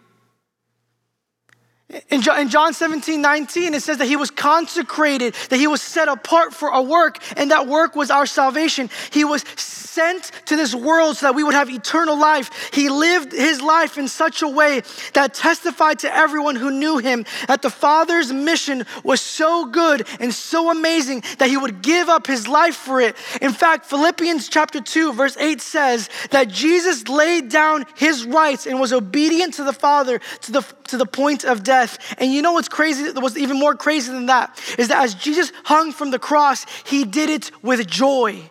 In 2.09 2.21
John 2.21 2.73
17, 2.73 3.21
19, 3.21 3.73
it 3.73 3.81
says 3.81 3.97
that 3.97 4.05
he 4.05 4.15
was 4.15 4.31
consecrated, 4.31 5.33
that 5.49 5.57
he 5.57 5.67
was 5.67 5.81
set 5.81 6.07
apart 6.07 6.53
for 6.53 6.69
a 6.69 6.81
work, 6.81 7.17
and 7.35 7.51
that 7.51 7.67
work 7.67 7.95
was 7.95 8.11
our 8.11 8.25
salvation. 8.25 8.89
He 9.11 9.23
was 9.23 9.43
sent 9.57 10.31
to 10.45 10.55
this 10.55 10.73
world 10.73 11.17
so 11.17 11.25
that 11.27 11.35
we 11.35 11.43
would 11.43 11.53
have 11.53 11.69
eternal 11.69 12.17
life. 12.17 12.49
He 12.73 12.87
lived 12.89 13.33
his 13.33 13.61
life 13.61 13.97
in 13.97 14.07
such 14.07 14.41
a 14.41 14.47
way 14.47 14.83
that 15.13 15.33
testified 15.33 15.99
to 15.99 16.15
everyone 16.15 16.55
who 16.55 16.71
knew 16.71 16.97
him 16.97 17.25
that 17.47 17.61
the 17.61 17.69
Father's 17.69 18.31
mission 18.31 18.85
was 19.03 19.19
so 19.19 19.65
good 19.65 20.07
and 20.21 20.33
so 20.33 20.71
amazing 20.71 21.23
that 21.39 21.49
he 21.49 21.57
would 21.57 21.81
give 21.81 22.07
up 22.07 22.25
his 22.25 22.47
life 22.47 22.75
for 22.75 23.01
it. 23.01 23.15
In 23.41 23.51
fact, 23.51 23.85
Philippians 23.85 24.47
chapter 24.47 24.79
2, 24.79 25.11
verse 25.11 25.35
8 25.35 25.59
says 25.59 26.09
that 26.29 26.47
Jesus 26.47 27.09
laid 27.09 27.49
down 27.49 27.85
his 27.95 28.23
rights 28.23 28.65
and 28.65 28.79
was 28.79 28.93
obedient 28.93 29.55
to 29.55 29.63
the 29.63 29.73
Father 29.73 30.19
to 30.41 30.51
the, 30.51 30.61
to 30.87 30.97
the 30.97 31.05
point 31.05 31.43
of 31.43 31.63
death 31.63 31.80
death. 31.81 32.15
And 32.17 32.31
you 32.31 32.41
know 32.41 32.53
what's 32.53 32.69
crazy, 32.69 33.11
what's 33.11 33.37
even 33.37 33.57
more 33.57 33.75
crazy 33.75 34.11
than 34.11 34.27
that, 34.27 34.59
is 34.77 34.87
that 34.89 35.03
as 35.03 35.13
Jesus 35.13 35.51
hung 35.63 35.91
from 35.91 36.11
the 36.11 36.19
cross, 36.19 36.65
he 36.85 37.03
did 37.03 37.29
it 37.29 37.51
with 37.61 37.87
joy. 37.87 38.49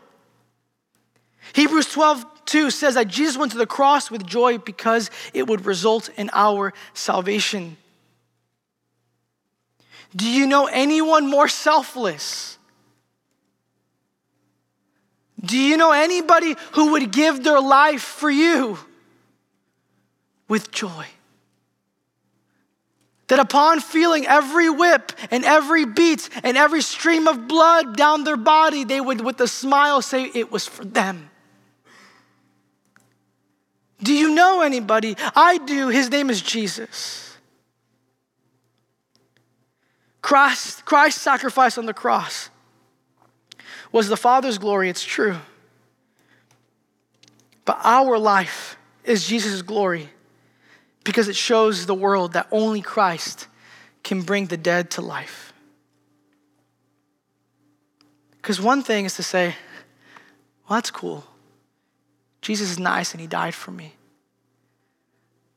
Hebrews 1.55 1.91
12, 1.93 2.25
2 2.47 2.71
says 2.71 2.95
that 2.95 3.09
Jesus 3.09 3.37
went 3.37 3.53
to 3.53 3.59
the 3.59 3.67
cross 3.67 4.11
with 4.11 4.27
joy 4.27 4.59
because 4.59 5.11
it 5.35 5.47
would 5.47 5.67
result 5.67 6.11
in 6.17 6.31
our 6.33 6.73
salvation. 6.95 7.77
Do 10.15 10.29
you 10.29 10.47
know 10.47 10.67
anyone 10.67 11.29
more 11.29 11.49
selfless? 11.49 12.59
Do 15.41 15.57
you 15.57 15.77
know 15.77 15.93
anybody 15.93 16.57
who 16.73 16.93
would 16.93 17.13
give 17.13 17.43
their 17.45 17.61
life 17.61 18.03
for 18.03 18.31
you 18.31 18.79
with 20.49 20.71
joy? 20.71 21.07
That 23.31 23.39
upon 23.39 23.79
feeling 23.79 24.27
every 24.27 24.69
whip 24.69 25.13
and 25.31 25.45
every 25.45 25.85
beat 25.85 26.29
and 26.43 26.57
every 26.57 26.83
stream 26.83 27.29
of 27.29 27.47
blood 27.47 27.97
down 27.97 28.25
their 28.25 28.37
body, 28.37 28.83
they 28.83 29.01
would, 29.01 29.21
with 29.21 29.41
a 29.41 29.47
smile, 29.47 30.03
say 30.03 30.25
it 30.35 30.51
was 30.51 30.67
for 30.67 30.85
them. 30.85 31.31
Do 34.03 34.13
you 34.13 34.35
know 34.35 34.63
anybody? 34.63 35.15
I 35.37 35.59
do. 35.59 35.89
His 35.89 36.11
name 36.11 36.29
is 36.29 36.43
Jesus. 36.43 37.37
Christ, 40.23 40.85
Christ's 40.85 41.23
sacrifice 41.23 41.79
on 41.79 41.87
the 41.87 41.95
cross 41.95 42.51
was 43.93 44.09
the 44.09 44.17
Father's 44.17 44.59
glory, 44.59 44.91
it's 44.91 45.05
true. 45.05 45.37
But 47.65 47.79
our 47.85 48.19
life 48.19 48.77
is 49.05 49.29
Jesus' 49.29 49.63
glory 49.63 50.09
because 51.05 51.29
it 51.29 51.37
shows 51.37 51.87
the 51.87 51.95
world 51.95 52.33
that 52.35 52.47
only 52.51 52.81
Christ 52.81 53.49
can 54.03 54.23
bring 54.23 54.47
the 54.47 54.57
dead 54.57 54.91
to 54.93 55.01
life. 55.01 55.53
Because 58.37 58.61
one 58.61 58.83
thing 58.83 59.05
is 59.05 59.17
to 59.17 59.23
say, 59.23 59.55
well, 60.69 60.77
that's 60.79 60.91
cool. 60.91 61.25
Jesus 62.41 62.71
is 62.71 62.79
nice 62.79 63.13
and 63.13 63.21
he 63.21 63.27
died 63.27 63.55
for 63.55 63.71
me. 63.71 63.95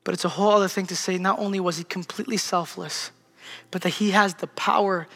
But 0.04 0.14
it's 0.14 0.26
a 0.26 0.30
whole 0.30 0.52
other 0.52 0.68
thing 0.68 0.86
to 0.88 0.96
say, 0.96 1.18
not 1.18 1.40
only 1.40 1.60
was 1.60 1.78
he 1.78 1.86
completely 1.86 2.36
selfless, 2.38 3.12
but 3.72 3.82
that 3.84 3.90
he 3.90 4.12
has 4.12 4.36
the 4.36 4.48
power 4.48 5.08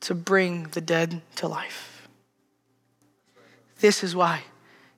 to 0.00 0.14
bring 0.14 0.64
the 0.64 0.80
dead 0.80 1.22
to 1.36 1.46
life. 1.46 2.08
This 3.78 4.02
is 4.02 4.16
why 4.16 4.42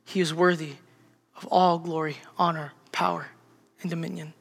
he 0.05 0.21
is 0.21 0.33
worthy 0.33 0.75
of 1.37 1.47
all 1.51 1.79
glory, 1.79 2.19
honor, 2.39 2.73
power, 2.93 3.29
and 3.83 3.91
dominion. 3.91 4.33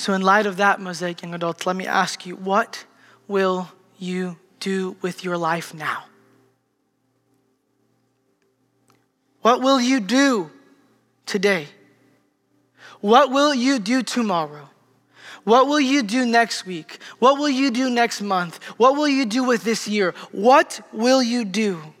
So, 0.00 0.14
in 0.14 0.22
light 0.22 0.46
of 0.46 0.56
that, 0.56 0.80
Mosaic 0.80 1.20
young 1.20 1.34
adults, 1.34 1.66
let 1.66 1.76
me 1.76 1.86
ask 1.86 2.24
you 2.24 2.34
what 2.34 2.86
will 3.28 3.68
you 3.98 4.38
do 4.58 4.96
with 5.02 5.24
your 5.24 5.36
life 5.36 5.74
now? 5.74 6.04
What 9.42 9.60
will 9.60 9.78
you 9.78 10.00
do 10.00 10.50
today? 11.26 11.66
What 13.02 13.30
will 13.30 13.52
you 13.52 13.78
do 13.78 14.02
tomorrow? 14.02 14.70
What 15.44 15.66
will 15.66 15.80
you 15.80 16.02
do 16.02 16.24
next 16.24 16.64
week? 16.64 16.98
What 17.18 17.38
will 17.38 17.50
you 17.50 17.70
do 17.70 17.90
next 17.90 18.22
month? 18.22 18.64
What 18.78 18.96
will 18.96 19.06
you 19.06 19.26
do 19.26 19.44
with 19.44 19.64
this 19.64 19.86
year? 19.86 20.14
What 20.32 20.80
will 20.94 21.22
you 21.22 21.44
do? 21.44 21.92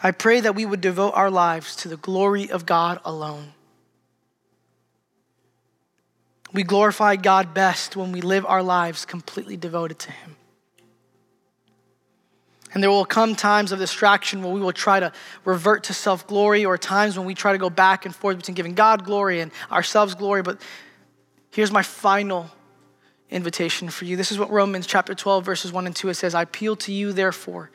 I 0.00 0.12
pray 0.12 0.38
that 0.38 0.54
we 0.54 0.64
would 0.64 0.82
devote 0.82 1.14
our 1.14 1.32
lives 1.32 1.74
to 1.74 1.88
the 1.88 1.96
glory 1.96 2.48
of 2.48 2.64
God 2.64 3.00
alone. 3.04 3.54
We 6.52 6.62
glorify 6.62 7.16
God 7.16 7.52
best 7.52 7.96
when 7.96 8.12
we 8.12 8.20
live 8.20 8.46
our 8.46 8.62
lives 8.62 9.04
completely 9.04 9.56
devoted 9.56 9.98
to 10.00 10.12
Him. 10.12 10.36
And 12.74 12.82
there 12.82 12.90
will 12.90 13.06
come 13.06 13.34
times 13.34 13.72
of 13.72 13.78
distraction 13.78 14.42
where 14.42 14.52
we 14.52 14.60
will 14.60 14.72
try 14.72 15.00
to 15.00 15.12
revert 15.44 15.84
to 15.84 15.94
self 15.94 16.26
glory, 16.26 16.64
or 16.64 16.76
times 16.76 17.16
when 17.16 17.26
we 17.26 17.34
try 17.34 17.52
to 17.52 17.58
go 17.58 17.70
back 17.70 18.04
and 18.04 18.14
forth 18.14 18.36
between 18.36 18.54
giving 18.54 18.74
God 18.74 19.04
glory 19.04 19.40
and 19.40 19.50
ourselves 19.70 20.14
glory. 20.14 20.42
But 20.42 20.60
here's 21.50 21.72
my 21.72 21.82
final 21.82 22.50
invitation 23.30 23.88
for 23.88 24.04
you. 24.04 24.16
This 24.16 24.32
is 24.32 24.38
what 24.38 24.50
Romans 24.50 24.86
chapter 24.86 25.14
12, 25.14 25.44
verses 25.44 25.72
1 25.72 25.86
and 25.86 25.96
2 25.96 26.10
it 26.10 26.14
says 26.14 26.34
I 26.34 26.42
appeal 26.42 26.76
to 26.76 26.92
you, 26.92 27.12
therefore, 27.12 27.70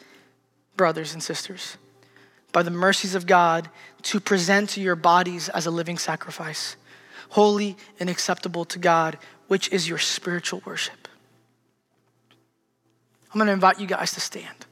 brothers 0.75 1.13
and 1.13 1.21
sisters, 1.21 1.77
by 2.51 2.63
the 2.63 2.71
mercies 2.71 3.15
of 3.15 3.25
God, 3.25 3.69
to 4.03 4.19
present 4.19 4.77
your 4.77 4.95
bodies 4.95 5.49
as 5.49 5.65
a 5.65 5.71
living 5.71 5.97
sacrifice, 5.97 6.75
holy 7.33 7.75
and 7.99 8.11
acceptable 8.11 8.63
to 8.63 8.77
God, 8.77 9.17
which 9.47 9.67
is 9.69 9.89
your 9.89 9.97
spiritual 9.97 10.61
worship. 10.65 11.07
I'm 13.33 13.39
going 13.39 13.47
to 13.47 13.53
invite 13.53 13.79
you 13.79 13.87
guys 13.87 14.11
to 14.11 14.21
stand. 14.21 14.67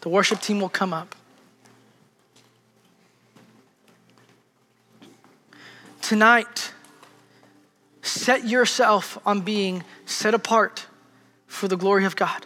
The 0.00 0.08
worship 0.08 0.40
team 0.40 0.60
will 0.60 0.68
come 0.68 0.92
up. 0.92 1.14
Tonight, 6.02 6.72
set 8.02 8.48
yourself 8.48 9.18
on 9.24 9.42
being 9.42 9.84
set 10.04 10.34
apart 10.34 10.86
for 11.46 11.68
the 11.68 11.76
glory 11.76 12.04
of 12.04 12.16
God. 12.16 12.44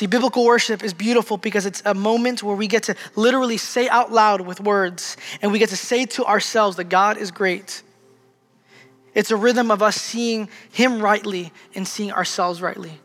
See, 0.00 0.06
biblical 0.06 0.46
worship 0.46 0.82
is 0.82 0.94
beautiful 0.94 1.36
because 1.36 1.66
it's 1.66 1.82
a 1.84 1.92
moment 1.92 2.42
where 2.42 2.56
we 2.56 2.68
get 2.68 2.84
to 2.84 2.96
literally 3.16 3.58
say 3.58 3.86
out 3.86 4.10
loud 4.10 4.40
with 4.40 4.58
words 4.58 5.18
and 5.42 5.52
we 5.52 5.58
get 5.58 5.68
to 5.68 5.76
say 5.76 6.06
to 6.06 6.24
ourselves 6.24 6.78
that 6.78 6.84
God 6.84 7.18
is 7.18 7.30
great. 7.30 7.82
It's 9.12 9.30
a 9.30 9.36
rhythm 9.36 9.70
of 9.70 9.82
us 9.82 9.96
seeing 9.96 10.48
Him 10.72 11.02
rightly 11.02 11.52
and 11.74 11.86
seeing 11.86 12.12
ourselves 12.12 12.62
rightly. 12.62 12.98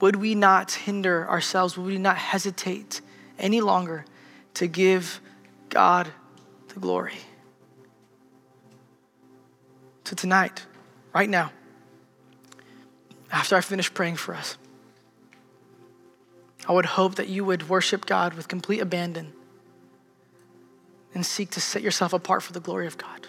Would 0.00 0.16
we 0.16 0.34
not 0.34 0.72
hinder 0.72 1.28
ourselves? 1.28 1.76
Would 1.76 1.84
we 1.84 1.98
not 1.98 2.16
hesitate 2.16 3.02
any 3.38 3.60
longer 3.60 4.06
to 4.54 4.66
give 4.66 5.20
God 5.68 6.08
the 6.68 6.80
glory? 6.80 7.18
So, 10.04 10.16
tonight, 10.16 10.64
right 11.12 11.28
now, 11.28 11.52
after 13.30 13.56
I 13.56 13.60
finish 13.60 13.92
praying 13.92 14.16
for 14.16 14.34
us, 14.34 14.56
I 16.68 16.72
would 16.72 16.86
hope 16.86 17.14
that 17.16 17.28
you 17.28 17.44
would 17.44 17.68
worship 17.68 18.06
God 18.06 18.34
with 18.34 18.48
complete 18.48 18.80
abandon 18.80 19.32
and 21.14 21.24
seek 21.24 21.50
to 21.50 21.60
set 21.60 21.82
yourself 21.82 22.12
apart 22.12 22.42
for 22.42 22.52
the 22.52 22.60
glory 22.60 22.86
of 22.86 22.98
God 22.98 23.26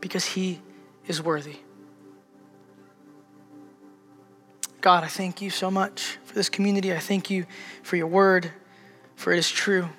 because 0.00 0.24
He 0.24 0.60
is 1.06 1.22
worthy. 1.22 1.56
God, 4.80 5.04
I 5.04 5.08
thank 5.08 5.42
you 5.42 5.50
so 5.50 5.70
much 5.70 6.18
for 6.24 6.34
this 6.34 6.48
community. 6.48 6.92
I 6.92 6.98
thank 6.98 7.30
you 7.30 7.44
for 7.82 7.96
your 7.96 8.06
word, 8.06 8.50
for 9.14 9.32
it 9.32 9.38
is 9.38 9.50
true. 9.50 9.90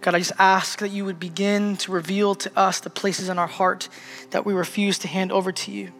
God, 0.00 0.14
I 0.14 0.18
just 0.18 0.32
ask 0.38 0.78
that 0.78 0.88
you 0.88 1.04
would 1.04 1.20
begin 1.20 1.76
to 1.78 1.92
reveal 1.92 2.34
to 2.36 2.50
us 2.56 2.80
the 2.80 2.88
places 2.88 3.28
in 3.28 3.38
our 3.38 3.46
heart 3.46 3.88
that 4.30 4.46
we 4.46 4.54
refuse 4.54 4.98
to 5.00 5.08
hand 5.08 5.30
over 5.30 5.52
to 5.52 5.70
you. 5.70 5.92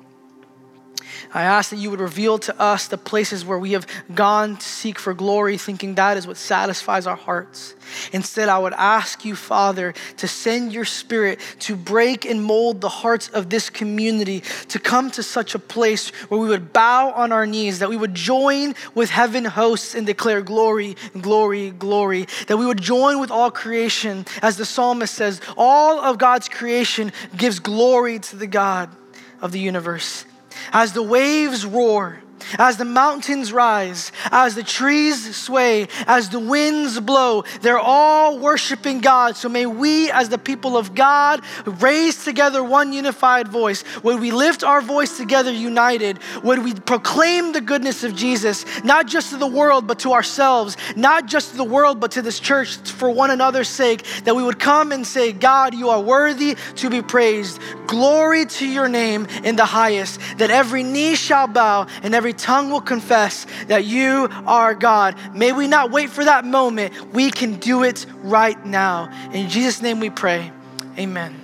I 1.32 1.42
ask 1.42 1.70
that 1.70 1.76
you 1.76 1.90
would 1.90 2.00
reveal 2.00 2.38
to 2.40 2.61
us 2.61 2.88
the 2.88 2.98
places 2.98 3.44
where 3.44 3.58
we 3.58 3.72
have 3.72 3.86
gone 4.14 4.56
to 4.56 4.66
seek 4.66 4.98
for 4.98 5.14
glory, 5.14 5.58
thinking 5.58 5.94
that 5.94 6.16
is 6.16 6.26
what 6.26 6.36
satisfies 6.36 7.06
our 7.06 7.16
hearts. 7.16 7.74
Instead, 8.12 8.48
I 8.48 8.58
would 8.58 8.72
ask 8.72 9.24
you, 9.24 9.36
Father, 9.36 9.94
to 10.18 10.28
send 10.28 10.72
your 10.72 10.84
spirit 10.84 11.40
to 11.61 11.76
break 11.76 12.24
and 12.24 12.42
mold 12.42 12.80
the 12.80 12.88
hearts 12.88 13.28
of 13.28 13.50
this 13.50 13.70
community, 13.70 14.42
to 14.68 14.78
come 14.78 15.11
to 15.12 15.22
such 15.22 15.54
a 15.54 15.58
place 15.58 16.11
where 16.28 16.40
we 16.40 16.48
would 16.48 16.72
bow 16.72 17.11
on 17.12 17.32
our 17.32 17.46
knees, 17.46 17.78
that 17.78 17.88
we 17.88 17.96
would 17.96 18.14
join 18.14 18.74
with 18.94 19.11
heaven 19.11 19.44
hosts 19.44 19.94
and 19.94 20.06
declare 20.06 20.42
glory, 20.42 20.96
glory, 21.20 21.70
glory, 21.70 22.26
that 22.48 22.56
we 22.56 22.66
would 22.66 22.80
join 22.80 23.20
with 23.20 23.30
all 23.30 23.50
creation, 23.50 24.26
as 24.42 24.56
the 24.56 24.66
psalmist 24.66 25.14
says, 25.14 25.40
all 25.56 26.00
of 26.00 26.18
God's 26.18 26.48
creation 26.48 27.12
gives 27.36 27.58
glory 27.58 28.18
to 28.18 28.36
the 28.36 28.46
God 28.46 28.90
of 29.40 29.52
the 29.52 29.61
universe 29.61 30.24
as 30.72 30.92
the 30.92 31.03
waves 31.03 31.64
roar, 31.64 32.20
as 32.59 32.76
the 32.76 32.84
mountains 32.84 33.53
rise, 33.53 34.12
as 34.30 34.55
the 34.55 34.62
trees 34.62 35.36
sway, 35.36 35.88
as 36.07 36.28
the 36.28 36.41
winds 36.41 36.99
blow, 37.01 37.45
they're 37.62 37.78
all 37.78 38.38
worshiping 38.38 39.01
God. 39.01 39.36
So 39.36 39.49
may 39.49 39.66
we, 39.66 40.11
as 40.11 40.28
the 40.28 40.38
people 40.38 40.76
of 40.76 40.95
God, 40.95 41.43
raise 41.64 42.24
together 42.24 42.62
one 42.62 42.93
unified 42.93 43.49
voice. 43.49 43.84
Would 44.03 44.20
we 44.20 44.30
lift 44.30 44.64
our 44.64 44.80
voice 44.80 45.16
together 45.16 45.53
united? 45.53 46.18
Would 46.43 46.64
we 46.64 46.74
proclaim 46.74 47.53
the 47.53 47.61
goodness 47.61 48.05
of 48.05 48.14
Jesus, 48.14 48.64
not 48.84 49.07
just 49.07 49.30
to 49.30 49.36
the 49.36 49.47
world, 49.47 49.86
but 49.86 50.01
to 50.01 50.12
ourselves, 50.12 50.76
not 50.97 51.26
just 51.26 51.53
to 51.53 51.57
the 51.57 51.64
world, 51.64 52.01
but 52.01 52.12
to 52.12 52.22
this 52.22 52.41
church 52.41 52.76
for 52.76 53.11
one 53.11 53.30
another's 53.30 53.68
sake, 53.68 54.05
that 54.24 54.34
we 54.34 54.43
would 54.43 54.59
come 54.59 54.93
and 54.93 55.07
say, 55.07 55.32
God, 55.32 55.74
you 55.74 55.88
are 55.91 56.01
worthy 56.01 56.57
to 56.76 56.91
be 56.91 57.03
praised. 57.03 57.61
Glory 57.86 58.47
to 58.47 58.66
your 58.66 58.88
name 58.88 59.26
in 59.45 59.57
the 59.57 59.64
highest, 59.64 60.20
that 60.38 60.51
every 60.51 60.82
knee 60.82 61.14
shall 61.14 61.47
bow 61.47 61.86
and 62.03 62.14
every 62.30 62.38
tongue 62.38 62.70
will 62.70 62.80
confess 62.80 63.44
that 63.66 63.84
you 63.84 64.28
are 64.46 64.72
God. 64.74 65.16
May 65.34 65.52
we 65.52 65.66
not 65.66 65.90
wait 65.90 66.10
for 66.10 66.24
that 66.24 66.44
moment. 66.44 66.92
We 67.12 67.30
can 67.30 67.58
do 67.58 67.82
it 67.82 68.06
right 68.22 68.64
now. 68.64 69.10
In 69.32 69.48
Jesus' 69.48 69.82
name 69.82 69.98
we 69.98 70.10
pray. 70.10 70.52
Amen. 70.96 71.34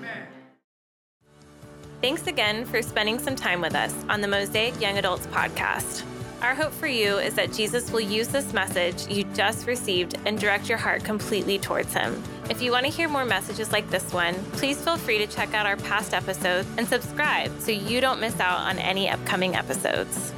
Thanks 2.00 2.28
again 2.28 2.64
for 2.66 2.82
spending 2.82 3.18
some 3.18 3.34
time 3.34 3.60
with 3.60 3.74
us 3.74 3.92
on 4.08 4.20
the 4.20 4.28
Mosaic 4.28 4.80
Young 4.80 4.96
Adults 4.98 5.26
podcast. 5.28 6.04
Our 6.42 6.54
hope 6.54 6.72
for 6.72 6.86
you 6.86 7.16
is 7.16 7.34
that 7.34 7.52
Jesus 7.52 7.90
will 7.90 8.00
use 8.00 8.28
this 8.28 8.52
message 8.52 9.08
you 9.08 9.24
just 9.34 9.66
received 9.66 10.16
and 10.26 10.38
direct 10.38 10.68
your 10.68 10.78
heart 10.78 11.02
completely 11.02 11.58
towards 11.58 11.92
Him. 11.94 12.22
If 12.50 12.62
you 12.62 12.70
want 12.70 12.84
to 12.84 12.92
hear 12.92 13.08
more 13.08 13.24
messages 13.24 13.72
like 13.72 13.90
this 13.90 14.12
one, 14.12 14.34
please 14.52 14.80
feel 14.80 14.98
free 14.98 15.18
to 15.18 15.26
check 15.26 15.54
out 15.54 15.66
our 15.66 15.78
past 15.78 16.14
episodes 16.14 16.68
and 16.76 16.86
subscribe 16.86 17.50
so 17.58 17.72
you 17.72 18.00
don't 18.00 18.20
miss 18.20 18.38
out 18.38 18.60
on 18.60 18.78
any 18.78 19.08
upcoming 19.08 19.56
episodes. 19.56 20.32